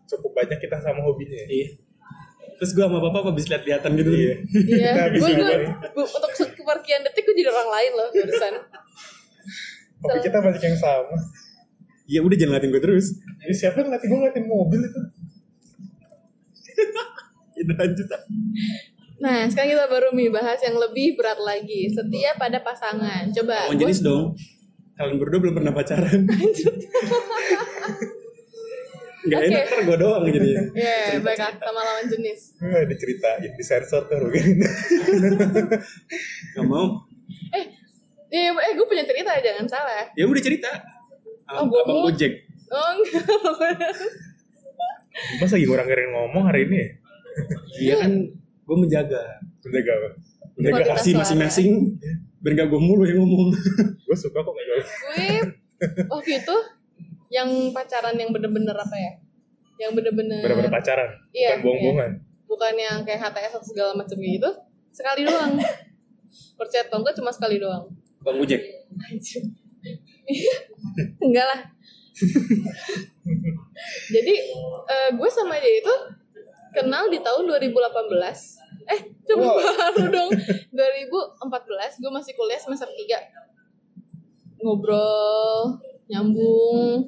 Cukup 0.07 0.31
banyak 0.31 0.55
kita 0.55 0.79
sama 0.79 1.03
hobinya. 1.03 1.35
ya. 1.35 1.47
iya 1.51 1.67
terus 2.55 2.77
gue 2.77 2.85
sama 2.85 3.01
papa 3.01 3.33
habis 3.33 3.49
lihat-lihatan 3.49 3.91
gitu 3.97 4.11
Iya. 4.13 4.33
iya 4.69 4.91
gue 5.09 5.33
gue 5.81 6.05
untuk 6.05 6.31
seperkian 6.31 7.01
detik 7.01 7.25
gue 7.25 7.33
jadi 7.33 7.49
orang 7.49 7.69
lain 7.73 7.91
loh 7.97 8.07
barusan 8.13 8.53
Hobi 9.99 10.17
kita 10.21 10.37
banyak 10.37 10.61
yang 10.61 10.77
sama. 10.77 11.17
ya 12.05 12.21
udah 12.21 12.37
jangan 12.37 12.61
ngeliatin 12.61 12.69
gue 12.69 12.81
terus 12.85 13.07
Ini 13.41 13.53
siapa 13.57 13.81
yang 13.81 13.89
ngeliatin 13.89 14.07
gue 14.07 14.19
ngeliatin 14.21 14.45
mobil 14.45 14.79
itu? 14.85 15.01
itu 17.65 17.71
lanjut 17.73 18.07
ah. 18.13 18.21
Nah 19.21 19.45
sekarang 19.45 19.77
kita 19.77 19.85
baru 19.85 20.07
nih 20.17 20.29
bahas 20.33 20.57
yang 20.65 20.75
lebih 20.81 21.13
berat 21.13 21.37
lagi 21.37 21.87
setia 21.93 22.33
pada 22.35 22.57
pasangan. 22.65 23.29
Coba 23.29 23.69
lawan 23.69 23.77
jenis 23.77 24.01
dong. 24.01 24.33
Kalian 24.97 25.17
berdua 25.21 25.39
belum 25.39 25.55
pernah 25.61 25.73
pacaran. 25.73 26.25
Gak 29.21 29.37
Oke. 29.37 29.53
enak 29.53 29.61
ntar 29.69 29.79
gue 29.85 29.97
doang 30.01 30.25
jadinya. 30.25 30.63
Iya, 30.73 31.21
baiklah 31.21 31.53
sama 31.61 31.81
lawan 31.85 32.09
jenis. 32.09 32.57
Gue 32.57 32.89
diceritain, 32.89 33.53
disensor 33.53 34.09
tuh. 34.09 34.17
Gak 36.57 36.65
mau. 36.65 37.05
Eh, 37.53 37.65
eh, 38.33 38.49
eh 38.49 38.71
gue 38.73 38.85
punya 38.89 39.05
cerita 39.05 39.37
jangan 39.37 39.69
salah. 39.69 40.09
ya 40.17 40.25
udah 40.25 40.41
cerita. 40.41 40.73
Oh, 41.53 41.65
Am- 41.65 41.69
gua 41.69 41.85
abang 41.85 42.09
gojek. 42.09 42.33
Oh 42.71 42.89
enggak. 42.97 43.21
Mas 45.43 45.51
lagi 45.51 45.65
ngurang 45.67 45.85
ngomong 45.91 46.47
hari 46.47 46.65
ini? 46.65 46.75
Ya? 46.79 46.87
iya 47.79 47.93
kan 47.99 48.11
gue 48.71 48.77
menjaga 48.79 49.19
Menjaga 49.61 49.91
apa? 49.93 50.09
menjaga 50.53 50.81
porsi 50.89 51.11
suara. 51.11 51.19
masing-masing 51.21 51.67
biar 52.39 52.53
gak 52.55 52.67
gue 52.67 52.79
mulu 52.79 53.03
yang 53.03 53.19
ngomong 53.19 53.51
Gue 54.07 54.15
suka 54.15 54.39
kok 54.39 54.49
ngejaga. 54.49 54.83
gue 54.87 55.27
waktu 56.07 56.31
itu 56.37 56.55
yang 57.29 57.47
pacaran 57.69 58.13
yang 58.13 58.29
bener-bener 58.29 58.71
apa 58.73 58.91
ya? 58.93 59.11
Yang 59.77 59.91
bener-bener 59.97 60.39
Bener-bener 60.39 60.69
pacaran, 60.69 61.09
Iya, 61.31 61.55
bukan 61.55 61.63
buang-buangan. 61.63 62.11
bukan 62.45 62.73
yang 62.75 62.97
kayak 63.01 63.19
HTS 63.25 63.53
atau 63.55 63.67
segala 63.67 63.91
macam 63.93 64.15
gitu. 64.15 64.49
Sekali 64.89 65.23
doang. 65.23 65.55
Percaya 66.53 66.83
atau 66.85 66.99
enggak 66.99 67.15
cuma 67.15 67.31
sekali 67.31 67.55
doang. 67.57 67.87
gojek 68.21 68.61
Anjir. 69.01 69.43
enggak 71.25 71.45
lah. 71.45 71.59
Jadi 74.11 74.33
eh, 74.85 75.09
gue 75.11 75.29
sama 75.29 75.55
dia 75.57 75.73
itu 75.77 75.95
kenal 76.71 77.07
di 77.07 77.17
tahun 77.17 77.43
2018. 77.47 78.60
Eh, 78.91 78.99
coba 79.23 79.43
Wow. 79.47 79.57
baru 79.57 80.05
dong. 80.11 80.31
2014 80.75 81.99
gue 82.03 82.11
masih 82.11 82.33
kuliah 82.35 82.59
semester 82.59 82.89
3. 82.91 83.19
Ngobrol, 84.61 85.79
nyambung, 86.11 87.07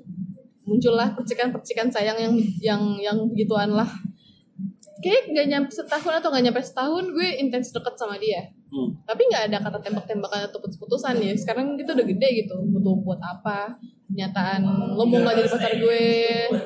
muncullah 0.64 1.12
percikan-percikan 1.14 1.92
sayang 1.92 2.18
yang 2.18 2.34
yang 2.64 2.82
yang 2.98 3.18
begituan 3.30 3.76
lah. 3.76 3.88
Kayak 5.04 5.36
gak 5.36 5.48
nyampe 5.52 5.72
setahun 5.76 6.14
atau 6.24 6.32
gak 6.32 6.44
nyampe 6.48 6.64
setahun 6.64 7.04
gue 7.12 7.28
intens 7.44 7.76
deket 7.76 8.00
sama 8.00 8.16
dia 8.16 8.48
hmm. 8.74 8.90
tapi 9.06 9.22
nggak 9.30 9.44
ada 9.50 9.58
kata 9.62 9.80
tembak-tembakan 9.80 10.50
atau 10.50 10.58
putus-putusan 10.58 11.22
ya 11.22 11.34
sekarang 11.38 11.78
kita 11.78 11.94
udah 11.94 12.06
gede 12.10 12.30
gitu 12.44 12.56
butuh 12.74 12.98
buat 13.06 13.22
apa 13.22 13.78
kenyataan 14.10 14.66
lo 14.98 15.06
mau 15.06 15.22
nggak 15.22 15.36
jadi 15.38 15.50
pacar 15.50 15.74
gue 15.78 16.04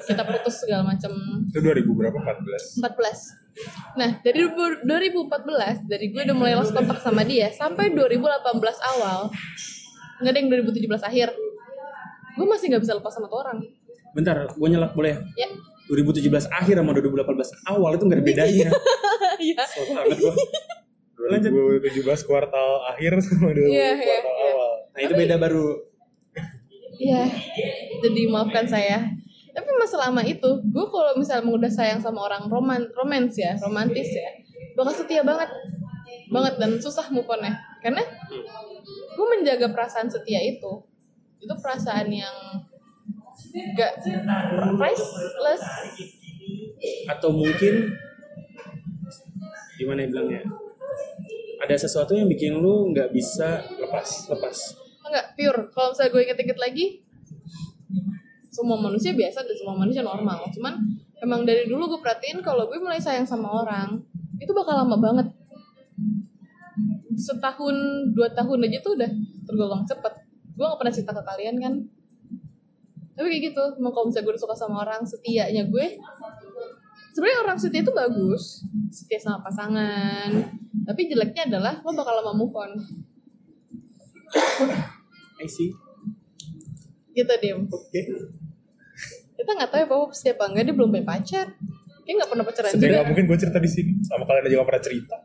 kita 0.08 0.24
putus 0.24 0.56
segala 0.64 0.84
macam 0.88 1.12
Itu 1.48 1.60
2000 1.60 1.84
berapa? 1.84 2.18
14. 2.18 2.80
14 2.80 3.47
nah 3.98 4.22
dari 4.22 4.46
2014 4.46 5.90
dari 5.90 6.06
gue 6.14 6.22
udah 6.30 6.36
mulai 6.38 6.54
lost 6.54 6.72
kontak 6.72 7.02
sama 7.02 7.26
dia 7.26 7.50
sampai 7.50 7.90
2018 7.90 8.22
awal. 8.96 9.30
Nggak 10.22 10.32
ada 10.34 10.40
yang 10.40 10.50
2017 10.50 11.10
akhir. 11.10 11.30
Gue 12.38 12.46
masih 12.46 12.70
nggak 12.70 12.84
bisa 12.86 12.94
lepas 12.98 13.14
sama 13.14 13.26
tuh 13.26 13.40
orang. 13.42 13.58
Bentar 14.14 14.50
gue 14.50 14.68
nyelak 14.70 14.94
boleh 14.94 15.18
ya? 15.38 15.50
2017 15.88 16.52
akhir 16.52 16.76
sama 16.84 16.92
2018 16.92 17.72
awal 17.72 17.92
itu 17.96 18.04
gak 18.06 18.18
ada 18.20 18.26
bedanya. 18.26 18.70
Iya. 19.38 19.62
Soal 19.70 19.94
banget 19.94 20.18
gue 20.18 20.34
Lanjut. 21.30 21.52
2017 21.78 22.26
kuartal 22.26 22.70
akhir 22.90 23.22
sama 23.22 23.54
2000 23.54 23.70
Iya, 23.70 23.90
iya, 23.94 23.94
kuartal 24.02 24.34
iya. 24.34 24.50
awal. 24.50 24.72
nah 24.90 25.00
itu 25.06 25.14
beda 25.14 25.36
baru. 25.38 25.68
Iya, 26.98 27.22
jadi 28.02 28.22
maafkan 28.34 28.66
saya. 28.66 28.98
Tapi 29.58 29.70
mas 29.74 29.90
selama 29.90 30.22
itu, 30.22 30.62
gue 30.70 30.86
kalau 30.86 31.18
misalnya 31.18 31.50
udah 31.50 31.72
sayang 31.74 31.98
sama 31.98 32.30
orang 32.30 32.46
roman, 32.46 32.86
romans 32.94 33.34
ya, 33.34 33.58
romantis 33.58 34.14
ya, 34.14 34.30
bakal 34.78 34.94
setia 34.94 35.26
banget, 35.26 35.50
banget 36.30 36.62
dan 36.62 36.78
susah 36.78 37.10
move 37.10 37.26
on 37.26 37.42
Karena 37.82 38.06
gue 39.18 39.26
menjaga 39.26 39.74
perasaan 39.74 40.06
setia 40.14 40.46
itu, 40.46 40.86
itu 41.42 41.54
perasaan 41.58 42.06
yang 42.14 42.36
gak 43.74 43.98
priceless. 44.78 45.64
atau 47.10 47.34
mungkin 47.34 47.98
gimana 49.82 50.06
ya 50.06 50.08
bilangnya? 50.14 50.42
Ada 51.66 51.90
sesuatu 51.90 52.14
yang 52.14 52.30
bikin 52.30 52.62
lu 52.62 52.94
nggak 52.94 53.10
bisa 53.10 53.66
lepas 53.82 54.30
lepas. 54.30 54.58
Enggak, 55.02 55.26
pure. 55.34 55.62
Kalau 55.74 55.90
misalnya 55.90 56.12
gue 56.14 56.22
inget-inget 56.22 56.60
lagi, 56.62 56.86
semua 58.58 58.78
manusia 58.82 59.14
biasa 59.14 59.46
dan 59.46 59.54
semua 59.54 59.78
manusia 59.78 60.02
normal. 60.02 60.50
Cuman 60.50 60.82
emang 61.22 61.46
dari 61.46 61.70
dulu 61.70 61.94
gue 61.94 62.02
perhatiin 62.02 62.42
kalau 62.42 62.66
gue 62.66 62.82
mulai 62.82 62.98
sayang 62.98 63.30
sama 63.30 63.62
orang, 63.62 64.02
itu 64.42 64.50
bakal 64.50 64.82
lama 64.82 64.98
banget. 64.98 65.30
Setahun, 67.14 67.76
dua 68.18 68.34
tahun 68.34 68.66
aja 68.66 68.82
tuh 68.82 68.98
udah 68.98 69.12
tergolong 69.46 69.86
cepet. 69.86 70.14
Gue 70.58 70.66
gak 70.66 70.80
pernah 70.82 70.94
cerita 70.94 71.14
ke 71.14 71.22
kalian 71.22 71.56
kan. 71.62 71.74
Tapi 73.18 73.28
kayak 73.30 73.44
gitu, 73.54 73.64
emang 73.78 73.94
kalau 73.94 74.10
misalnya 74.10 74.26
gue 74.26 74.34
udah 74.34 74.44
suka 74.46 74.56
sama 74.58 74.76
orang, 74.86 75.02
setianya 75.02 75.66
gue, 75.70 75.86
sebenarnya 77.14 77.40
orang 77.46 77.58
setia 77.58 77.82
itu 77.82 77.94
bagus. 77.94 78.62
Setia 78.94 79.18
sama 79.22 79.42
pasangan. 79.42 80.30
Tapi 80.86 81.10
jeleknya 81.10 81.50
adalah 81.50 81.82
lo 81.82 81.94
bakal 81.94 82.14
lama 82.22 82.34
move 82.38 82.54
on. 82.54 82.78
I 85.42 85.46
see 85.46 85.74
Gitu, 87.18 87.34
Dim. 87.42 87.66
Oke. 87.66 88.02
Kita 89.38 89.52
nggak 89.54 89.70
tahu 89.70 89.80
ya 89.80 89.88
papa 89.88 90.06
setia 90.18 90.34
apa 90.34 90.44
enggak 90.50 90.64
dia 90.66 90.76
belum 90.76 90.90
punya 90.90 91.06
pacar 91.06 91.48
dia 92.08 92.14
nggak 92.16 92.30
pernah 92.32 92.46
pacaran 92.48 92.70
Sedih 92.72 92.82
juga 92.88 92.96
nggak 92.96 93.08
mungkin 93.12 93.24
gue 93.28 93.38
cerita 93.38 93.60
di 93.60 93.70
sini 93.70 93.92
sama 94.08 94.24
kalian 94.24 94.44
aja 94.48 94.56
gak 94.64 94.70
pernah 94.72 94.84
cerita. 94.88 95.16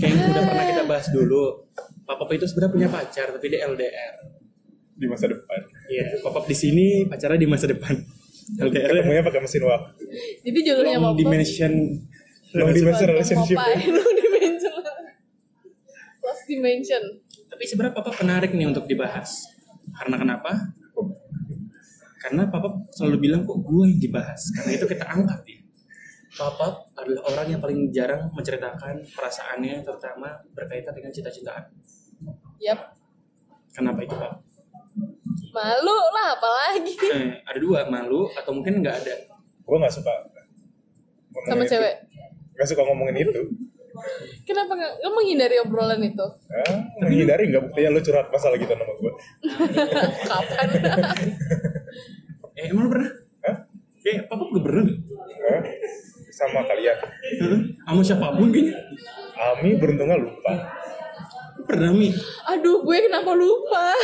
Kayak 0.00 0.08
yang 0.08 0.30
udah 0.32 0.42
pernah 0.48 0.64
kita 0.72 0.82
bahas 0.88 1.06
dulu. 1.12 1.42
Papa 2.08 2.32
itu 2.32 2.46
sebenarnya 2.48 2.72
punya 2.72 2.88
pacar 2.88 3.26
tapi 3.36 3.46
dia 3.52 3.60
LDR. 3.68 4.14
di 4.94 5.06
masa 5.10 5.26
depan. 5.26 5.58
Iya, 5.90 6.22
papa 6.22 6.46
di 6.46 6.56
sini 6.56 7.04
pacarnya 7.10 7.36
di 7.36 7.48
masa 7.50 7.66
depan. 7.68 7.92
LDR 8.56 8.88
Ketemunya 8.88 9.22
pakai 9.26 9.40
mesin 9.42 9.62
waktu. 9.68 10.04
jadi 10.44 10.58
judulnya 10.64 10.96
long 11.00 11.12
papa 11.12 11.20
dimension 11.20 11.72
Long 12.54 12.70
dimension 12.70 13.06
relationship. 13.10 13.56
Papa, 13.58 13.74
long 14.00 14.12
dimension 14.16 14.72
lost 16.24 16.44
dimension 16.48 17.02
Tapi 17.52 17.62
sebenarnya 17.68 17.94
papa 18.00 18.10
menarik 18.24 18.50
nih 18.56 18.64
untuk 18.70 18.88
dibahas. 18.88 19.44
Karena 19.92 20.16
kenapa? 20.16 20.72
Karena 22.24 22.48
papa 22.48 22.72
selalu 22.88 23.28
bilang 23.28 23.44
kok 23.44 23.60
gue 23.60 23.84
yang 23.84 24.00
dibahas. 24.00 24.40
Karena 24.56 24.70
itu 24.80 24.88
kita 24.88 25.04
angkat 25.04 25.40
ya. 25.44 25.60
Papa 26.34 26.88
adalah 26.96 27.22
orang 27.30 27.46
yang 27.52 27.60
paling 27.60 27.92
jarang 27.92 28.32
menceritakan 28.32 29.04
perasaannya 29.12 29.84
terutama 29.84 30.32
berkaitan 30.56 30.96
dengan 30.96 31.12
cita-citaan. 31.12 31.68
yap 32.56 32.96
Kenapa 33.76 34.00
itu 34.06 34.16
pak? 34.16 34.32
malu 35.54 35.98
lah 36.14 36.34
apalagi 36.34 36.94
Eh, 37.14 37.30
ada 37.46 37.58
dua 37.58 37.86
malu 37.86 38.26
atau 38.32 38.50
mungkin 38.50 38.82
nggak 38.82 38.96
ada. 39.04 39.14
Gue 39.64 39.76
gak 39.80 39.94
suka. 39.94 40.12
sama 41.50 41.62
itu. 41.66 41.76
cewek 41.76 41.94
Gak 42.54 42.66
suka 42.66 42.82
ngomongin 42.86 43.16
itu. 43.26 43.42
Kenapa 44.42 44.72
nggak 44.72 44.92
lo 44.98 45.08
menghindari 45.12 45.56
obrolan 45.58 46.00
itu 46.00 46.26
Hah? 46.26 46.78
menghindari 46.98 47.48
nggak 47.48 47.62
buktinya 47.62 47.90
lo 47.90 48.00
curhat 48.00 48.26
masalah 48.28 48.56
gitu 48.56 48.68
sama 48.68 48.84
gue. 48.92 49.12
kapan 50.30 50.68
Eh 52.54 52.68
emang 52.68 52.86
lu 52.86 52.90
pernah? 52.92 53.10
Hah? 53.42 53.56
Eh 54.04 54.18
papa 54.24 54.42
udah 54.44 54.62
pernah 54.62 54.82
nggak? 54.84 54.98
Hah? 55.42 55.62
Sama 56.28 56.60
kalian. 56.62 56.96
Sama 57.80 58.00
siapa 58.00 58.26
pun 58.32 58.48
kayaknya. 58.48 58.74
Ami 59.34 59.74
beruntungnya 59.74 60.14
lupa. 60.16 60.52
Lu 61.54 61.62
pernah 61.64 61.90
mi? 61.90 62.10
aduh 62.44 62.78
gue 62.80 62.98
kenapa 63.00 63.30
lupa 63.32 63.94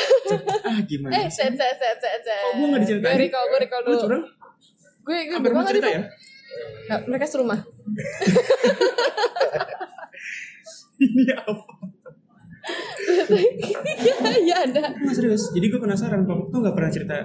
Ah 0.62 0.80
gimana? 0.82 1.12
eh 1.12 1.26
set 1.26 1.52
set 1.52 1.76
set 1.76 1.94
set 1.94 2.20
set 2.20 2.40
Kok 2.40 2.52
gue 2.52 2.66
nggak 2.68 2.80
diceritain? 2.80 3.10
gue 3.10 3.22
recall 3.22 3.44
gue 3.44 3.60
recall 3.60 3.80
Lu 3.80 3.88
dulu 3.88 3.98
curang? 4.00 4.24
gue 5.00 5.16
gue 5.20 5.34
Hampir 5.34 5.50
gue 5.50 5.54
mau 5.54 5.60
nggak 5.60 5.74
cerita 5.74 5.88
ya? 5.88 6.00
Nggak, 6.82 7.00
mereka 7.06 7.26
serumah 7.26 7.60
Ini 11.00 11.32
apa? 11.32 11.64
ya 14.44 14.56
ada 14.62 14.82
Nggak 14.94 15.14
serius. 15.14 15.42
Jadi 15.50 15.66
gue 15.66 15.80
penasaran. 15.80 16.22
Papa 16.24 16.42
tuh 16.48 16.58
nggak 16.60 16.76
pernah 16.76 16.92
cerita. 16.92 17.16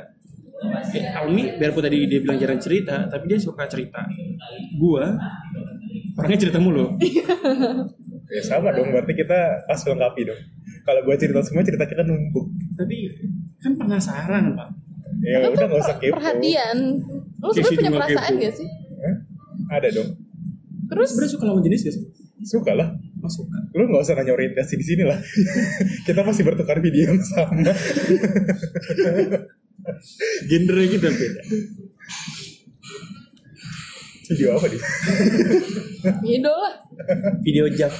Eh, 0.95 1.03
Almi 1.11 1.59
biarpun 1.59 1.84
tadi 1.84 2.07
dia 2.07 2.23
bilang 2.23 2.39
jarang 2.39 2.57
cerita, 2.57 3.11
tapi 3.11 3.28
dia 3.28 3.36
suka 3.36 3.67
cerita. 3.67 4.07
Gua 4.80 5.11
orangnya 6.15 6.39
cerita 6.39 6.63
mulu. 6.63 6.95
Ya 8.26 8.41
sama 8.41 8.71
dong, 8.71 8.89
berarti 8.89 9.13
kita 9.13 9.67
pas 9.67 9.78
lengkapi 9.78 10.21
dong. 10.26 10.39
Kalau 10.82 11.01
gue 11.03 11.15
cerita 11.19 11.43
semua, 11.43 11.61
cerita 11.61 11.86
kita 11.86 12.01
numpuk. 12.01 12.45
tapi 12.73 13.09
kan 13.59 13.76
penasaran 13.76 14.55
pak. 14.55 14.69
Ya 15.21 15.43
Itu 15.43 15.53
udah 15.53 15.59
tuh 15.59 15.67
gak 15.69 15.82
usah 15.84 15.95
kepo. 15.97 16.13
perhatian 16.17 16.78
lo 17.39 17.47
sebenarnya 17.49 17.78
punya 17.78 17.91
perasaan 17.93 18.32
kepo. 18.32 18.41
gak 18.41 18.53
sih 18.53 18.67
Hah? 18.99 19.15
Ada 19.78 19.88
dong. 19.91 20.09
terus 20.86 21.07
Sebenarnya 21.13 21.32
suka 21.32 21.43
lawan 21.45 21.61
jenis 21.63 21.80
gak 21.84 21.93
sih? 21.95 22.03
Suka 22.43 22.71
lah. 22.76 22.89
Suka. 23.30 23.59
Lu 23.73 23.89
gak 23.89 24.03
usah 24.05 24.15
nanya 24.17 24.34
orientasi 24.34 24.73
di 24.78 24.86
sini 24.86 25.03
lah. 25.03 25.19
kita 26.07 26.21
masih 26.21 26.43
bertukar 26.45 26.80
video 26.80 27.11
yang 27.13 27.21
sama. 27.34 27.73
Genre 30.49 30.84
kita 30.89 31.07
beda. 31.09 31.41
Video 34.26 34.57
apa 34.57 34.65
nih? 34.65 34.82
Ido 36.26 36.49
lah 36.49 36.73
Video 37.45 37.69
Jap 37.69 37.93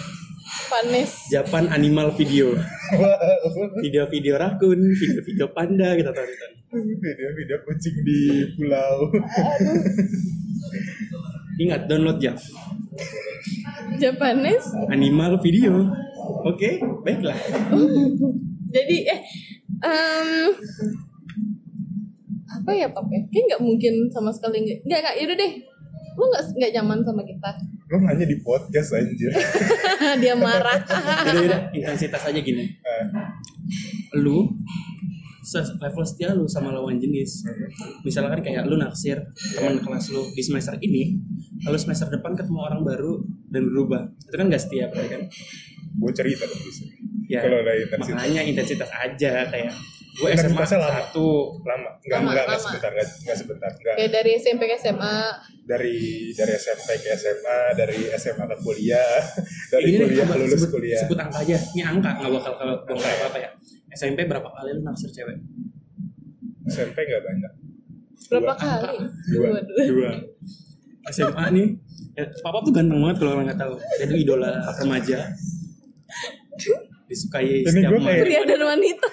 panes 0.70 1.12
Japan 1.30 1.70
animal 1.70 2.12
video. 2.18 2.58
Video-video 3.84 4.36
rakun, 4.38 4.80
video-video 4.94 5.48
panda 5.54 5.94
kita 5.94 6.12
tonton. 6.12 6.52
Video-video 6.76 7.58
kucing 7.64 7.96
di 8.04 8.20
pulau. 8.58 9.14
Ingat 11.56 11.88
download 11.88 12.20
Jap 12.20 12.38
Japanes 13.96 14.66
animal 14.92 15.40
video. 15.40 15.88
Oke, 16.44 16.82
baiklah. 17.06 17.38
jadi 18.76 18.98
eh 19.08 19.20
em, 19.80 20.52
apa 22.46 22.72
ya 22.76 22.88
pap 22.92 23.08
ya 23.08 23.20
kayak 23.32 23.44
nggak 23.56 23.62
mungkin 23.64 23.94
sama 24.12 24.34
sekali 24.36 24.68
nggak 24.68 24.78
nggak 24.84 25.00
nggak 25.00 25.16
yaudah 25.22 25.38
deh 25.38 25.52
lu 26.16 26.24
nggak 26.28 26.44
nggak 26.60 26.72
nyaman 26.80 27.00
sama 27.04 27.22
kita 27.24 27.52
Lu 27.86 28.02
nanya 28.02 28.26
di 28.26 28.42
podcast 28.42 28.98
anjir. 28.98 29.30
dia 30.26 30.34
marah 30.34 30.82
Udah, 30.82 31.38
udah, 31.38 31.62
intensitas 31.70 32.18
aja 32.26 32.40
gini. 32.42 32.66
Eh, 32.82 33.06
Lu 34.26 34.50
level 35.78 36.04
setia 36.04 36.34
lu 36.34 36.46
sama 36.46 36.70
lawan 36.70 36.98
jenis. 36.98 37.46
Misalkan 38.02 38.42
kayak 38.42 38.66
lu 38.66 38.76
naksir 38.76 39.22
teman 39.52 39.78
kelas 39.78 40.10
lu 40.10 40.26
di 40.32 40.42
semester 40.42 40.74
ini, 40.80 41.16
lalu 41.62 41.78
semester 41.78 42.10
depan 42.10 42.34
ketemu 42.34 42.60
orang 42.60 42.82
baru 42.82 43.22
dan 43.48 43.62
berubah. 43.66 44.02
Itu 44.20 44.36
kan 44.36 44.46
gak 44.48 44.62
setia 44.62 44.88
berarti 44.88 45.10
kan? 45.12 45.24
gue 45.96 46.12
cerita 46.12 46.44
dong 46.44 46.60
bisa. 46.60 46.84
Ya, 47.26 47.40
Kalau 47.40 47.58
ada 47.58 47.72
intensitas. 47.72 48.12
makanya 48.12 48.42
intensitas 48.44 48.90
aja 48.92 49.48
kayak 49.48 49.72
gue 50.14 50.28
SMA 50.30 50.52
lama. 50.52 50.68
satu 50.68 51.28
Lama. 51.64 51.90
Enggak, 51.98 52.20
Lama, 52.20 52.30
enggak, 52.30 52.44
enggak 52.44 52.46
lama. 52.46 52.60
sebentar. 52.60 52.92
Enggak, 52.92 53.08
enggak 53.16 53.38
sebentar. 53.40 53.72
Enggak. 53.72 53.96
kayak 53.96 54.12
dari 54.12 54.32
SMP 54.36 54.62
ke 54.62 54.76
SMA 54.76 55.16
Dari 55.66 55.98
dari 56.32 56.52
SMP 56.54 56.90
ke 57.00 57.10
SMA, 57.16 57.58
dari 57.74 57.98
SMA 58.14 58.44
ke 58.46 58.58
kuliah, 58.60 59.18
dari 59.72 59.84
Ini 59.88 59.96
nih, 59.96 60.06
kuliah 60.06 60.26
coba 60.28 60.36
lulus 60.38 60.60
sebut, 60.60 60.72
kuliah. 60.76 61.00
sebut 61.00 61.18
angka 61.18 61.38
aja. 61.42 61.58
Ini 61.72 61.82
angka 61.88 62.10
nggak 62.14 62.32
bakal 62.36 62.54
kalau 62.54 62.76
bongkar 62.84 63.10
apa 63.10 63.26
apa 63.26 63.38
ya. 63.40 63.50
SMP 63.96 64.20
berapa 64.26 64.46
kali 64.46 64.70
lu 64.72 64.82
naksir 64.82 65.10
cewek? 65.10 65.40
SMP 66.66 66.98
enggak 67.00 67.24
banyak. 67.24 67.54
berapa 68.26 68.44
Dua. 68.48 68.56
kali 68.56 68.98
Dua. 69.28 69.48
dua 69.48 69.60
dua 69.62 69.84
Dua. 69.86 70.12
SMA 71.08 71.46
nih, 71.52 71.68
ya, 72.14 72.26
papa 72.42 72.60
tuh 72.60 72.74
ganteng 72.74 72.98
banget 72.98 73.18
kalau 73.20 73.32
orang 73.34 73.46
nggak 73.46 73.62
tahu. 73.62 73.74
Dia 73.78 74.06
tuh 74.06 74.18
idola 74.20 74.50
remaja. 74.76 75.20
Disukai 77.06 77.62
Ini 77.62 77.70
setiap 77.70 77.92
kayak- 77.96 78.24
pria 78.24 78.42
dan 78.44 78.62
wanita 78.66 79.10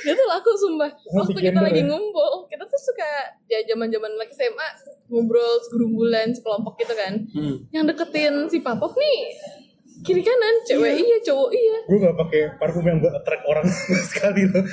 dia 0.00 0.12
tuh 0.12 0.26
laku 0.26 0.50
sumpah 0.52 0.90
Oh, 1.08 1.22
waktu 1.22 1.38
kita 1.40 1.60
lagi 1.60 1.78
ya. 1.78 1.86
ngumpul 1.86 2.46
kita 2.46 2.62
tuh 2.62 2.80
suka 2.80 3.06
ya 3.46 3.62
zaman 3.64 3.86
zaman 3.86 4.10
lagi 4.12 4.34
SMA 4.34 4.68
ngobrol 5.08 5.62
segerumbulan 5.62 6.26
sekelompok 6.32 6.74
gitu 6.76 6.90
kan 6.92 7.22
Hmm. 7.28 7.62
yang 7.70 7.86
deketin 7.86 8.34
si 8.46 8.58
papop 8.60 8.90
nih 8.92 9.18
kiri 10.02 10.22
kanan 10.22 10.54
cewek 10.66 10.98
iya. 10.98 11.18
cowok 11.22 11.50
iya. 11.54 11.78
Gue 11.86 11.98
gak 11.98 12.16
pakai 12.18 12.42
parfum 12.58 12.82
yang 12.82 12.98
buat 12.98 13.14
attract 13.14 13.44
orang 13.46 13.66
sekali 14.10 14.42
loh. 14.46 14.64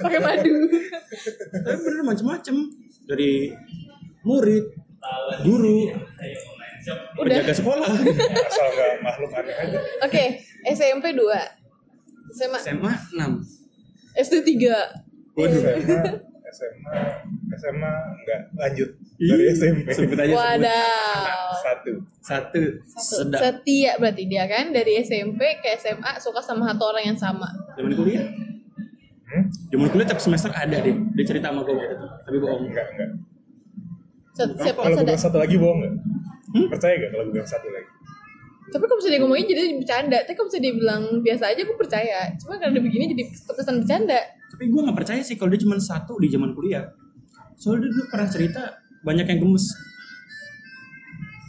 pakai 0.00 0.20
madu. 0.20 0.56
Tapi 1.50 1.78
bener 1.80 2.02
macem-macem. 2.04 2.56
Dari 3.06 3.54
murid, 4.26 4.66
guru, 5.46 5.86
udah. 5.86 7.22
penjaga 7.22 7.54
sekolah, 7.54 7.86
Asal 7.86 8.66
gak 8.74 8.90
makhluk 8.98 9.30
aneh 9.30 9.54
aja. 9.54 9.78
oke 10.02 10.24
SMP 10.66 11.14
2 11.14 11.22
SMA 12.34 12.58
SMA 12.58 12.92
6 13.14 14.18
SD 14.18 14.34
3 14.58 15.38
Waduh. 15.38 15.62
SMA, 15.78 16.02
SMA, 16.52 16.94
SMA 17.58 17.94
enggak 18.22 18.40
lanjut 18.54 18.88
dari 19.18 19.44
SMP. 19.50 19.86
Sebut 19.90 20.18
aja 20.18 20.30
sebut. 20.30 20.38
wadaw 20.38 21.46
Satu. 21.58 21.92
Satu 22.22 22.62
sedap. 22.86 23.40
setia 23.42 23.98
berarti 23.98 24.22
dia 24.30 24.44
kan 24.46 24.70
dari 24.70 25.02
SMP 25.02 25.58
ke 25.58 25.74
SMA 25.80 26.22
suka 26.22 26.38
sama 26.38 26.70
satu 26.70 26.84
orang 26.94 27.14
yang 27.14 27.18
sama 27.18 27.48
Zaman 27.74 27.92
kuliah. 27.98 28.26
Hmm? 29.26 29.44
Zaman 29.74 29.88
kuliah 29.90 30.06
tiap 30.06 30.22
semester 30.22 30.54
ada 30.54 30.76
deh. 30.78 30.94
Dia 31.18 31.24
cerita 31.26 31.50
sama 31.50 31.66
gue 31.66 31.74
waktu 31.74 31.98
itu. 31.98 32.06
Tapi 32.06 32.36
bohong. 32.38 32.62
Enggak, 32.70 32.86
enggak. 32.94 33.10
Siapa 34.36 34.80
Kalau 34.86 34.96
gue 34.96 35.06
bilang 35.08 35.22
satu 35.22 35.36
lagi 35.42 35.56
bohong 35.58 35.78
enggak? 35.82 35.94
Hmm? 36.46 36.66
Percaya 36.70 36.94
gak 36.94 37.10
kalau 37.10 37.22
gue 37.26 37.34
bilang 37.34 37.50
satu 37.50 37.68
lagi? 37.74 37.90
tapi 38.66 38.82
kalau 38.82 38.98
bisa 38.98 39.10
dia 39.14 39.20
ngomongin 39.22 39.46
jadi 39.46 39.62
bercanda 39.78 40.18
tapi 40.26 40.34
kalau 40.34 40.48
bisa 40.50 40.58
dia 40.58 40.74
bilang 40.74 41.02
biasa 41.22 41.44
aja 41.54 41.60
gue 41.62 41.76
percaya 41.78 42.18
cuma 42.42 42.58
karena 42.58 42.74
dia 42.74 42.82
begini 42.82 43.04
jadi 43.14 43.22
keputusan 43.30 43.74
bercanda 43.86 44.18
Tapi 44.56 44.72
gue 44.72 44.80
gak 44.80 44.96
percaya 44.96 45.20
sih 45.20 45.36
kalau 45.36 45.52
dia 45.52 45.60
cuma 45.60 45.76
satu 45.76 46.16
di 46.16 46.32
zaman 46.32 46.56
kuliah. 46.56 46.88
Soalnya 47.54 47.84
dia 47.84 47.90
dulu 47.92 48.04
pernah 48.08 48.24
cerita 48.24 48.60
banyak 49.04 49.28
yang 49.28 49.40
gemes. 49.44 49.68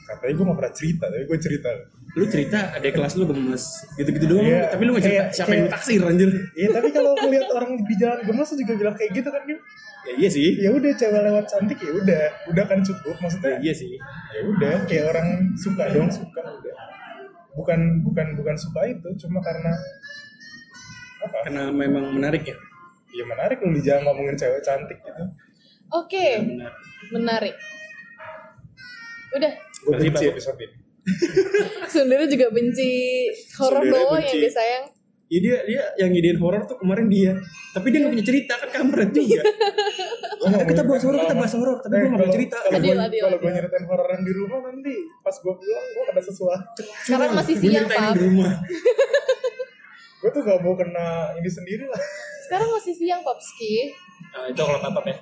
Katanya 0.03 0.33
gue 0.35 0.45
gak 0.45 0.57
pernah 0.59 0.73
cerita, 0.75 1.05
tapi 1.07 1.23
gue 1.23 1.39
cerita. 1.39 1.69
Lu 2.17 2.25
cerita 2.27 2.59
ada 2.75 2.83
kelas 2.83 3.13
lu 3.15 3.23
gemes. 3.23 3.63
Gitu-gitu 3.95 4.25
doang. 4.27 4.43
Iya, 4.43 4.61
tapi 4.67 4.81
lu 4.83 4.91
gak 4.91 5.03
cerita 5.07 5.23
kayak- 5.23 5.31
siapa 5.31 5.47
yang 5.47 5.59
kayak- 5.63 5.73
taksir 5.79 6.01
anjir. 6.03 6.29
Iya, 6.51 6.67
tapi 6.75 6.87
kalau 6.91 7.11
ngeliat 7.15 7.47
orang 7.47 7.71
di 7.79 7.95
jalan 7.95 8.19
gemes 8.27 8.49
juga 8.51 8.73
bilang 8.75 8.95
kayak 8.95 9.11
gitu 9.15 9.29
kan 9.31 9.41
dia. 9.47 9.55
Ya 10.03 10.13
iya 10.15 10.29
sih. 10.31 10.47
Ya 10.59 10.69
udah 10.71 10.91
cewek 10.91 11.21
lewat 11.23 11.45
cantik 11.47 11.79
ya 11.79 11.91
udah, 11.91 12.21
udah 12.47 12.63
kan 12.63 12.79
cukup 12.79 13.15
Ya, 13.15 13.21
maksudnya. 13.23 13.55
iya 13.59 13.73
sih. 13.75 13.91
Ya 14.31 14.41
udah 14.43 14.73
kayak 14.83 15.05
orang 15.11 15.27
suka 15.55 15.83
dong 15.91 16.11
suka 16.11 16.43
udah. 16.43 16.75
Bukan 17.55 17.79
bukan 18.03 18.27
bukan 18.35 18.55
suka 18.55 18.83
itu, 18.85 19.07
cuma 19.23 19.39
karena 19.39 19.71
apa? 21.19 21.37
Karena 21.43 21.63
memang 21.67 22.13
menarik 22.13 22.43
ya. 22.45 22.55
Ya 23.15 23.23
menarik 23.23 23.57
lu 23.63 23.71
di 23.71 23.81
jalan 23.83 24.03
ngomongin 24.07 24.35
cewek 24.35 24.61
cantik 24.63 24.99
gitu. 24.99 25.23
Oke, 25.95 26.43
benar 26.43 26.71
menarik. 27.11 27.55
Udah, 29.35 29.51
Gue 29.83 29.93
benci 29.95 30.25
episode 30.27 30.59
ini. 30.59 30.75
sebenarnya 31.93 32.27
juga 32.27 32.47
benci 32.51 32.91
horor 33.55 33.83
doang 33.87 34.19
yang 34.19 34.39
disayang. 34.43 34.85
Ya 35.27 35.39
dia 35.43 35.57
dia 35.67 35.83
yang 35.99 36.11
ngidein 36.15 36.39
horor 36.39 36.63
tuh 36.67 36.79
kemarin 36.79 37.07
dia. 37.11 37.35
Tapi 37.75 37.91
dia 37.91 37.99
nggak 38.03 38.13
punya 38.15 38.27
cerita 38.27 38.53
kan 38.59 38.69
kampret 38.71 39.11
juga. 39.11 39.43
Kita, 40.37 40.63
kita 40.63 40.81
bahas 40.85 41.03
horor, 41.03 41.19
kita 41.27 41.35
bahas 41.35 41.53
horor, 41.57 41.77
tapi 41.81 41.97
gue 41.97 42.07
nggak 42.07 42.21
punya 42.23 42.35
cerita. 42.39 42.55
Kalau 42.61 42.77
Adil, 42.77 42.93
gue 42.93 43.03
adil, 43.03 43.21
kalau 43.25 43.37
gue 43.41 43.51
nyeritain 43.57 43.85
horor 43.89 44.07
yang 44.15 44.23
di 44.23 44.33
rumah 44.37 44.59
nanti 44.63 44.95
pas 45.19 45.35
gue 45.35 45.53
pulang 45.59 45.85
gue 45.91 46.03
ada 46.13 46.21
sesuatu. 46.23 46.81
Sekarang 47.03 47.29
masih 47.35 47.55
siang, 47.57 47.89
Pak. 47.89 48.15
di 48.15 48.21
rumah. 48.21 48.53
Gue 50.23 50.29
tuh 50.31 50.41
gak 50.45 50.61
mau 50.61 50.77
kena 50.77 51.33
ini 51.41 51.49
sendiri 51.49 51.89
lah. 51.89 51.99
Sekarang 52.47 52.71
masih 52.71 52.95
siang, 52.95 53.21
Papski. 53.27 53.91
Nah, 54.31 54.47
itu 54.47 54.61
kalau 54.63 54.79
apa 54.79 55.03
ya. 55.03 55.19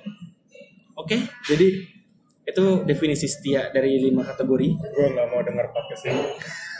Oke, 0.94 1.18
jadi 1.42 1.66
itu 2.46 2.64
definisi 2.86 3.26
setia 3.26 3.74
dari 3.74 3.98
lima 3.98 4.22
kategori. 4.22 4.68
Gue 4.78 5.06
gak 5.10 5.26
mau 5.26 5.42
denger 5.42 5.66
podcast 5.74 6.06
ini. 6.06 6.22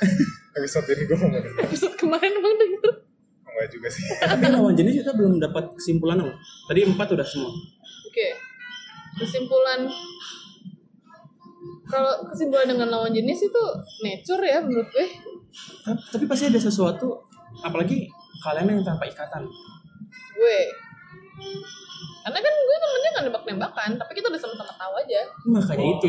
episode 0.63 0.87
ini 0.95 1.03
gue 1.03 1.19
mau 1.19 1.31
denger. 1.35 1.53
Episode 1.67 1.95
kemarin 1.99 2.31
bang 2.39 2.55
denger. 2.55 2.93
Enggak 3.43 3.69
juga 3.75 3.89
sih. 3.91 4.03
Tapi 4.23 4.47
lawan 4.47 4.79
jenis 4.79 5.03
kita 5.03 5.13
belum 5.19 5.43
dapat 5.43 5.75
kesimpulan 5.75 6.23
loh. 6.23 6.39
Tadi 6.71 6.81
empat 6.87 7.09
udah 7.11 7.27
semua. 7.27 7.51
Oke. 8.07 8.27
Kesimpulan 9.19 9.91
kalau 11.91 12.23
kesimpulan 12.31 12.71
dengan 12.71 12.87
lawan 12.87 13.11
jenis 13.11 13.51
itu 13.51 13.63
nature 14.07 14.43
ya 14.47 14.63
menurut 14.63 14.87
gue. 14.95 15.07
Tapi, 15.83 15.99
tapi 16.15 16.25
pasti 16.31 16.47
ada 16.47 16.61
sesuatu, 16.63 17.27
apalagi 17.67 18.07
kalian 18.47 18.79
yang 18.79 18.87
tanpa 18.87 19.11
ikatan. 19.11 19.51
Gue. 20.37 20.59
Karena 22.27 22.39
kan 22.43 22.55
gue 22.55 22.77
temennya 22.77 23.11
gak 23.15 23.25
nembak-nembakan, 23.31 23.91
tapi 23.97 24.13
kita 24.19 24.27
udah 24.29 24.41
sama-sama 24.41 24.73
tahu 24.77 24.93
aja. 25.01 25.21
Makanya 25.49 25.87
itu. 25.97 26.09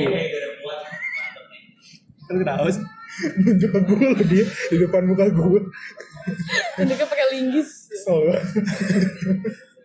Kan 2.28 2.36
ketawa 2.44 2.68
sih. 2.68 2.84
Nunjuk 3.18 3.70
ke 3.74 3.80
gue 3.82 3.98
loh 3.98 4.22
dia 4.30 4.46
di 4.46 4.78
depan 4.78 5.02
muka 5.08 5.26
gue. 5.32 5.62
Dan 6.78 6.84
dia 6.86 6.98
kan 7.00 7.08
pakai 7.10 7.28
linggis. 7.34 7.90
Banget. 8.06 8.44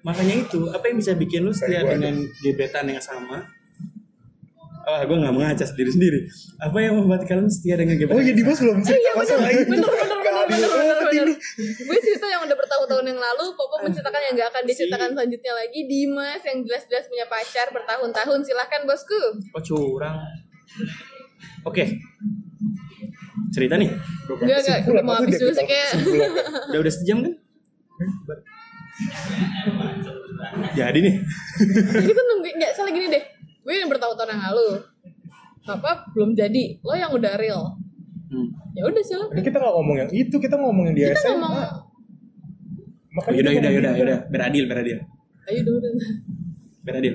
Makanya 0.03 0.35
itu, 0.43 0.61
apa 0.75 0.85
yang 0.91 0.99
bisa 0.99 1.15
bikin 1.15 1.47
lu 1.47 1.55
setia 1.55 1.87
dengan 1.87 2.27
gebetan 2.43 2.91
yang 2.91 2.99
sama? 2.99 3.47
Ah, 4.83 5.07
gue 5.07 5.15
gak 5.15 5.31
mengacas 5.31 5.71
diri 5.73 5.91
sendiri. 5.91 6.19
Apa 6.59 6.83
yang 6.83 6.99
membuat 6.99 7.23
kalian 7.23 7.47
setia 7.47 7.79
dengan 7.79 7.95
gebetan? 7.95 8.19
Oh 8.19 8.21
iya 8.21 8.35
Dimas 8.35 8.59
belum 8.59 8.83
cerita 8.83 8.99
Iya 8.99 9.13
bener, 9.15 9.23
masalah 9.23 9.51
itu. 9.51 9.63
bener, 9.71 9.87
bener, 9.87 9.95
bener, 9.95 10.19
Gak 10.23 10.35
bener, 10.51 10.69
bener, 10.69 10.97
bener. 11.07 11.27
Gue 11.87 11.99
cerita 12.03 12.27
yang 12.27 12.43
udah 12.43 12.57
bertahun-tahun 12.59 13.05
yang 13.07 13.21
lalu, 13.21 13.45
Popo 13.55 13.77
menceritakan 13.79 14.21
yang 14.21 14.35
gak 14.35 14.49
akan 14.51 14.63
diceritakan 14.67 15.09
selanjutnya 15.15 15.53
lagi. 15.55 15.81
Dimas 15.87 16.43
yang 16.43 16.59
jelas-jelas 16.67 17.05
punya 17.07 17.27
pacar 17.27 17.67
bertahun-tahun, 17.71 18.39
silahkan 18.43 18.83
bosku. 18.83 19.23
Oh 19.55 19.63
curang. 19.63 20.19
Oke. 21.63 21.85
Cerita 23.55 23.79
nih. 23.79 23.91
Enggak, 24.27 24.59
kesimpulan, 24.61 24.99
udah 24.99 25.05
mau 25.05 25.15
habis 25.23 25.37
dulu 25.39 25.53
sih 25.53 25.67
kayak. 25.71 25.91
Udah 26.75 26.81
udah 26.83 26.93
sejam 26.93 27.19
kan? 27.23 27.33
Jadi 30.75 30.99
nih. 31.01 31.15
Nah, 31.23 32.03
kita 32.03 32.21
nungguin, 32.21 32.55
nggak 32.59 32.73
salah 32.75 32.91
gini 32.91 33.07
deh. 33.09 33.25
Gue 33.63 33.75
yang 33.79 33.89
bertahun-tahun 33.89 34.31
yang 34.31 34.43
lalu. 34.51 34.69
Papa 35.63 36.11
belum 36.11 36.35
jadi, 36.35 36.83
lo 36.83 36.93
yang 36.93 37.11
udah 37.11 37.33
real. 37.39 37.79
Hmm. 38.27 38.51
Ya 38.75 38.83
udah 38.83 39.03
silakan. 39.05 39.35
Ini 39.37 39.43
kita 39.45 39.57
gak 39.57 39.71
ngomong 39.73 39.97
yang 39.99 40.11
itu, 40.11 40.35
kita 40.37 40.57
ngomong 40.57 40.85
yang 40.91 40.97
di 40.97 41.03
Kita 41.05 41.15
SMA. 41.15 41.39
ngomong, 41.39 41.55
Makanya 43.13 43.37
Yaudah, 43.37 43.53
yaudah, 43.53 43.71
yaudah, 43.71 43.93
yaudah. 43.95 44.19
Beradil, 44.27 44.65
beradil. 44.67 44.99
ayo 45.45 45.61
dulu. 45.63 45.79
deh. 45.79 45.93
Beradil. 46.81 47.15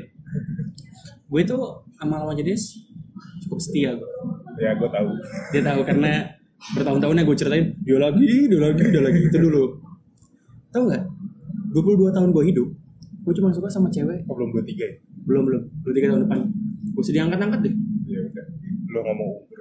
Gue 1.27 1.41
tuh 1.41 1.59
sama 1.97 2.21
lawan 2.21 2.37
jenis 2.37 2.85
cukup 3.43 3.57
setia 3.57 3.91
gue. 3.91 4.09
Ya 4.57 4.77
gue 4.77 4.85
tahu. 4.85 5.09
Dia 5.51 5.61
tahu 5.65 5.81
karena 5.83 6.11
bertahun-tahun 6.77 7.17
ya 7.17 7.23
gue 7.25 7.35
ceritain 7.35 7.65
dia 7.81 7.97
lagi, 7.97 8.29
dia 8.45 8.59
lagi, 8.61 8.83
dia 8.85 9.01
lagi 9.01 9.19
itu 9.25 9.37
dulu. 9.37 9.63
Tahu 10.69 10.83
nggak? 10.85 11.03
22 11.73 12.09
tahun 12.11 12.29
gue 12.31 12.43
hidup, 12.45 12.67
gue 13.25 13.33
cuma 13.33 13.49
suka 13.49 13.67
sama 13.67 13.89
cewek. 13.89 14.21
Oh 14.25 14.33
belum 14.33 14.53
23 14.53 14.77
ya? 14.77 14.95
Belum 15.27 15.43
belum, 15.43 15.61
belum 15.83 15.93
tiga 15.93 16.07
tahun 16.15 16.23
depan. 16.23 16.39
Gue 16.95 17.03
sedih 17.03 17.21
angkat-angkat 17.27 17.59
deh. 17.67 17.75
Ya 18.07 18.19
udah. 18.23 18.45
Lo 18.95 18.99
ngomong 19.03 19.29
umur. 19.43 19.59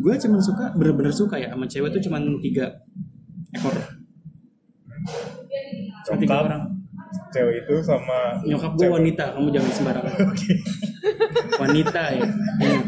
Gue 0.00 0.14
cuma 0.16 0.38
suka, 0.40 0.72
bener-bener 0.74 1.12
suka 1.12 1.36
ya 1.36 1.52
sama 1.52 1.68
cewek 1.68 1.92
tuh 1.92 2.02
cuma 2.08 2.18
tiga 2.40 2.72
ekor. 3.52 3.76
Cuma 6.08 6.16
tiga 6.16 6.36
orang. 6.42 6.62
cewek 7.32 7.64
itu 7.64 7.74
sama 7.84 8.40
Nyokap 8.48 8.72
gue 8.80 8.88
wanita, 8.88 9.36
kamu 9.36 9.48
jangan 9.52 9.72
sembarangan. 9.72 10.12
wanita 11.62 12.02
ya. 12.16 12.24
Iya. 12.64 12.80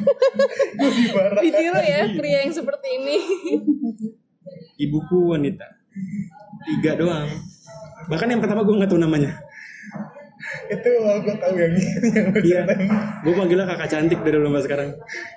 Ibarat. 0.79 1.41
Ditiru 1.43 1.81
ya 1.81 1.99
pria 2.16 2.39
yang 2.47 2.53
seperti 2.55 2.89
ini. 2.99 3.16
Ibuku 4.79 5.37
wanita. 5.37 5.66
Tiga 6.64 6.93
doang. 6.99 7.29
Bahkan 8.09 8.29
yang 8.31 8.41
pertama 8.41 8.64
gue 8.64 8.74
nggak 8.79 8.91
tahu 8.91 9.01
namanya. 9.01 9.37
Itu 10.69 10.91
oh, 10.99 11.16
gue 11.19 11.35
tahu 11.35 11.55
yang 11.57 11.73
yang 12.14 12.27
lo 12.29 12.39
Iya. 12.39 12.61
Gue 13.21 13.33
panggilnya 13.33 13.66
kakak 13.66 13.89
cantik 13.89 14.19
dari 14.19 14.35
dulu 14.35 14.49
sampai 14.49 14.62
sekarang. 14.62 14.89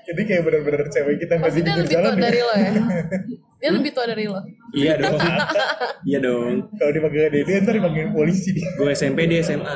Jadi 0.04 0.22
kayak 0.24 0.42
bener-bener 0.42 0.82
cewek 0.88 1.16
kita 1.18 1.34
di 1.36 1.42
Pasti 1.42 1.60
dia 1.60 1.74
lebih 1.74 1.90
jalan 1.90 2.10
tua 2.10 2.16
ya. 2.16 2.24
dari 2.24 2.40
lo 2.40 2.54
ya. 2.54 2.72
Dia 3.62 3.70
lebih 3.70 3.92
tua 3.94 4.06
dari 4.06 4.26
lo. 4.26 4.42
Iya 4.74 4.94
dong. 4.98 5.22
iya 6.10 6.18
dong. 6.20 6.54
Kalau 6.74 6.92
dipanggil 6.92 7.30
Dede 7.30 7.54
ntar 7.62 7.74
dipanggil 7.74 8.10
polisi 8.10 8.50
dia. 8.52 8.66
Gue 8.74 8.90
SMP 8.92 9.26
dia 9.26 9.38
SMA. 9.40 9.76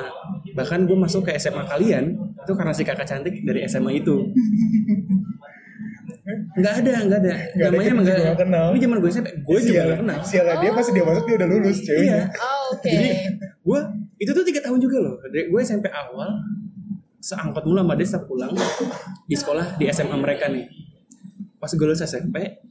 Bahkan 0.51 0.79
gue 0.83 0.97
masuk 0.97 1.21
ke 1.23 1.35
SMA 1.35 1.61
kalian 1.63 2.05
itu 2.35 2.51
karena 2.51 2.73
si 2.73 2.81
kakak 2.81 3.05
cantik 3.05 3.39
dari 3.41 3.61
SMA 3.63 3.93
itu. 3.95 4.25
Nggak 6.55 6.73
ada, 6.81 6.93
nggak 7.05 7.19
ada. 7.19 7.33
Ada, 7.53 7.63
Namanya 7.67 7.89
emang 7.91 8.03
nggak 8.03 8.15
juga 8.15 8.25
nggak 8.25 8.39
kenal. 8.39 8.65
Ini 8.67 8.79
zaman 8.81 8.97
gue 8.97 9.09
SMP, 9.11 9.27
gue 9.37 9.57
juga 9.59 9.69
Sial- 9.69 9.85
nggak 9.85 9.99
kenal. 10.01 10.17
Sialan 10.23 10.55
dia 10.57 10.71
pasti 10.73 10.91
dia 10.91 11.03
masuk 11.05 11.23
dia 11.23 11.35
udah 11.35 11.47
lulus 11.47 11.77
Iya. 11.77 11.85
ceweknya. 11.85 12.21
Oh, 12.35 12.63
oke. 12.73 12.89
Jadi 12.89 13.09
gue 13.61 13.79
itu 14.21 14.31
tuh 14.31 14.43
tiga 14.47 14.63
tahun 14.63 14.79
juga 14.79 14.97
loh. 15.03 15.15
Gue 15.27 15.61
SMP 15.63 15.91
awal 15.91 16.39
seangkot 17.19 17.65
mulu 17.65 17.81
sama 17.81 17.97
setiap 17.97 18.23
pulang 18.29 18.53
di 19.25 19.35
sekolah 19.35 19.81
di 19.81 19.89
SMA 19.89 20.15
mereka 20.15 20.45
nih. 20.47 20.69
Pas 21.57 21.73
gue 21.73 21.81
lulus 21.81 22.05
SMP, 22.05 22.61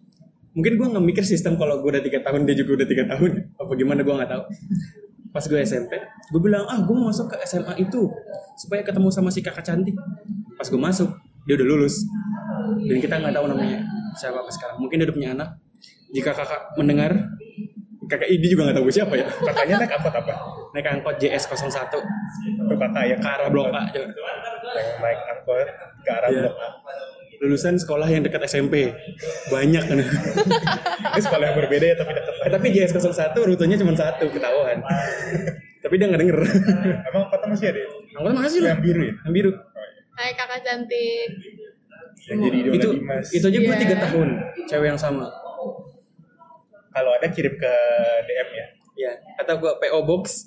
mungkin 0.54 0.78
gue 0.78 0.86
nggak 0.94 1.04
mikir 1.04 1.24
sistem 1.26 1.58
kalau 1.58 1.82
gue 1.82 1.90
udah 1.90 2.04
tiga 2.04 2.22
tahun 2.22 2.46
dia 2.46 2.54
juga 2.54 2.78
udah 2.82 2.88
tiga 2.88 3.04
tahun 3.10 3.50
apa 3.58 3.72
gimana 3.74 4.00
gue 4.06 4.14
nggak 4.14 4.30
tahu. 4.30 4.42
Pas 5.34 5.42
gue 5.42 5.58
SMP, 5.66 5.98
gue 6.30 6.40
bilang 6.40 6.62
ah 6.70 6.78
gue 6.78 6.94
mau 6.94 7.10
masuk 7.10 7.26
ke 7.34 7.42
SMA 7.42 7.74
itu 7.82 8.06
supaya 8.54 8.86
ketemu 8.86 9.10
sama 9.10 9.34
si 9.34 9.42
kakak 9.42 9.66
cantik. 9.66 9.98
Pas 10.54 10.70
gue 10.70 10.78
masuk, 10.78 11.10
dia 11.50 11.58
udah 11.58 11.66
lulus 11.66 12.06
dan 12.86 12.96
kita 13.02 13.18
nggak 13.18 13.34
tahu 13.34 13.50
namanya 13.50 13.82
siapa 14.14 14.38
apa 14.38 14.50
sekarang. 14.54 14.78
Mungkin 14.78 15.02
dia 15.02 15.06
udah 15.10 15.16
punya 15.18 15.30
anak. 15.34 15.48
Jika 16.14 16.30
kakak 16.30 16.78
mendengar, 16.78 17.10
kakak 18.04 18.28
ini 18.28 18.46
juga 18.46 18.60
nggak 18.64 18.76
tahu 18.76 18.84
gue 18.84 18.94
siapa 18.94 19.14
ya. 19.14 19.26
Kakaknya 19.26 19.74
naik 19.78 19.92
angkot 19.92 20.14
apa? 20.14 20.32
naik 20.70 20.86
angkot 20.88 21.16
JS01 21.16 21.92
Itu 22.60 22.74
kakak 22.74 23.04
yang 23.06 23.18
ke 23.18 23.28
arah 23.28 23.48
blok 23.48 23.68
A 23.68 23.82
yang 23.90 24.10
naik 24.98 25.20
angkot 25.28 25.66
ke 26.00 26.10
arah 26.10 26.28
Iya. 26.28 26.40
blok 26.42 26.56
A. 26.56 26.68
lulusan 27.36 27.74
sekolah 27.74 28.06
yang 28.06 28.22
dekat 28.22 28.40
SMP 28.44 28.88
banyak 29.48 29.82
kan 29.82 29.98
Ini 31.10 31.20
sekolah 31.20 31.44
yang 31.44 31.58
berbeda 31.58 31.84
ya 31.84 31.96
tapi 31.96 32.12
dekat 32.12 32.34
Eh, 32.40 32.50
tapi 32.50 32.66
JS01 32.70 33.12
rutenya 33.36 33.76
cuma 33.76 33.92
satu 33.92 34.26
ketahuan 34.28 34.78
tapi 35.82 35.94
dia 35.94 36.06
nggak 36.06 36.20
denger 36.20 36.38
Emang 37.04 37.22
angkotnya 37.22 37.46
masih 37.48 37.66
ada 37.68 37.78
ya? 37.78 37.88
angkot 38.14 38.32
masih 38.34 38.58
lah 38.60 38.70
Yang 38.70 38.80
biru 38.82 39.00
ya? 39.02 39.14
yang 39.18 39.34
biru 39.34 39.50
Hai 40.14 40.30
kakak 40.32 40.60
cantik. 40.60 41.28
Yang 42.24 42.38
jadi 42.40 42.56
idola 42.56 42.74
itu 42.74 42.88
Dimas. 42.94 43.26
itu 43.28 43.44
aja 43.44 43.58
gue 43.58 43.66
Iya. 43.66 43.78
tiga 43.78 43.96
tahun 44.00 44.28
cewek 44.64 44.86
yang 44.86 44.96
sama 44.96 45.26
Kalau 46.94 47.10
ada 47.10 47.26
kirim 47.26 47.54
ke 47.54 47.72
DM 48.24 48.48
ya. 48.54 48.66
ya 48.94 49.12
atau 49.36 49.58
gue 49.58 49.72
PO 49.74 49.98
box 50.06 50.46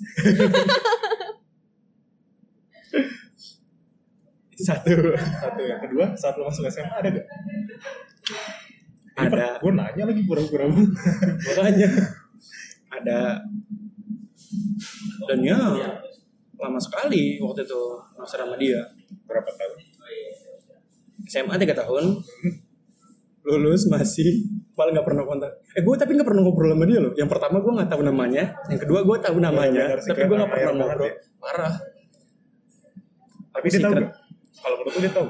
itu 4.52 4.62
satu 4.64 4.90
Satu 5.14 5.60
yang 5.62 5.78
kedua 5.78 6.16
saat 6.16 6.34
lo 6.34 6.48
masuk 6.48 6.66
SMA 6.66 6.90
ada 6.90 7.08
gak? 7.12 7.26
ada 9.18 9.46
Gue 9.60 9.72
nanya 9.74 10.04
lagi 10.06 10.22
pura-pura. 10.24 10.64
makanya 10.66 11.88
ada 12.88 13.44
dan 15.28 15.38
ya 15.44 15.58
lama 16.56 16.80
sekali 16.80 17.36
waktu 17.38 17.62
itu 17.62 17.82
naksir 18.16 18.40
sama 18.40 18.56
dia 18.56 18.80
Berapa 19.28 19.46
tahun? 19.46 19.78
SMA 21.28 21.54
3 21.54 21.76
tahun 21.76 22.04
lulus 23.48 23.88
masih 23.88 24.44
malah 24.76 24.92
nggak 24.92 25.06
pernah 25.08 25.24
kontak 25.24 25.52
eh 25.72 25.80
gue 25.80 25.94
tapi 25.96 26.10
nggak 26.14 26.28
pernah 26.28 26.42
ngobrol 26.44 26.70
sama 26.76 26.84
dia 26.84 26.98
loh 27.00 27.12
yang 27.16 27.28
pertama 27.32 27.56
gue 27.58 27.72
nggak 27.72 27.88
tahu 27.88 28.02
namanya 28.04 28.44
yang 28.68 28.80
kedua 28.84 29.00
gue 29.08 29.16
tahu 29.24 29.36
namanya 29.40 29.84
benar 29.88 30.00
sih, 30.04 30.10
tapi 30.12 30.20
gue 30.28 30.36
nggak 30.36 30.50
pernah 30.52 30.72
ngobrol 30.76 31.08
ya. 31.08 31.14
parah 31.40 31.74
Tapi 33.48 33.66
dia 33.74 33.80
tahu? 33.82 33.94
Kalau 34.58 34.74
menurut 34.78 34.92
gue 34.94 35.02
dia 35.02 35.12
tahu. 35.12 35.28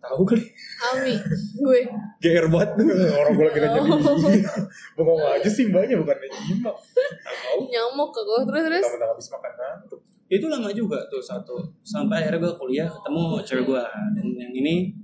tahu 0.00 0.22
kali 0.24 0.44
Almi, 0.80 1.12
gue. 1.60 1.80
GR 2.24 2.46
banget 2.48 2.70
tuh 2.72 2.88
Orang 3.12 3.32
gue 3.36 3.44
lagi 3.44 3.58
nanya 3.60 3.80
Oh. 3.84 5.04
Bengong 5.04 5.20
aja 5.28 5.44
sih 5.44 5.68
mbaknya 5.68 6.00
bukan 6.00 6.16
nyimak. 6.16 6.72
Tahu. 7.20 7.58
Nyamuk 7.68 8.08
ke 8.08 8.20
gue 8.24 8.38
terus 8.48 8.62
terus. 8.64 8.84
Tahu 8.88 9.04
habis 9.04 9.28
makan 9.28 9.52
ngantuk. 9.52 10.00
itu 10.30 10.46
lama 10.46 10.70
juga 10.70 10.94
tuh 11.10 11.18
satu 11.18 11.58
sampai 11.82 12.22
akhirnya 12.22 12.46
gue 12.46 12.52
kuliah 12.54 12.86
ketemu 12.86 13.22
cewek 13.42 13.64
gue 13.66 13.82
dan 14.14 14.26
yang 14.38 14.52
ini 14.54 14.94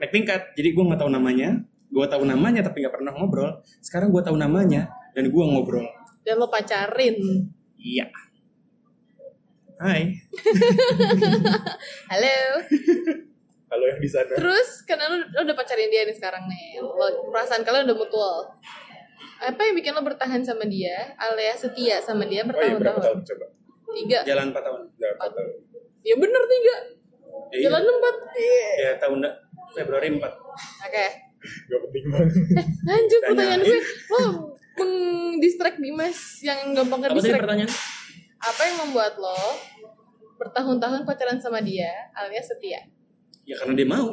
naik 0.00 0.10
tingkat 0.10 0.40
jadi 0.54 0.72
gue 0.72 0.82
nggak 0.82 0.98
tahu 0.98 1.10
namanya 1.10 1.60
gue 1.86 2.06
tahu 2.06 2.24
namanya 2.24 2.60
tapi 2.62 2.80
nggak 2.80 2.94
pernah 2.94 3.12
ngobrol 3.12 3.50
sekarang 3.78 4.08
gue 4.08 4.22
tahu 4.22 4.34
namanya 4.34 4.88
dan 5.12 5.28
gue 5.28 5.44
ngobrol 5.44 5.84
Dan 6.20 6.36
lo 6.36 6.48
pacarin. 6.48 7.16
iya 7.76 8.08
hai 9.78 10.12
Halo. 12.10 12.36
Kalau 13.64 13.84
yang 13.86 13.96
di 13.96 14.10
sana. 14.10 14.34
Terus 14.34 14.82
karena 14.82 15.06
lo, 15.06 15.16
lo 15.22 15.40
udah 15.40 15.56
pacarin 15.56 15.86
dia 15.86 16.02
nih 16.02 16.12
sekarang 16.12 16.42
nih. 16.44 16.82
Lo, 16.82 16.90
perasaan 17.30 17.62
kalian 17.62 17.86
udah 17.86 17.96
mutual. 17.96 18.50
Apa 19.40 19.60
yang 19.62 19.72
bikin 19.72 19.94
lo 19.94 20.02
bertahan 20.02 20.42
sama 20.42 20.66
dia 20.66 21.14
alias 21.16 21.62
setia 21.62 21.96
sama 22.02 22.26
dia 22.26 22.42
Oh 22.42 22.50
iya 22.50 22.76
berapa 22.76 22.98
bertahun-tahun? 22.98 23.24
tahun 23.24 23.28
coba? 23.30 23.46
Tiga. 23.90 24.18
jalan 24.22 24.46
4 24.50 24.58
tahun 24.60 24.80
Jangan 24.92 25.14
empat 25.16 25.30
tahun. 25.32 25.50
Ya 26.00 26.14
bener 26.18 26.42
tiga. 26.44 26.76
Iya. 27.50 27.62
Jalan 27.64 27.82
empat. 27.88 28.16
Iya. 28.36 28.68
ya 28.76 28.90
tahun 28.98 29.18
Februari 29.72 30.08
4 30.10 30.20
Oke. 30.20 31.06
Gak 31.40 31.80
penting 31.80 32.04
banget. 32.06 32.28
Lanjut 32.82 33.20
Tanya. 33.20 33.28
pertanyaan 33.32 33.60
gue. 33.62 33.80
Lo 34.10 34.22
mengdistract 34.76 35.78
Dimas 35.78 36.18
yang 36.40 36.72
gampang 36.72 37.00
apa 37.00 37.08
tadi 37.08 37.16
ke-distract. 37.16 37.42
pertanyaan 37.42 37.70
Apa 38.40 38.60
yang 38.62 38.76
membuat 38.82 39.14
lo 39.16 39.40
bertahun-tahun 40.36 41.04
pacaran 41.04 41.36
sama 41.36 41.60
dia 41.60 41.88
alias 42.14 42.46
setia? 42.46 42.80
ya 43.42 43.56
karena 43.56 43.74
dia 43.74 43.88
mau 43.88 44.08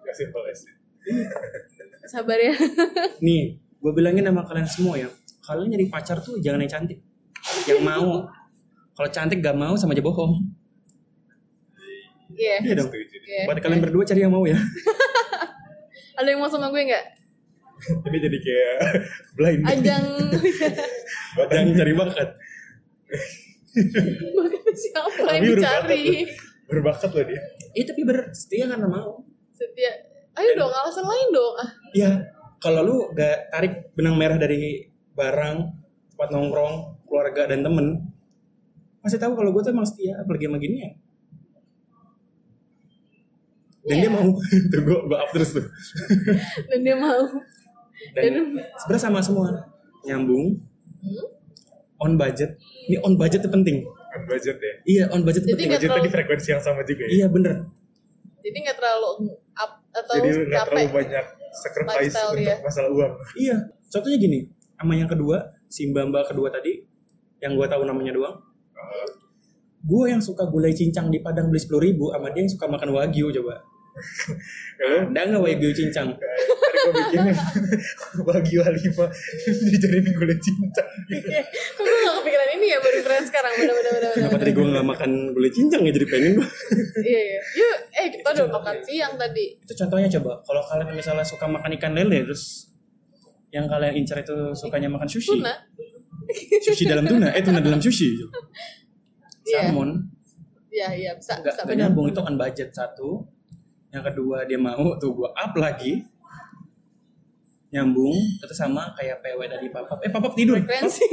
Gak 0.00 0.16
simple 0.16 0.42
as 0.44 0.62
it. 0.62 0.74
Sabar 2.04 2.36
ya. 2.36 2.52
nih 3.24 3.54
gue 3.56 3.92
bilangin 3.92 4.22
sama 4.22 4.42
kalian 4.42 4.66
semua 4.66 4.94
ya 4.94 5.08
kalian 5.40 5.72
nyari 5.72 5.86
pacar 5.86 6.18
tuh 6.18 6.36
jangan 6.38 6.60
yang 6.60 6.68
cantik 6.70 6.98
yang 7.64 7.80
mau 7.80 8.26
kalau 8.92 9.08
cantik 9.08 9.40
gak 9.40 9.54
mau 9.54 9.72
sama 9.74 9.94
aja 9.94 10.02
bohong 10.02 10.36
Iya. 12.32 12.56
iya 12.62 12.74
dong. 12.74 12.90
Iya. 12.90 13.42
buat 13.44 13.58
kalian 13.58 13.80
berdua 13.80 14.04
cari 14.04 14.20
yang 14.20 14.30
mau 14.30 14.44
ya 14.44 14.56
Ada 16.18 16.28
yang 16.28 16.40
mau 16.40 16.46
sama 16.46 16.68
gue 16.68 16.82
nggak? 16.82 17.04
Ini 18.06 18.18
jadi 18.20 18.38
kayak 18.38 18.76
blind. 19.36 19.62
Ajang 19.64 20.04
jangan 21.42 21.74
cari 21.74 21.92
bakat 21.94 22.28
Bakat 24.30 24.74
siapa 24.74 25.26
yang 25.30 25.42
Tapi 25.42 25.48
berbakat 25.50 25.82
dicari? 25.86 26.04
loh. 26.04 26.28
Berbakat 26.66 27.10
loh 27.10 27.24
dia. 27.24 27.42
iya 27.72 27.84
tapi 27.84 28.00
bersetia 28.02 28.64
karena 28.66 28.86
mau 28.86 29.22
Setia. 29.50 29.92
Ayo 30.32 30.56
dong, 30.56 30.70
alasan 30.70 31.04
lain 31.04 31.28
dong. 31.30 31.54
Ah, 31.54 31.68
Iya, 31.90 32.10
kalau 32.56 32.80
lu 32.80 32.96
gak 33.12 33.50
tarik 33.50 33.92
benang 33.92 34.14
merah 34.14 34.38
dari 34.38 34.86
barang, 35.12 35.56
tempat 36.08 36.28
nongkrong, 36.30 36.74
keluarga 37.04 37.44
dan 37.44 37.60
temen, 37.60 38.08
pasti 39.00 39.18
tahu 39.18 39.34
kalau 39.34 39.50
gue 39.50 39.60
tuh 39.60 39.74
emang 39.74 39.84
setia, 39.84 40.16
apalagi 40.16 40.46
sama 40.46 40.56
gini 40.56 40.76
ya. 40.80 40.90
Dan 43.82 43.94
Iya. 43.94 44.02
dia 44.02 44.10
mau, 44.10 44.28
tuh 44.70 44.80
gue 44.82 44.98
gue 45.02 45.18
up 45.18 45.30
terus 45.30 45.50
tuh. 45.52 45.64
dan 46.68 46.78
dia 46.80 46.96
mau. 46.96 47.22
Dan 48.12 48.32
sebenarnya 48.76 49.02
sama 49.02 49.20
semua, 49.20 49.48
nyambung, 50.02 50.56
Hmm? 50.98 51.26
on 51.98 52.12
budget. 52.14 52.60
Ini 52.86 53.00
on 53.00 53.14
budget 53.14 53.40
tuh 53.40 53.48
penting. 53.48 53.80
Kan 54.06 54.22
budget 54.26 54.56
ya. 54.56 54.72
Iya, 54.84 55.04
on 55.08 55.22
budget 55.22 55.42
Jadi 55.42 55.52
penting. 55.58 55.68
di 55.74 55.86
terlalu- 55.86 56.10
frekuensi 56.10 56.48
yang 56.50 56.60
sama 56.60 56.80
juga 56.82 57.02
ya. 57.02 57.10
Iya 57.14 57.26
bener. 57.26 57.56
Jadi 58.38 58.56
nggak 58.58 58.76
terlalu 58.76 59.08
up 59.54 59.72
atau 59.90 60.12
Jadi 60.14 60.28
nggak 60.28 60.48
capek. 60.50 60.64
terlalu 60.66 60.88
banyak 60.94 61.24
sacrifice 61.52 62.00
Lifestyle 62.02 62.30
untuk 62.30 62.40
dia. 62.42 62.54
masalah 62.58 62.90
uang. 62.90 63.12
Iya. 63.34 63.56
Contohnya 63.86 64.18
gini, 64.18 64.38
sama 64.74 64.92
yang 64.94 65.08
kedua, 65.08 65.36
si 65.66 65.80
mbak 65.86 66.04
mbak 66.06 66.24
kedua 66.26 66.48
tadi, 66.48 66.72
yang 67.38 67.52
gue 67.54 67.66
tahu 67.66 67.82
namanya 67.82 68.12
doang. 68.12 68.36
Gue 69.80 70.12
yang 70.12 70.20
suka 70.20 70.44
gulai 70.48 70.76
cincang 70.76 71.08
di 71.08 71.24
Padang 71.24 71.48
beli 71.48 71.60
sepuluh 71.60 71.82
ribu, 71.88 72.12
sama 72.12 72.28
dia 72.32 72.44
yang 72.44 72.52
suka 72.52 72.66
makan 72.68 72.88
wagyu 72.92 73.32
coba. 73.32 73.64
Kalau 74.80 75.08
Ada 75.12 75.20
nggak 75.28 75.42
wagyu 75.42 75.70
cincang? 75.72 76.08
tadi 76.80 76.80
gue 76.80 76.92
bikin 76.96 77.20
bagi 78.24 78.56
lima 78.56 79.04
dijadiin 79.68 80.06
gulai 80.16 80.38
cinta. 80.40 80.82
Kok 81.76 81.82
gue 81.84 81.98
gak 82.00 82.14
kepikiran 82.22 82.48
ini 82.56 82.66
ya 82.72 82.78
baru 82.80 82.98
keren 83.04 83.24
sekarang. 83.28 83.52
Bener 83.52 83.74
bener 83.76 83.92
bener. 84.00 84.10
Kenapa 84.16 84.36
tadi 84.40 84.52
gue 84.56 84.64
nggak 84.64 84.86
makan 84.86 85.10
gulai 85.36 85.50
cincang 85.52 85.82
ya 85.84 85.92
jadi 85.92 86.06
pengen 86.08 86.32
gue. 86.40 86.48
Iya 87.10 87.20
iya. 87.20 87.40
Yuk, 87.56 87.76
eh 87.96 88.06
kita 88.12 88.28
udah 88.36 88.46
makan 88.48 88.76
siang 88.84 89.12
tadi. 89.16 89.44
Itu 89.60 89.72
contohnya 89.76 90.08
coba. 90.20 90.32
Kalau 90.44 90.62
kalian 90.64 90.96
misalnya 90.96 91.24
suka 91.26 91.44
makan 91.48 91.70
ikan 91.76 91.92
lele 91.92 92.24
terus 92.24 92.72
yang 93.50 93.66
kalian 93.66 93.98
incar 93.98 94.22
itu 94.22 94.54
sukanya 94.54 94.88
makan 94.88 95.08
sushi. 95.10 95.36
Tuna. 95.36 95.54
Sushi 96.62 96.86
dalam 96.86 97.04
tuna, 97.04 97.34
eh 97.34 97.42
tuna 97.42 97.58
dalam 97.58 97.82
sushi. 97.82 98.14
Salmon. 99.54 99.90
Iya 100.70 100.88
iya 100.94 101.10
bisa 101.18 101.34
Enggak, 101.38 101.54
bisa 101.58 101.62
benar. 101.66 101.78
nyambung 101.90 102.06
itu 102.10 102.20
kan 102.22 102.34
budget 102.38 102.70
satu. 102.70 103.26
Yang 103.90 104.02
kedua 104.14 104.46
dia 104.46 104.58
mau 104.58 104.94
tuh 105.02 105.10
gue 105.14 105.30
up 105.30 105.52
lagi. 105.58 106.06
Nyambung 107.70 108.14
itu 108.14 108.54
sama 108.54 108.90
kayak 108.98 109.22
PW 109.22 109.40
tadi 109.46 109.66
papap. 109.70 109.98
Eh 110.02 110.10
papap 110.10 110.32
tidur. 110.34 110.58
Frekuensi. 110.58 111.06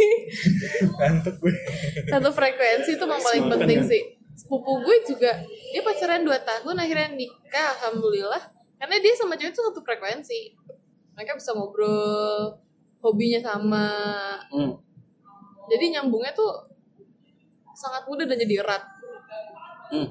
Ngantuk 0.97 1.35
gue. 1.41 1.53
Satu 2.09 2.29
frekuensi 2.33 2.97
itu 2.97 3.05
yang 3.05 3.21
paling 3.21 3.43
Makan, 3.45 3.53
penting 3.61 3.81
kan? 3.81 3.89
sih. 3.89 4.01
Sepupu 4.37 4.85
gue 4.85 4.97
juga 5.05 5.33
dia 5.45 5.81
pacaran 5.81 6.21
2 6.21 6.29
tahun 6.29 6.75
akhirnya 6.77 7.09
nikah 7.17 7.73
alhamdulillah 7.77 8.41
karena 8.77 8.95
dia 9.01 9.13
sama 9.17 9.33
cewek 9.33 9.53
itu 9.53 9.61
satu 9.61 9.81
frekuensi. 9.81 10.53
Mereka 11.17 11.33
bisa 11.33 11.57
ngobrol, 11.57 12.53
hobinya 13.01 13.41
sama. 13.41 13.89
Hmm. 14.53 14.77
Jadi 15.65 15.97
nyambungnya 15.97 16.29
tuh 16.37 16.66
sangat 17.77 18.09
mudah 18.09 18.25
dan 18.25 18.41
jadi 18.41 18.65
erat. 18.65 18.81
Hmm. 19.93 20.09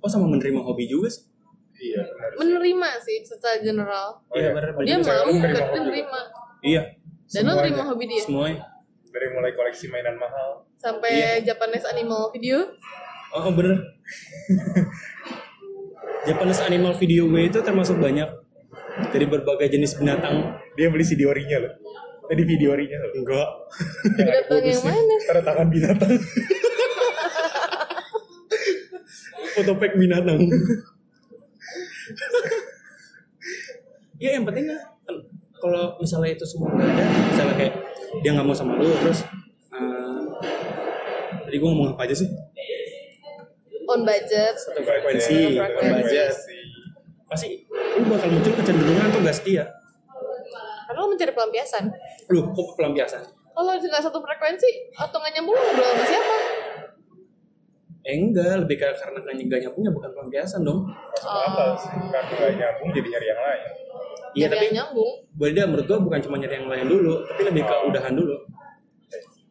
Oh 0.00 0.08
sama 0.08 0.24
menerima 0.32 0.64
hobi 0.64 0.88
juga 0.88 1.12
sih. 1.12 1.28
Iya 1.76 2.08
benar. 2.08 2.28
sih. 2.32 2.38
Menerima 2.40 2.88
sih 3.04 3.16
secara 3.20 3.60
general. 3.60 4.24
Oh, 4.32 4.36
iya. 4.40 4.56
bener, 4.56 4.72
Dia 4.80 4.96
mau 4.96 5.28
menerima 5.28 5.60
menerima. 5.76 6.20
Iya, 6.64 6.82
Dan 7.28 7.42
lo 7.44 7.52
nerima 7.60 7.84
hobi 7.84 8.04
dia 8.08 8.24
semuanya. 8.24 8.64
Dari 9.12 9.28
mulai 9.36 9.52
koleksi 9.52 9.92
mainan 9.92 10.16
mahal. 10.16 10.64
sampai 10.80 11.40
Japanese 11.44 11.84
animal 11.88 12.32
video. 12.32 12.72
Oh, 13.32 13.48
oh 13.48 13.52
bener. 13.52 13.76
Japanese 16.28 16.60
animal 16.64 16.96
video 16.96 17.28
gue 17.28 17.48
itu 17.48 17.58
termasuk 17.60 18.00
banyak 18.00 18.28
dari 19.12 19.26
berbagai 19.28 19.68
jenis 19.68 19.96
binatang. 19.96 20.56
Dia 20.76 20.88
beli 20.88 21.04
CD 21.04 21.28
orinya 21.28 21.60
loh. 21.60 21.72
Tadi 22.24 22.42
video 22.42 22.72
orinya 22.72 22.96
loh. 23.00 23.12
Enggak. 23.20 23.48
Binatang 24.16 24.62
yang 24.64 24.82
mana? 24.82 25.14
Tanda 25.28 25.42
tangan 25.44 25.68
binatang. 25.68 26.12
Foto 29.54 29.72
pack 29.78 29.92
binatang. 29.94 30.38
ya 34.18 34.40
yang 34.40 34.44
penting 34.46 34.66
lah, 34.70 34.82
kalau 35.58 35.94
misalnya 36.00 36.32
itu 36.32 36.46
semua 36.48 36.72
nggak 36.72 36.86
ada, 36.86 37.04
misalnya 37.28 37.54
kayak 37.60 37.74
dia 38.22 38.30
nggak 38.32 38.46
mau 38.46 38.56
sama 38.56 38.78
lu 38.78 38.88
terus 39.02 39.20
eh, 39.74 40.22
tadi 41.44 41.56
gue 41.58 41.68
ngomong 41.68 41.92
apa 41.92 42.08
aja 42.08 42.14
sih? 42.16 42.28
On 43.84 44.00
budget. 44.00 44.54
Satu 44.56 44.80
frekuensi, 44.80 45.60
Frekuensi. 45.60 45.76
on 45.76 45.88
budget. 46.00 46.34
Pasti 47.28 47.48
lu 48.00 48.04
bakal 48.08 48.28
muncul 48.32 48.52
kecenderungan 48.56 49.08
tuh 49.12 49.20
gak 49.20 49.36
setia. 49.36 49.64
Karena 50.94 51.02
lo 51.02 51.10
mencari 51.10 51.32
pelampiasan. 51.34 51.84
Lu 52.30 52.54
kok 52.54 52.68
pelampiasan? 52.78 53.22
Kalau 53.50 53.66
nggak 53.74 54.02
satu 54.02 54.18
frekuensi 54.22 54.94
atau 54.94 55.18
nggak 55.18 55.32
nyambung 55.34 55.58
lo 55.58 55.62
ngobrol 55.64 55.86
sama 55.90 56.04
siapa? 56.06 56.36
Eh 58.04 58.14
enggak, 58.14 58.62
lebih 58.62 58.76
ke 58.78 58.86
karena 58.94 59.18
nggak 59.18 59.60
nyambungnya 59.66 59.90
bukan 59.90 60.10
pelampiasan 60.14 60.62
dong. 60.62 60.86
Masuk 60.86 61.26
akal 61.26 61.68
sih. 61.74 61.90
Karena 61.90 62.30
nggak 62.30 62.52
nyambung 62.54 62.88
jadi 62.94 63.08
nyari 63.10 63.26
yang 63.26 63.42
lain. 63.42 63.62
Iya 64.34 64.46
Nyari 64.46 64.54
tapi 64.54 64.66
nyambung. 64.70 65.10
beda 65.34 65.62
menurut 65.66 65.84
gua 65.84 65.98
bukan 65.98 66.20
cuma 66.22 66.36
nyari 66.38 66.54
yang 66.54 66.68
lain 66.70 66.86
dulu, 66.86 67.14
tapi 67.26 67.40
lebih 67.42 67.62
ke 67.66 67.74
udahan 67.90 68.14
dulu. 68.14 68.36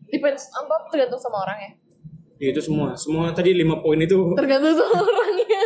Depends 0.07 0.47
apa 0.53 0.75
tergantung 0.87 1.19
sama 1.19 1.43
orang 1.43 1.59
ya. 1.59 1.71
Ya 2.39 2.47
itu 2.51 2.61
semua, 2.63 2.95
semua 2.95 3.35
tadi 3.35 3.51
lima 3.51 3.79
poin 3.79 3.99
itu 3.99 4.15
Tergantung 4.39 4.79
sama 4.79 4.95
orangnya. 5.01 5.59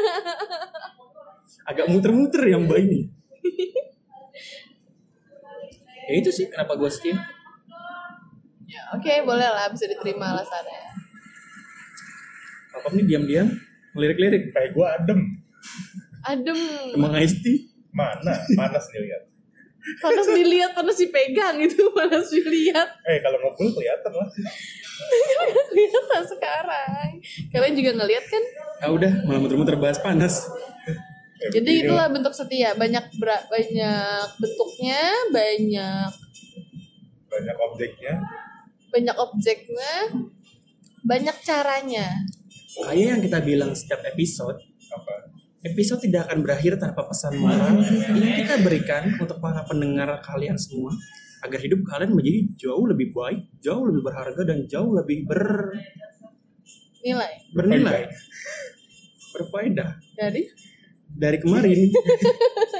agak 1.68 1.86
muter-muter 1.86 2.42
yang 2.48 2.66
mbak 2.66 2.80
ini. 2.80 3.00
ya 6.08 6.14
itu 6.18 6.30
sih 6.32 6.46
kenapa 6.48 6.80
gua 6.80 6.90
setia. 6.90 7.20
ya, 8.68 8.82
Oke, 8.96 9.24
boleh 9.28 9.48
lah 9.48 9.68
bisa 9.72 9.86
diterima 9.88 10.32
alasannya. 10.32 10.82
Apa 12.78 12.88
nih 12.94 13.06
diam-diam 13.10 13.48
ngelirik-lirik 13.98 14.54
Kayak 14.54 14.70
gue 14.78 14.86
adem. 14.86 15.20
Adem. 16.28 16.60
emang 16.94 17.14
Tea? 17.18 17.58
Mana? 17.96 18.38
Panas 18.54 18.86
dilihat. 18.94 19.24
Panas 20.04 20.28
dilihat, 20.28 20.72
panas 20.76 20.98
dipegang 21.00 21.58
itu, 21.64 21.88
panas 21.98 22.28
dilihat. 22.28 22.90
Eh 23.08 23.18
kalau 23.24 23.40
ngobrol 23.40 23.72
kelihatan 23.72 24.12
lah. 24.12 24.28
Kelihatan 25.72 26.24
sekarang. 26.28 27.10
Kalian 27.54 27.74
juga 27.78 27.92
ngeliat 28.04 28.26
kan? 28.28 28.44
Ah 28.84 28.90
udah, 28.92 29.12
malah 29.24 29.40
muter-muter 29.40 29.80
bahas 29.80 29.98
panas. 30.04 30.44
Jadi 31.38 31.72
itulah 31.86 32.10
lah. 32.10 32.14
bentuk 32.14 32.34
setia. 32.34 32.74
Banyak 32.74 33.06
banyak 33.22 34.28
bentuknya, 34.42 35.02
banyak 35.30 36.10
banyak 37.28 37.58
objeknya. 37.62 38.14
banyak 38.88 39.18
objeknya, 39.20 39.94
banyak 41.06 41.38
caranya. 41.46 42.08
Kayak 42.78 43.08
yang 43.14 43.22
kita 43.22 43.40
bilang 43.46 43.72
setiap 43.78 44.02
episode, 44.10 44.58
apa? 44.90 45.14
episode 45.62 46.02
tidak 46.02 46.32
akan 46.32 46.42
berakhir 46.42 46.80
tanpa 46.82 47.06
pesan 47.06 47.38
moral. 47.38 47.78
Yang 48.16 48.48
kita 48.48 48.56
berikan 48.64 49.04
untuk 49.20 49.38
para 49.38 49.62
pendengar 49.68 50.18
kalian 50.24 50.58
semua 50.58 50.96
agar 51.46 51.60
hidup 51.62 51.86
kalian 51.86 52.16
menjadi 52.18 52.42
jauh 52.58 52.86
lebih 52.90 53.14
baik, 53.14 53.62
jauh 53.62 53.86
lebih 53.86 54.02
berharga 54.02 54.42
dan 54.48 54.66
jauh 54.66 54.90
lebih 54.96 55.28
ber 55.30 55.78
nilai. 57.06 57.32
bernilai, 57.54 58.02
berfaedah. 59.36 59.92
Jadi 60.18 60.42
dari 61.18 61.38
kemarin. 61.38 61.90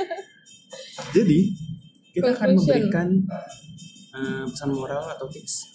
Jadi 1.16 1.40
kita 2.14 2.34
akan 2.34 2.50
memberikan 2.54 3.08
uh, 4.14 4.46
pesan 4.46 4.72
moral 4.72 5.04
atau 5.08 5.26
tips. 5.28 5.74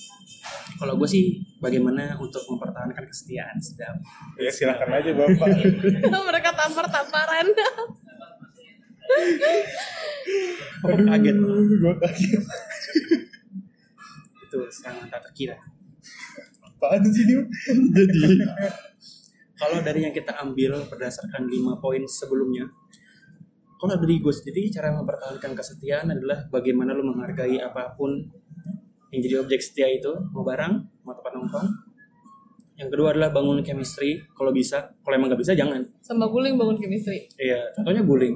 Kalau 0.72 0.98
gue 0.98 1.06
sih 1.06 1.24
bagaimana 1.58 2.18
untuk 2.18 2.42
mempertahankan 2.44 3.04
kesetiaan 3.04 3.54
sedap. 3.58 3.94
ya 4.34 4.50
silakan 4.50 4.90
aja 4.90 5.14
bapak 5.14 5.46
mereka 6.28 6.50
tampar-tamparan 6.50 7.46
Aduh, 10.82 11.06
kaget. 11.06 11.36
gue 11.38 11.94
kaget 12.00 12.42
Itu 14.42 14.58
sangat 14.72 15.06
tak 15.12 15.22
terkira. 15.30 15.56
apaan 16.58 17.02
sih 17.06 17.22
dia 17.24 17.38
Jadi 17.70 18.42
kalau 19.62 19.78
dari 19.78 20.02
yang 20.02 20.10
kita 20.10 20.34
ambil 20.42 20.82
berdasarkan 20.90 21.46
lima 21.46 21.78
poin 21.78 22.02
sebelumnya, 22.02 22.66
kalau 23.78 23.94
dari 23.94 24.18
gue 24.18 24.34
sendiri 24.34 24.66
cara 24.74 24.90
mempertahankan 24.90 25.54
kesetiaan 25.54 26.10
adalah 26.10 26.50
bagaimana 26.50 26.90
lu 26.90 27.06
menghargai 27.06 27.62
apa 27.62 27.94
pun 27.94 28.10
yang 29.14 29.20
jadi 29.22 29.38
objek 29.38 29.62
setia 29.62 29.86
itu, 29.86 30.10
mau 30.34 30.42
barang, 30.42 31.06
mau 31.06 31.14
tempat 31.14 31.32
nongkrong. 31.38 31.68
Yang 32.74 32.88
kedua 32.90 33.14
adalah 33.14 33.30
bangun 33.30 33.62
chemistry, 33.62 34.18
kalau 34.34 34.50
bisa. 34.50 34.82
Kalau 35.04 35.14
emang 35.14 35.30
nggak 35.30 35.42
bisa 35.46 35.54
jangan. 35.54 35.78
sama 36.02 36.26
guling 36.26 36.58
bangun 36.58 36.74
chemistry 36.82 37.30
Iya, 37.38 37.70
contohnya 37.78 38.02
guling. 38.02 38.34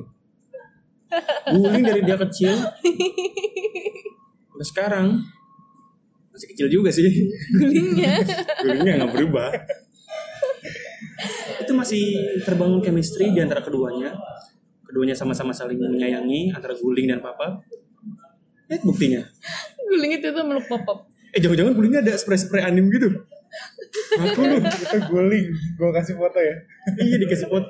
Guling 1.51 1.83
dari 1.83 2.03
dia 2.07 2.15
kecil 2.15 2.55
sampai 4.57 4.67
sekarang 4.73 5.07
masih 6.31 6.49
kecil 6.55 6.69
juga 6.71 6.89
sih. 6.95 7.09
gulingnya 7.59 8.23
Gulingnya 8.63 8.93
nggak 9.03 9.13
berubah. 9.13 9.51
Itu 11.67 11.75
masih 11.75 12.05
terbangun 12.47 12.79
chemistry 12.79 13.35
di 13.35 13.43
antara 13.43 13.59
keduanya. 13.61 14.15
Keduanya 14.87 15.19
sama-sama 15.19 15.51
saling 15.51 15.83
menyayangi 15.83 16.55
antara 16.55 16.79
guling 16.79 17.11
dan 17.11 17.19
papa. 17.19 17.59
Eh 18.71 18.79
buktinya. 18.87 19.27
guling 19.87 20.19
itu 20.19 20.27
tuh 20.35 20.43
meluk 20.43 20.67
pop 20.67 21.07
Eh 21.31 21.39
jangan-jangan 21.39 21.75
gulingnya 21.79 22.01
ada 22.03 22.15
spray-spray 22.19 22.63
anim 22.63 22.87
gitu. 22.91 23.11
Aku 24.19 24.41
lu. 24.43 24.59
itu 24.63 24.99
guling 25.11 25.47
gue 25.53 25.91
kasih 25.95 26.15
foto 26.19 26.39
ya 26.41 26.57
iya 26.99 27.17
dikasih 27.23 27.47
pot. 27.47 27.65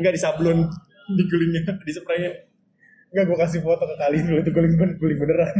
Enggak 0.00 0.12
di 0.16 0.20
sablon 0.20 0.64
di 1.12 1.22
gulingnya, 1.28 1.76
di 1.84 1.92
spraynya. 1.92 2.32
Enggak 3.12 3.24
gue 3.28 3.38
kasih 3.42 3.60
foto 3.60 3.84
ke 3.84 3.96
kalian 4.00 4.24
dulu 4.30 4.38
itu 4.40 4.50
guling 4.54 4.74
ben- 4.78 4.96
guling 4.96 5.18
beneran 5.20 5.52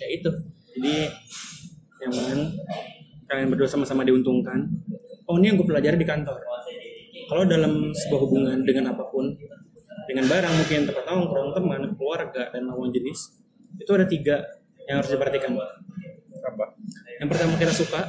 ya 0.00 0.06
itu 0.12 0.30
jadi 0.76 0.94
nyaman 2.04 2.38
kalian 3.26 3.48
berdua 3.52 3.68
sama-sama 3.68 4.06
diuntungkan. 4.06 4.66
Oh 5.26 5.36
ini 5.38 5.50
yang 5.50 5.56
gue 5.58 5.66
pelajari 5.66 5.98
di 5.98 6.06
kantor. 6.06 6.38
Kalau 7.26 7.42
dalam 7.42 7.90
sebuah 7.90 8.20
hubungan 8.22 8.62
dengan 8.62 8.94
apa 8.94 9.02
pun 9.10 9.34
dengan 10.06 10.30
barang 10.30 10.54
mungkin 10.54 10.80
tempat 10.86 11.04
nongkrong 11.10 11.50
teman 11.58 11.82
keluarga 11.98 12.54
dan 12.54 12.70
lawan 12.70 12.94
jenis 12.94 13.42
itu 13.82 13.90
ada 13.90 14.06
tiga 14.06 14.46
yang 14.86 15.02
harus 15.02 15.10
diperhatikan. 15.10 15.58
Apa? 16.46 16.64
Yang 17.18 17.28
pertama 17.34 17.52
kita 17.58 17.74
suka. 17.74 18.00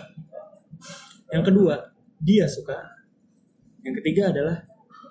Yang 1.33 1.43
kedua 1.49 1.75
dia 2.21 2.45
suka. 2.45 2.77
Yang 3.81 4.05
ketiga 4.05 4.29
adalah 4.29 4.61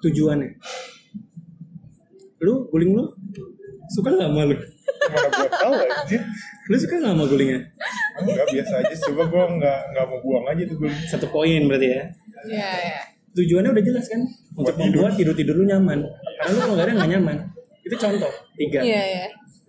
tujuannya. 0.06 0.54
Lu 2.46 2.70
guling 2.70 2.92
lu? 2.94 3.04
Suka 3.90 4.14
nggak 4.14 4.30
sama 4.30 4.46
lu 4.46 4.75
mana 5.06 5.28
gue 5.30 5.48
tahu 5.50 5.72
aja 5.76 6.18
lu 6.66 6.76
suka 6.76 6.94
nggak 6.98 7.14
sama 7.14 7.24
gulingnya? 7.24 7.60
Enggak 8.16 8.46
biasa 8.50 8.72
aja 8.80 8.94
coba 9.06 9.22
gue 9.26 9.42
enggak 9.56 9.78
enggak 9.90 10.04
mau 10.06 10.18
buang 10.20 10.44
aja 10.46 10.62
tuh 10.66 10.76
guling 10.76 10.98
satu 11.06 11.26
poin 11.28 11.60
berarti 11.70 11.88
ya? 11.90 12.02
Ya 12.46 12.70
ya 12.74 12.98
tujuannya 13.36 13.70
udah 13.70 13.84
jelas 13.84 14.06
kan? 14.08 14.20
Untuk 14.56 14.72
Buat 14.72 14.76
tidur. 14.80 15.00
membuat 15.04 15.12
tidur 15.14 15.34
tidur 15.36 15.54
lu 15.56 15.64
nyaman. 15.64 15.98
Karena 16.40 16.50
lu 16.50 16.58
kalau 16.58 16.74
nggak 16.74 16.86
ada 16.88 16.92
nggak 16.96 17.10
nyaman. 17.12 17.36
Itu 17.84 17.94
contoh 17.94 18.32
tiga. 18.56 18.80
Iya 18.80 19.02
ya 19.04 19.24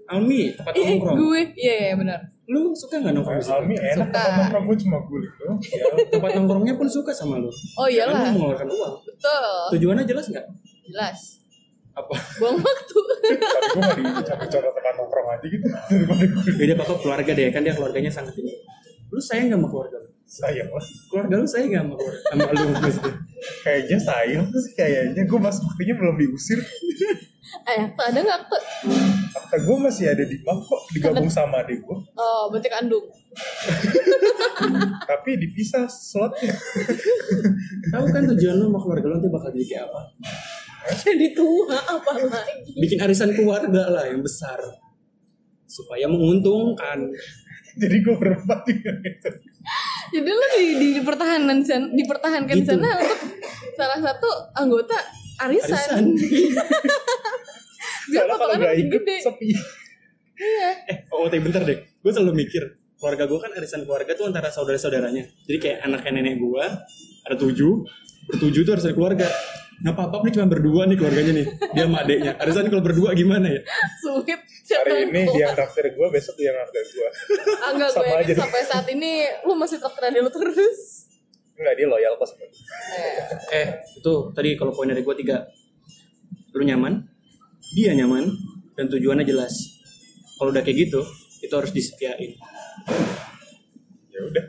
Almi 0.08 0.56
tempat 0.56 0.72
nongkrong. 0.72 1.16
gue 1.20 1.42
iya 1.60 1.76
iya 1.84 1.94
benar. 2.00 2.20
Lu 2.48 2.72
suka 2.72 2.96
nggak 2.98 3.12
nongkrong 3.12 3.38
di? 3.38 3.52
Almi 3.52 3.76
enak 3.76 4.08
Suka. 4.08 4.16
tempat 4.16 4.34
nongkrong 4.40 4.64
gue 4.66 4.78
cuma 4.88 4.98
guling 5.04 5.34
doang. 5.36 5.58
Ya 5.60 5.84
tempat 6.08 6.32
nongkrongnya 6.34 6.74
pun 6.80 6.88
suka 6.88 7.12
sama 7.12 7.36
lu. 7.38 7.52
Oh 7.76 7.86
karena 7.86 7.92
iyalah. 7.92 8.16
lu 8.24 8.34
mengeluarkan 8.40 8.68
uang. 8.72 8.94
Betul. 9.04 9.44
Tujuannya 9.76 10.04
jelas 10.08 10.26
nggak? 10.32 10.46
Jelas 10.88 11.20
apa? 11.98 12.14
Buang 12.38 12.58
waktu. 12.62 12.98
Tapi 14.22 14.46
gue 14.46 14.62
tempat 14.62 14.94
nongkrong 14.96 15.28
aja 15.34 15.46
gitu. 15.50 15.66
Beda 16.56 16.74
papa 16.78 16.94
keluarga 17.02 17.32
deh 17.34 17.50
kan 17.50 17.66
dia 17.66 17.74
keluarganya 17.74 18.12
sangat 18.14 18.38
ini. 18.38 18.54
Lu 19.10 19.18
sayang 19.18 19.50
nggak 19.50 19.60
sama 19.60 19.68
keluarga 19.72 19.98
lu? 20.04 20.10
Sayang 20.28 20.70
lah. 20.70 20.86
Keluarga 21.10 21.34
lu 21.42 21.48
sayang 21.48 21.70
nggak 21.74 21.84
sama 21.84 21.96
keluarga 21.98 22.22
sama 22.22 22.52
lu? 22.54 22.68
Maksudnya 22.78 23.14
kayaknya 23.66 23.98
sayang 23.98 24.46
sih 24.54 24.74
kayaknya. 24.78 25.22
Gue 25.26 25.40
masuk 25.42 25.64
buktinya 25.74 25.96
belum 25.98 26.16
diusir. 26.22 26.60
Eh 27.68 27.84
tuh 27.96 28.04
ada 28.04 28.20
nggak 28.22 28.42
tuh 28.52 28.62
akta 29.48 29.64
gue 29.64 29.78
masih 29.80 30.06
ada 30.12 30.24
di 30.28 30.38
bank 30.44 30.60
kok 30.68 30.82
digabung 30.92 31.32
sama 31.32 31.64
adik 31.64 31.80
gue 31.80 31.98
oh 32.20 32.52
berarti 32.52 32.68
kandung. 32.68 33.08
Tapi 35.10 35.40
dipisah 35.40 35.88
slotnya. 35.88 36.52
Tahu 37.94 38.06
kan 38.12 38.28
tujuan 38.36 38.60
lu 38.60 38.68
sama 38.68 38.80
keluarga 38.84 39.08
lu 39.08 39.14
nanti 39.22 39.30
bakal 39.32 39.50
jadi 39.56 39.66
kayak 39.72 39.84
apa 39.88 40.02
jadi 41.04 41.28
tua 41.32 41.78
apa 41.78 42.12
lagi? 42.18 42.76
bikin 42.76 43.00
arisan 43.00 43.32
keluarga 43.32 43.88
lah 43.88 44.04
yang 44.06 44.20
besar. 44.20 44.60
Supaya 45.64 46.08
menguntungkan. 46.08 47.04
Jadi 47.78 48.02
gue 48.02 48.16
berempat 48.18 48.66
juga 48.66 48.90
gitu 49.06 49.30
jadi 50.08 50.30
lo 50.32 50.46
di, 50.56 50.66
di, 50.80 50.88
di 50.98 51.02
pertahanan 51.04 51.60
san- 51.62 51.92
dipertahankan 51.94 52.56
di 52.56 52.64
Gitu. 52.64 52.74
sana 52.74 52.90
untuk 52.98 53.20
salah 53.76 54.00
satu 54.00 54.30
anggota 54.56 54.96
arisan, 55.38 55.78
arisan. 55.78 56.04
Biar 58.10 58.24
soalnya 58.24 58.34
kalau 58.34 58.40
potongannya 58.40 58.68
makin 58.72 58.82
ikut 58.88 59.02
gede. 59.04 59.16
Sepi 59.22 59.48
iya. 60.40 60.70
Eh 60.88 60.98
oh 61.12 61.28
tapi 61.28 61.44
bentar 61.44 61.62
deh. 61.62 61.78
Gue 62.00 62.10
selalu 62.10 62.34
mikir 62.40 62.64
keluarga 62.98 63.28
gue 63.28 63.38
kan 63.38 63.52
arisan 63.54 63.84
keluarga 63.84 64.16
tuh 64.16 64.26
antara 64.26 64.50
saudara 64.50 64.80
saudaranya 64.80 65.28
jadi 65.46 65.58
kayak 65.62 65.78
anaknya 65.86 66.12
nenek 66.18 66.40
gue 66.40 66.66
ada 67.28 67.36
tujuh. 67.36 67.84
Bertujuh 68.26 68.64
tuh 68.64 68.74
arisan 68.74 68.96
keluarga 68.96 69.28
nah 69.86 69.94
papa 69.94 70.26
nih 70.26 70.34
cuma 70.34 70.50
berdua 70.50 70.90
nih 70.90 70.98
keluarganya 70.98 71.34
nih. 71.38 71.48
Dia 71.74 71.86
sama 71.86 71.98
adeknya. 72.02 72.32
Arisan 72.42 72.66
kalau 72.74 72.82
berdua 72.82 73.14
gimana 73.14 73.46
ya? 73.46 73.62
Sulit 74.02 74.42
hari 74.68 75.08
ini 75.08 75.22
dia 75.32 75.48
traktir 75.56 75.86
gue 75.96 76.08
besok 76.12 76.36
dia 76.36 76.52
yang 76.52 76.58
traktir 76.60 76.84
gue 76.92 77.10
ah, 77.64 77.70
enggak 77.72 77.90
gue 77.96 78.04
aja. 78.04 78.26
deh. 78.28 78.36
sampai 78.36 78.62
saat 78.68 78.88
ini 78.92 79.24
lu 79.48 79.54
masih 79.56 79.78
traktiran 79.80 80.12
dia 80.12 80.22
lu 80.26 80.32
terus. 80.34 81.08
Enggak 81.56 81.74
dia 81.78 81.88
loyal 81.88 82.14
kok 82.20 82.28
sama 82.28 82.46
gue 82.46 82.50
eh, 82.52 83.64
eh 83.64 83.68
itu 83.96 84.14
tadi 84.36 84.50
kalau 84.60 84.74
poin 84.74 84.90
dari 84.90 85.06
gue 85.06 85.16
tiga. 85.16 85.46
Lu 86.58 86.64
nyaman? 86.66 87.06
Dia 87.78 87.94
nyaman. 87.94 88.26
Dan 88.78 88.86
tujuannya 88.94 89.26
jelas. 89.26 89.54
Kalau 90.38 90.54
udah 90.54 90.62
kayak 90.62 90.90
gitu 90.90 91.02
itu 91.42 91.54
harus 91.54 91.72
disetiain. 91.74 92.34
Ya 94.10 94.20
udah 94.26 94.46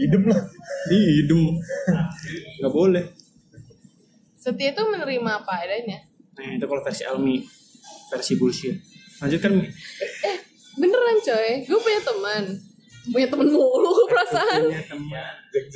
hidup 0.00 0.22
lah 0.24 0.40
di 0.88 0.98
hidung. 1.20 1.56
Nggak 2.60 2.72
boleh 2.72 3.19
setia 4.40 4.72
itu 4.72 4.82
menerima 4.88 5.44
apa 5.44 5.60
adanya? 5.60 6.00
Nah 6.40 6.56
itu 6.56 6.64
kalau 6.64 6.80
versi 6.80 7.04
Almi 7.04 7.44
versi 8.08 8.32
bullshit. 8.40 8.80
Lanjutkan 9.20 9.60
Mi. 9.60 9.68
eh 10.24 10.36
beneran 10.80 11.20
coy. 11.20 11.68
Gue 11.68 11.78
punya 11.78 12.00
teman. 12.00 12.44
Punya 13.12 13.28
temen 13.28 13.48
mulu 13.52 14.08
perasaan 14.08 14.72
punya 14.72 14.84
teman. 14.88 15.32
Jack 15.52 15.68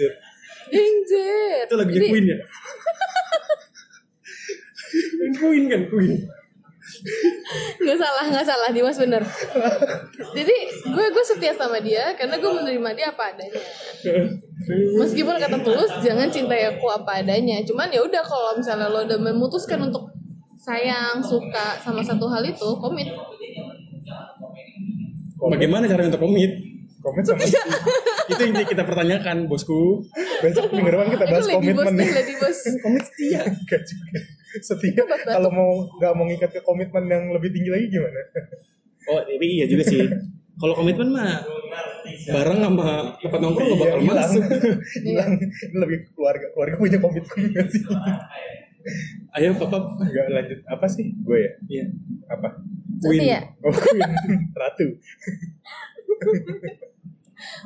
Danger. 0.65 1.69
itu 1.69 1.75
lagunya 1.77 2.01
Jadi, 2.01 2.09
Queen 2.09 2.25
ya? 2.25 2.39
Queen 5.41 5.65
kan 5.69 5.83
Queen 5.93 6.12
nggak 7.85 7.99
salah 8.01 8.25
nggak 8.33 8.47
salah 8.49 8.69
Dimas 8.73 8.97
bener. 8.97 9.23
Jadi 10.33 10.57
gue 10.89 11.07
gue 11.13 11.25
setia 11.25 11.53
sama 11.53 11.77
dia 11.85 12.17
karena 12.17 12.41
gue 12.41 12.49
menerima 12.49 12.91
dia 12.97 13.07
apa 13.13 13.37
adanya. 13.37 13.61
Meskipun 14.97 15.37
kata 15.37 15.61
tulus 15.61 15.93
jangan 16.01 16.33
cintai 16.33 16.65
aku 16.73 16.89
apa 16.89 17.21
adanya. 17.21 17.61
Cuman 17.61 17.93
ya 17.93 18.01
udah 18.01 18.23
kalau 18.25 18.57
misalnya 18.57 18.89
lo 18.89 19.05
udah 19.05 19.21
memutuskan 19.21 19.85
untuk 19.85 20.09
sayang 20.57 21.21
suka 21.21 21.77
sama 21.85 22.01
satu 22.01 22.25
hal 22.33 22.41
itu 22.41 22.69
komit. 22.81 23.13
Bagaimana 25.45 25.85
cara 25.85 26.09
untuk 26.09 26.25
komit? 26.25 26.53
Komit 27.05 27.25
sama 27.29 27.45
itu 28.33 28.41
yang 28.49 28.65
kita 28.65 28.81
pertanyakan 28.89 29.45
bosku. 29.45 30.01
Besok 30.41 30.73
minggu 30.73 30.89
depan 30.89 31.13
kita 31.13 31.25
bahas 31.29 31.45
komitmen 31.53 32.01
nih. 32.01 32.09
bos 32.41 32.59
komit 32.81 33.05
setia. 33.05 33.45
Enggak 33.45 33.85
juga 33.85 34.21
setia 34.63 35.03
kalau 35.27 35.51
mau 35.51 35.71
nggak 35.99 36.13
mau 36.15 36.25
ngikat 36.29 36.51
ke 36.55 36.61
komitmen 36.63 37.05
yang 37.11 37.25
lebih 37.35 37.51
tinggi 37.51 37.71
lagi 37.73 37.87
gimana? 37.91 38.21
Oh 39.11 39.21
tapi 39.25 39.47
iya 39.47 39.65
juga 39.67 39.83
sih. 39.89 40.07
Kalau 40.55 40.75
komitmen 40.79 41.11
mah 41.11 41.43
bareng 42.31 42.59
sama 42.63 43.19
tempat 43.19 43.39
nongkrong 43.43 43.69
gak 43.75 43.79
bakal 43.81 43.99
Iya, 43.99 44.25
hilang. 45.07 45.33
Ini 45.43 45.77
lebih 45.83 45.97
ke 46.07 46.09
keluarga 46.15 46.47
keluarga 46.55 46.75
punya 46.79 46.99
komitmen 47.03 47.39
nggak 47.51 47.67
sih? 47.73 47.83
Ayo 49.35 49.57
papa. 49.59 49.79
nggak 49.99 50.27
lanjut. 50.31 50.59
Apa 50.71 50.87
sih? 50.87 51.11
Gue 51.25 51.39
ya? 51.43 51.53
Iya. 51.67 51.85
apa? 52.31 52.49
Setia. 53.03 53.41
oh 53.67 53.75
Queen 53.75 54.11
ratu. 54.61 54.87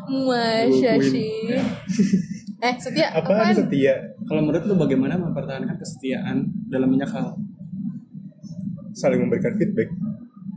Masya 0.08 0.92
Queen. 0.96 1.12
sih. 1.12 2.47
Eh, 2.58 2.74
setia 2.76 3.06
apaan 3.08 3.38
apaan? 3.44 3.54
setia 3.54 3.94
Kalau 4.20 4.40
menurut 4.40 4.64
lu 4.64 4.74
bagaimana 4.74 5.14
mempertahankan 5.16 5.76
kesetiaan 5.76 6.36
dalam 6.66 6.88
banyak 6.88 7.06
hal? 7.08 7.38
saling 8.90 9.20
memberikan 9.20 9.54
feedback 9.54 9.94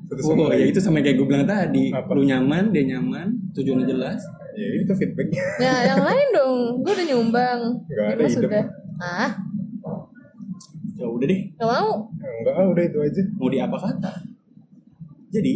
satu 0.09 0.21
sama 0.25 0.33
Oh 0.35 0.47
lain. 0.49 0.59
ya 0.59 0.65
itu 0.67 0.79
sama 0.81 0.97
kayak 0.99 1.13
gue 1.13 1.23
bilang 1.23 1.45
tadi. 1.45 1.87
Apa? 1.87 2.09
Lu 2.11 2.25
nyaman, 2.25 2.73
dia 2.73 2.83
nyaman, 2.87 3.27
tujuannya 3.51 3.85
jelas. 3.85 4.17
ya 4.51 4.67
itu 4.75 4.91
feedbacknya 4.91 5.39
Ya, 5.57 5.73
yang 5.87 6.01
lain 6.01 6.27
dong. 6.31 6.59
Gue 6.81 6.91
udah 6.91 7.05
nyumbang. 7.07 7.59
Nggak 7.87 8.07
ada 8.09 8.23
hidup. 8.25 8.51
Ah, 8.97 9.29
Ya 10.93 11.05
udah 11.07 11.23
deh, 11.23 11.41
gak 11.51 11.65
mau. 11.65 11.91
enggak 12.13 12.53
ah, 12.55 12.65
udah 12.67 12.83
itu 12.83 12.97
aja 12.99 13.21
mau 13.35 13.47
di 13.47 13.57
apa 13.57 13.73
kata? 13.73 14.11
Jadi, 15.29 15.53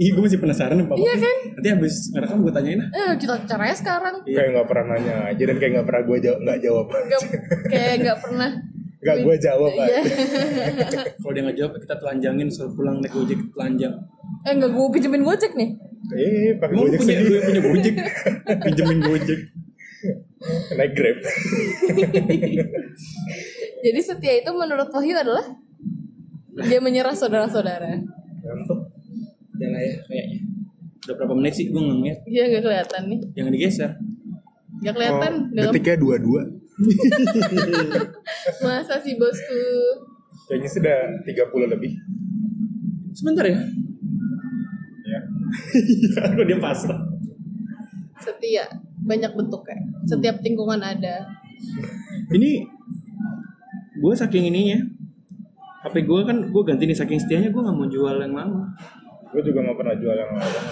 Iya 0.00 0.10
gue 0.10 0.22
masih 0.24 0.40
penasaran 0.40 0.74
nih 0.74 0.86
Papa. 0.86 0.96
Iya 0.98 1.14
kan? 1.14 1.36
Nanti 1.52 1.68
habis 1.70 1.94
ngerekam 2.08 2.38
gue 2.40 2.52
tanyain. 2.52 2.80
Eh, 2.82 3.12
kita 3.14 3.34
caranya 3.44 3.76
sekarang. 3.76 4.14
kayak 4.24 4.48
nggak 4.50 4.66
pernah 4.66 4.84
nanya 4.90 5.14
aja 5.28 5.42
dan 5.44 5.56
kayak 5.56 5.72
nggak 5.74 5.86
pernah 5.86 6.02
gue 6.02 6.16
jawab 6.18 6.38
nggak 6.40 6.58
jawab 6.58 6.86
Gak, 6.88 7.20
kayak 7.66 7.94
gak 8.00 8.18
pernah. 8.18 8.50
nggak 8.98 9.16
gue 9.18 9.34
jawab 9.38 9.70
Iya. 9.70 9.84
aja 9.86 10.00
Kalau 11.14 11.32
dia 11.32 11.42
nggak 11.42 11.58
jawab 11.58 11.72
kita 11.78 11.94
telanjangin 11.96 12.48
suruh 12.48 12.68
pulang 12.70 12.96
naik 12.98 13.12
gojek 13.12 13.40
telanjang. 13.50 13.94
Eh, 14.42 14.52
gak 14.54 14.70
gue 14.70 14.86
pinjemin 14.90 15.20
gojek 15.22 15.52
nih. 15.54 15.70
eh 16.10 16.56
pakai 16.56 16.74
gojek 16.74 16.96
punya 16.96 17.12
sendiri 17.14 17.30
yang 17.30 17.44
punya 17.44 17.62
gojek, 17.62 17.94
pinjemin 18.64 19.00
gojek. 19.02 19.40
naik 20.74 20.92
grab 20.92 21.18
Jadi 23.80 24.00
setia 24.00 24.32
itu 24.34 24.50
menurut 24.50 24.88
Wahyu 24.88 25.12
adalah 25.14 25.44
dia 26.58 26.76
menyerah 26.78 27.12
saudara-saudara. 27.12 28.00
Lah 29.70 29.80
ya 29.80 29.94
kayaknya. 30.04 30.38
Udah 31.00 31.14
berapa 31.16 31.34
menit 31.34 31.54
sih 31.56 31.66
gue 31.68 31.80
ngeliat. 31.80 32.18
Iya 32.26 32.42
gak 32.50 32.62
kelihatan 32.62 33.02
nih. 33.08 33.18
Jangan 33.34 33.52
digeser. 33.52 33.90
Gak 34.80 34.94
kelihatan 34.96 35.32
Oh, 35.32 35.52
dalam 35.52 35.72
detiknya 35.72 35.96
dua 35.96 36.16
dua 36.16 36.42
masa 38.64 38.96
sih 38.96 39.20
bosku. 39.20 39.60
kayaknya 40.48 40.64
sudah 40.66 40.98
30 41.28 41.72
lebih 41.76 41.92
Sebentar 43.12 43.44
ya. 43.44 43.60
ya 45.12 45.20
Kok 46.32 46.46
dia 46.46 46.56
pasrah. 46.56 47.00
Setia 48.16 48.64
banyak 49.00 49.32
bentuk 49.34 49.62
ya. 49.66 49.76
Setiap 50.06 50.40
lingkungan 50.40 50.80
ada. 50.80 51.26
Ini 52.30 52.64
gue 54.00 54.12
saking 54.16 54.48
ininya 54.48 54.80
HP 55.80 56.04
gue 56.04 56.20
kan 56.24 56.36
gue 56.48 56.62
ganti 56.64 56.84
nih 56.84 56.96
saking 56.96 57.20
setianya 57.20 57.52
gue 57.52 57.60
nggak 57.60 57.76
mau 57.76 57.84
jual 57.84 58.16
yang 58.16 58.32
lama 58.32 58.64
gue 59.30 59.42
juga 59.46 59.58
nggak 59.62 59.76
pernah 59.78 59.94
jual 59.98 60.16
yang 60.16 60.30
lama 60.34 60.62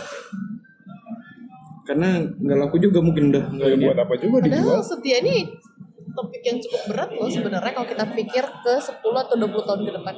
karena 1.88 2.09
nggak 2.20 2.59
laku 2.59 2.76
juga 2.76 2.98
mungkin 3.00 3.32
udah 3.32 3.44
nggak 3.48 3.68
ya, 3.68 3.74
ini. 3.78 3.84
buat 3.88 3.98
apa 3.98 4.12
juga 4.20 4.38
dijual 4.44 4.61
Padahal 4.61 4.82
setia 4.84 5.16
ini 5.24 5.36
topik 6.12 6.42
yang 6.42 6.59
cukup 6.59 6.82
berat 6.90 7.11
loh 7.14 7.30
sebenarnya 7.30 7.72
kalau 7.72 7.88
kita 7.88 8.04
pikir 8.12 8.44
ke 8.44 8.74
10 8.74 8.98
atau 8.98 9.36
20 9.38 9.68
tahun 9.70 9.80
ke 9.86 9.92
depan. 9.94 10.14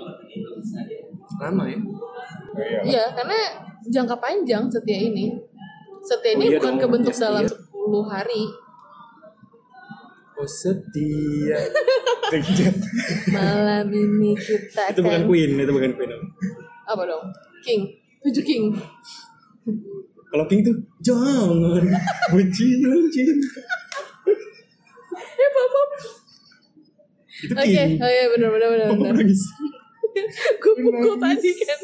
lama 1.40 1.64
ya 1.68 1.80
Oh, 2.50 2.58
iya. 2.66 2.80
Iya, 2.82 3.04
karena 3.14 3.38
jangka 3.86 4.16
panjang 4.18 4.66
setia 4.66 4.98
ini. 4.98 5.30
Setia 6.02 6.34
Oh 6.34 6.36
ini 6.40 6.44
iya 6.50 6.58
bukan 6.58 6.74
dong, 6.74 6.82
kebentuk 6.82 7.14
ya 7.14 7.20
dalam 7.30 7.44
setia. 7.46 7.62
10 7.70 8.10
hari. 8.10 8.42
oh 10.40 10.48
setia. 10.48 11.58
Malam 13.36 13.86
ini 13.92 14.32
kita 14.34 14.82
itu 14.90 15.00
bukan 15.04 15.22
Queen 15.28 15.50
itu 15.60 15.72
bukan 15.74 15.90
Queen 15.94 16.10
apa 16.90 17.02
dong? 17.06 17.24
King. 17.62 17.99
Tujuh 18.20 18.42
King. 18.42 18.64
kalau 20.26 20.44
King 20.46 20.60
tuh 20.62 20.74
jangan 21.00 21.56
benci 22.32 22.66
benci 22.78 23.20
Ya, 25.32 25.48
Bapak. 25.50 25.88
itu 27.40 27.52
Oke, 27.52 27.64
King 27.66 27.96
oh 27.98 28.10
iya 28.10 28.24
benar 28.28 28.48
benar 28.50 28.68
benar. 28.70 28.86
Papa 28.90 29.04
nangis 29.14 29.42
Gue 30.62 30.72
pukul 30.76 31.16
tadi 31.16 31.50
kan. 31.56 31.80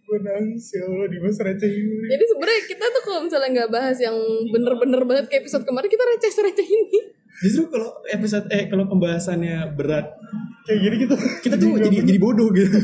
gue 0.00 0.18
nangis 0.22 0.64
ya 0.70 0.86
Allah 0.86 1.08
di 1.08 1.18
masa 1.18 1.42
receh 1.42 1.66
ini 1.66 2.06
Jadi 2.06 2.24
sebenarnya 2.24 2.62
kita 2.64 2.84
tuh 2.88 3.02
kalau 3.02 3.20
misalnya 3.20 3.48
nggak 3.52 3.70
bahas 3.70 3.98
yang 3.98 4.14
bener-bener 4.46 5.02
banget 5.02 5.26
kayak 5.26 5.42
episode 5.42 5.64
kemarin 5.64 5.88
kita 5.88 6.04
receh-receh 6.06 6.62
ini. 6.64 6.98
justru 7.36 7.66
kalau 7.66 7.90
episode 8.06 8.46
eh 8.48 8.64
kalau 8.64 8.86
pembahasannya 8.86 9.74
berat 9.74 10.06
kayak 10.62 10.78
gini 10.80 10.96
kita 11.02 11.14
kita 11.42 11.54
tuh 11.54 11.68
jadi 11.76 11.96
jadi 12.02 12.16
bodoh 12.16 12.48
gitu 12.48 12.70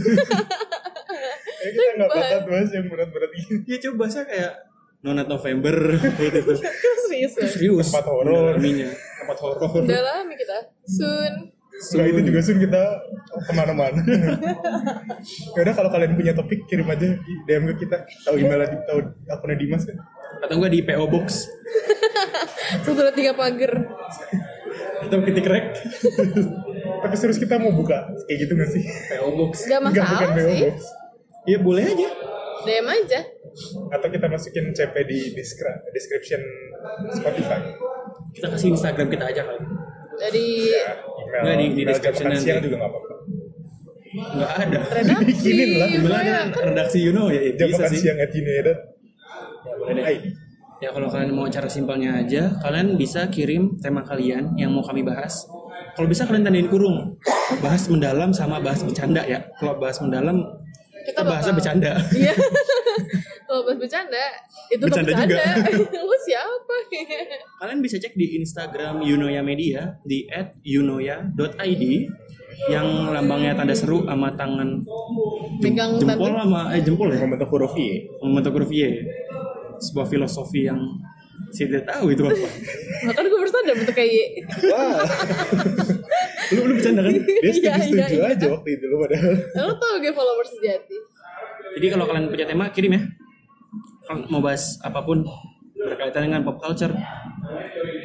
kayak 1.63 1.73
kita 1.73 1.93
nggak 1.95 2.11
bakat 2.11 2.43
bahas 2.45 2.71
yang 2.71 2.87
berat-berat 2.87 3.31
ini 3.33 3.55
ya 3.65 3.77
coba 3.81 3.95
bahasa 4.01 4.21
kayak 4.23 4.53
Nonat 5.01 5.27
November 5.27 5.75
gitu 6.17 6.39
tuh 6.45 6.59
Serius 7.05 7.35
ya. 7.35 7.47
serius 7.47 7.87
Tempat 7.87 8.07
horor. 8.07 8.55
tempat 8.57 9.39
horor 9.39 9.83
Udah 9.83 10.01
lama 10.01 10.33
kita. 10.33 10.59
Soon. 10.85 11.33
Enggak 11.73 12.07
itu 12.07 12.21
juga 12.25 12.41
sun 12.41 12.57
kita 12.57 12.83
ke 13.43 13.53
mana-mana. 13.53 14.01
Yaudah 15.57 15.75
kalau 15.75 15.91
kalian 15.91 16.15
punya 16.15 16.33
topik 16.33 16.65
kirim 16.65 16.87
aja 16.87 17.05
di 17.13 17.33
DM 17.45 17.67
ke 17.69 17.85
kita. 17.85 18.01
Tahu 18.23 18.35
email 18.39 18.63
di 18.65 18.77
tahu 18.85 18.99
akunnya 19.27 19.57
Dimas 19.57 19.85
kan? 19.85 19.99
atau 20.41 20.55
enggak 20.57 20.73
di 20.73 20.81
PO 20.81 21.05
Box 21.07 21.45
Satu 22.81 22.97
dua 22.97 23.13
tiga 23.13 23.31
pagar. 23.33 23.73
atau 25.03 25.19
ketik 25.21 25.45
rek 25.45 25.67
Tapi 26.99 27.15
serius 27.15 27.37
kita 27.37 27.59
mau 27.59 27.71
buka 27.71 28.09
kayak 28.25 28.39
gitu 28.41 28.53
gak 28.55 28.71
sih? 28.71 28.83
PO 28.83 29.29
Box 29.37 29.53
Gak 29.67 29.79
Enggak, 29.83 30.03
bukan 30.03 30.09
masalah 30.09 30.33
PO 30.33 30.47
sih. 30.49 30.61
Box. 30.65 30.79
Ya 31.45 31.59
boleh 31.59 31.85
aja 31.85 32.09
DM 32.63 32.87
aja. 32.87 33.21
Atau 33.91 34.09
kita 34.09 34.27
masukin 34.27 34.71
CP 34.71 34.95
di 35.03 35.35
description 35.91 36.41
Spotify. 37.11 37.61
kita 38.33 38.47
kasih 38.49 38.69
Instagram 38.71 39.09
kita 39.09 39.25
aja 39.27 39.43
kali 39.43 39.61
Dari 40.15 40.47
Ya, 40.71 40.93
email. 41.19 41.43
Nggak, 41.43 41.57
di- 41.59 41.73
di 41.75 41.83
description 41.85 42.27
nanti. 42.29 42.43
siang 42.43 42.61
juga 42.61 42.77
gak 42.79 42.89
apa-apa. 42.89 43.15
nggak 44.13 44.51
ada 44.63 44.79
redaksi. 44.93 45.25
Bikinin 45.27 45.71
lah. 45.75 45.89
Gimana 45.89 46.13
Iya, 46.15 46.21
ada 46.21 46.33
kan 46.53 46.65
redaksi 46.69 46.99
you 47.01 47.11
know 47.11 47.27
ya 47.29 47.41
Jam 47.51 47.67
bisa 47.67 47.77
makan 47.79 47.91
sih 47.91 47.99
siang 47.99 48.19
at 48.19 48.31
United. 48.31 48.77
boleh 49.75 49.93
deh. 49.95 50.05
Ya 50.79 50.89
kalau 50.91 51.07
kalian 51.07 51.31
mau 51.31 51.47
cara 51.47 51.67
simpelnya 51.67 52.11
aja 52.17 52.43
kalian 52.59 52.95
bisa 52.95 53.27
kirim 53.27 53.79
tema 53.79 54.03
kalian 54.03 54.55
yang 54.55 54.69
mau 54.69 54.83
kami 54.83 55.01
bahas 55.01 55.47
kalau 55.93 56.07
bisa 56.07 56.23
kalian 56.23 56.43
tandain 56.43 56.67
kurung 56.67 57.15
bahas 57.59 57.87
mendalam 57.87 58.31
sama 58.31 58.59
bahas 58.59 58.81
bercanda 58.81 59.23
ya 59.23 59.47
kalau 59.57 59.77
bahas 59.77 59.99
mendalam 59.99 60.43
kita, 61.05 61.21
bakal- 61.21 61.55
bercanda 61.55 61.93
Iya. 62.23 62.35
Kalau 63.43 63.63
bahas 63.63 63.77
bercanda, 63.77 64.25
itu 64.69 64.81
Bercanda 64.81 65.13
bercanda. 65.13 65.37
juga. 65.37 65.45
Lu 66.09 66.17
siapa? 66.19 66.75
kalian 67.59 67.81
bisa 67.81 67.97
cek 67.97 68.15
di 68.15 68.39
Instagram 68.39 69.01
Yunoya 69.01 69.41
Media 69.41 69.93
di 70.03 70.25
@yunoya.id 70.63 71.85
yang 72.65 72.87
lambangnya 73.09 73.53
tanda 73.53 73.73
seru 73.73 74.05
sama 74.05 74.33
tangan 74.33 74.81
jem- 75.59 75.61
Megang 75.63 75.91
jempol 75.97 76.31
tanda. 76.31 76.43
sama 76.43 76.61
eh 76.71 76.81
jempol 76.81 77.09
ya 77.09 77.19
Membentuk 77.19 77.49
huruf 77.51 77.73
Y. 77.75 77.89
membentuk 78.21 78.53
huruf 78.55 78.71
Y 78.71 78.83
sebuah 79.79 80.07
filosofi 80.07 80.65
yang 80.65 80.81
saya 81.53 81.67
tidak 81.69 81.85
tahu 81.85 82.07
itu 82.13 82.23
apa 82.25 82.49
Bahkan 83.03 83.23
gue 83.29 83.39
baru 83.43 83.51
sadar 83.53 83.75
bentuk 83.77 83.95
kayak 83.99 84.11
Y. 84.15 84.21
Wah, 84.73 85.03
lu 86.55 86.61
lu 86.71 86.73
bercanda 86.79 87.01
kan 87.03 87.13
dia 87.13 87.23
Iya, 87.43 87.51
setuju-setuju 87.53 87.99
iya, 87.99 88.27
iya. 88.31 88.35
aja 88.37 88.47
waktu 88.49 88.71
itu 88.79 88.85
lu 88.87 88.97
padahal. 89.03 89.33
Lo 89.59 89.75
tau 89.77 89.95
gak 89.99 90.15
followers 90.15 90.51
sejati? 90.55 90.97
jadi 91.73 91.87
kalau 91.97 92.05
kalian 92.05 92.29
punya 92.29 92.45
tema 92.45 92.69
kirim 92.69 92.93
ya 92.97 93.03
kalau 94.05 94.29
mau 94.29 94.43
bahas 94.45 94.77
apa 94.85 95.01
pun 95.01 95.25
berkaitan 95.83 96.21
dengan 96.27 96.41
pop 96.43 96.57
culture 96.59 96.95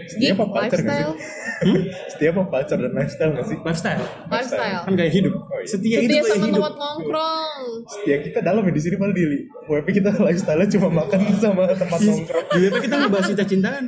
Setia 0.07 0.31
Geek, 0.31 0.39
pop 0.39 0.49
culture 0.49 0.81
nggak 0.81 0.97
lifestyle, 0.97 1.13
hmm? 1.61 1.81
Setia 2.09 2.31
pop 2.31 2.47
culture 2.47 2.79
dan 2.79 2.91
lifestyle 2.91 3.31
gak 3.33 3.45
sih? 3.45 3.57
lifestyle 3.59 4.03
lifestyle. 4.27 4.81
kan 4.83 4.93
gaya 4.95 5.11
hidup 5.11 5.33
Oh, 5.37 5.59
iya. 5.59 5.67
setia, 5.67 5.97
itu 5.99 6.05
Setia 6.07 6.21
gaya 6.21 6.23
sama 6.27 6.45
hidup 6.47 6.55
tempat 6.57 6.75
nongkrong. 6.77 7.63
Setia 7.87 8.17
kita 8.21 8.39
dalam 8.41 8.61
ya 8.63 8.71
di 8.71 8.81
sini 8.81 8.95
malah 8.95 9.15
di 9.15 9.23
WP 9.67 9.87
kita 9.93 10.09
lifestyle 10.17 10.63
cuma 10.69 10.87
makan 10.95 11.19
sama 11.43 11.63
tempat 11.71 11.99
nongkrong. 12.01 12.45
di 12.49 12.59
WP 12.61 12.75
kita 12.87 12.95
ngebahas 12.97 13.25
cinta-cintaan 13.27 13.83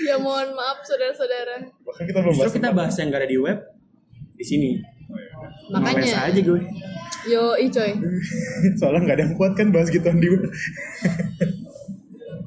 Ya 0.00 0.16
mohon 0.16 0.48
maaf 0.52 0.78
saudara-saudara. 0.82 1.56
Bahkan 1.86 2.04
kita 2.06 2.18
belum 2.20 2.34
bahas 2.36 2.46
justru 2.50 2.58
kita 2.60 2.70
bahas 2.72 2.94
yang 2.98 3.08
gak 3.10 3.20
ada 3.22 3.28
di 3.28 3.38
web 3.38 3.58
di 4.34 4.44
sini 4.44 4.70
Ngeles 5.70 5.84
Makanya. 6.16 6.32
aja 6.32 6.40
gue 6.40 6.60
Yo, 7.28 7.52
coy. 7.52 7.92
Soalnya 8.80 9.04
nggak 9.04 9.16
ada 9.20 9.24
yang 9.28 9.34
kuat 9.36 9.52
kan 9.52 9.68
bahas 9.68 9.92
gituan 9.92 10.16
di 10.16 10.32
web. 10.32 10.48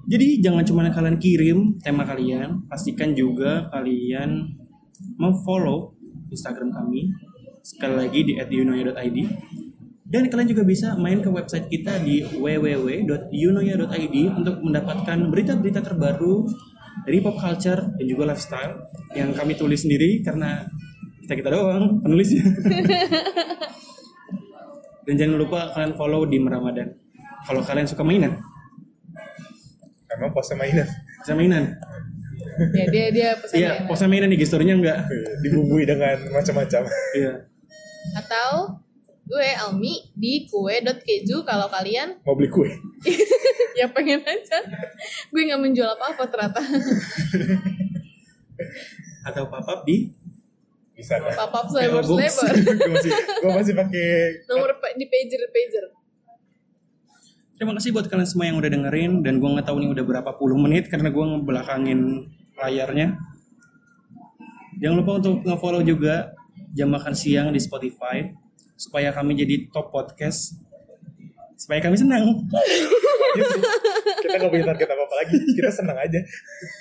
Jadi 0.04 0.44
jangan 0.44 0.68
cuma 0.68 0.84
kalian 0.92 1.16
kirim 1.16 1.80
tema 1.80 2.04
kalian, 2.04 2.68
pastikan 2.68 3.16
juga 3.16 3.72
kalian 3.72 4.52
memfollow 5.16 5.96
Instagram 6.28 6.76
kami 6.76 7.08
sekali 7.64 7.96
lagi 7.96 8.20
di 8.28 8.36
@yunoya.id 8.36 9.18
Dan 10.04 10.30
kalian 10.30 10.50
juga 10.52 10.62
bisa 10.68 10.94
main 11.00 11.24
ke 11.24 11.30
website 11.32 11.72
kita 11.72 12.04
di 12.04 12.22
www.yunoya.id 12.22 14.18
untuk 14.36 14.62
mendapatkan 14.62 15.18
berita-berita 15.32 15.82
terbaru 15.82 16.46
dari 17.08 17.18
pop 17.24 17.34
culture 17.40 17.82
dan 17.98 18.06
juga 18.06 18.30
lifestyle 18.30 18.78
yang 19.18 19.34
kami 19.34 19.58
tulis 19.58 19.82
sendiri 19.82 20.22
karena 20.22 20.70
kita 21.26 21.34
kita 21.40 21.50
doang 21.50 22.04
penulisnya. 22.04 22.46
dan 25.10 25.14
jangan 25.18 25.38
lupa 25.40 25.74
kalian 25.74 25.98
follow 25.98 26.30
di 26.30 26.38
Ramadan. 26.38 26.94
Kalau 27.50 27.66
kalian 27.66 27.88
suka 27.90 28.06
mainan, 28.06 28.38
Emang 30.14 30.30
pose 30.30 30.54
mainan. 30.54 30.86
bisa 31.18 31.34
mainan. 31.34 31.64
ya 32.70 32.86
dia 32.86 33.06
dia 33.10 33.30
pesan 33.36 33.56
Iya, 33.56 33.70
mainan. 33.74 33.88
pose 33.88 34.06
mainan 34.06 34.28
nih 34.28 34.40
gesturnya 34.40 34.74
enggak. 34.74 34.98
Dibumbui 35.40 35.84
dengan 35.84 36.18
macam-macam. 36.30 36.84
Iya. 37.14 37.34
atau 38.14 38.78
gue 39.24 39.48
Almi 39.58 40.12
di 40.14 40.44
kue.keju 40.46 41.42
kalau 41.42 41.66
kalian 41.68 42.12
Mau 42.28 42.36
beli 42.36 42.48
kue? 42.48 42.68
ya 43.74 43.88
pengen 43.88 44.20
aja 44.22 44.60
gue 45.26 45.42
nggak 45.42 45.58
menjual 45.58 45.88
apa-apa 45.90 46.28
ternyata 46.28 46.60
Atau 49.24 49.48
pop-up 49.48 49.82
di 49.84 50.12
Bisa 50.94 51.18
PO 51.18 51.32
cyber 51.72 52.04
Box. 52.04 52.38
cyber 52.38 52.54
gue 52.54 52.92
masih, 52.92 53.12
gue 53.40 53.52
masih 53.56 53.74
pakai 53.74 54.08
nomor 54.46 54.70
di 54.94 55.06
pager 55.08 55.42
pager 55.50 55.86
Terima 57.54 57.78
kasih 57.78 57.94
buat 57.94 58.10
kalian 58.10 58.26
semua 58.26 58.46
yang 58.50 58.58
udah 58.58 58.72
dengerin 58.72 59.22
dan 59.22 59.38
gua 59.38 59.54
nggak 59.54 59.68
tahu 59.70 59.78
nih 59.78 59.90
udah 59.94 60.04
berapa 60.04 60.32
puluh 60.36 60.58
menit 60.58 60.90
karena 60.90 61.14
gua 61.14 61.38
ngebelakangin 61.38 62.26
layarnya. 62.58 63.14
Jangan 64.82 64.96
lupa 65.06 65.12
untuk 65.22 65.46
nge-follow 65.46 65.86
juga 65.86 66.34
jam 66.74 66.90
makan 66.90 67.14
siang 67.14 67.54
di 67.54 67.62
Spotify 67.62 68.26
supaya 68.74 69.14
kami 69.14 69.38
jadi 69.38 69.70
top 69.70 69.94
podcast 69.94 70.58
supaya 71.64 71.80
kami 71.80 71.96
senang. 71.96 72.28
kita 74.24 74.36
nggak 74.36 74.52
punya 74.52 74.66
target 74.68 74.88
apa 74.92 75.02
apa 75.08 75.16
lagi. 75.24 75.36
Kita 75.56 75.72
senang 75.72 75.96
aja. 75.96 76.20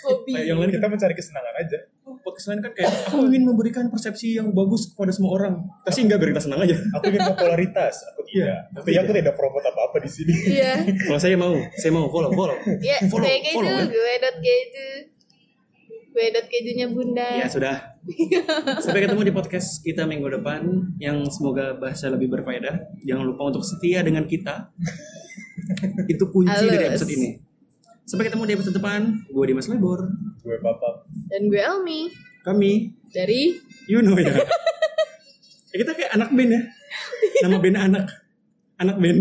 hobi 0.03 0.35
Kayak 0.35 0.47
yang 0.51 0.59
lain 0.59 0.71
Kita 0.75 0.87
mencari 0.91 1.15
kesenangan 1.15 1.55
aja. 1.63 1.79
podcast 2.23 2.47
lain 2.51 2.61
kan 2.63 2.73
kayak 2.75 2.91
aku 3.09 3.17
ingin 3.31 3.43
memberikan 3.47 3.85
persepsi 3.87 4.39
yang 4.39 4.51
bagus 4.51 4.91
kepada 4.91 5.15
semua 5.15 5.39
orang. 5.39 5.55
Sih 5.87 6.03
enggak 6.03 6.19
biar 6.19 6.31
kita 6.35 6.43
senang 6.43 6.61
aja. 6.67 6.75
Aku 6.99 7.15
ingin 7.15 7.23
popularitas. 7.23 7.95
Aku 8.11 8.27
tidak. 8.27 8.59
Tapi 8.75 8.91
aku 8.99 9.11
tidak 9.15 9.35
promote 9.39 9.67
apa-apa 9.71 9.97
di 10.03 10.11
sini. 10.11 10.35
iya 10.51 10.83
Kalau 11.07 11.19
saya 11.23 11.39
mau, 11.39 11.55
saya 11.79 11.91
mau 11.95 12.11
follow, 12.11 12.35
follow. 12.35 12.59
ya 12.83 12.99
Follow, 13.07 13.27
follow, 13.31 13.71
ya. 13.71 13.87
gue 13.87 14.13
dot 14.19 14.37
keju 14.43 14.87
gue 15.07 15.12
dot 16.13 16.47
kejunya 16.53 16.87
bunda 16.93 17.25
Ya 17.41 17.49
sudah. 17.49 17.97
Sampai 18.85 19.09
ketemu 19.09 19.23
di 19.25 19.33
podcast 19.33 19.81
kita 19.81 20.05
minggu 20.05 20.29
depan 20.29 20.61
yang 21.01 21.25
semoga 21.33 21.73
bahasa 21.79 22.13
lebih 22.13 22.29
berfaedah. 22.29 23.01
Jangan 23.07 23.25
lupa 23.25 23.49
untuk 23.49 23.65
setia 23.65 24.05
dengan 24.05 24.29
kita. 24.29 24.69
Itu 26.11 26.29
kunci 26.29 26.69
dari 26.69 26.85
Halus. 26.85 27.01
episode 27.01 27.13
ini. 27.17 27.31
Sampai 28.05 28.29
ketemu 28.29 28.45
di 28.45 28.53
episode 28.59 28.77
depan. 28.77 29.01
Gue 29.33 29.45
Dimas 29.49 29.69
Lebor. 29.71 30.05
gue 30.43 30.59
papap. 30.59 31.07
dan 31.31 31.47
gue 31.47 31.63
Almi 31.63 32.11
Kami 32.43 32.91
dari 33.15 33.55
you 33.87 34.03
know 34.03 34.19
ya. 34.19 34.35
ya 35.73 35.77
kita 35.81 35.95
kayak 35.95 36.13
anak 36.19 36.35
band 36.35 36.51
ya. 36.51 36.63
Nama 37.47 37.57
band 37.63 37.79
anak. 37.79 38.07
Anak 38.83 38.97
band. 38.99 39.21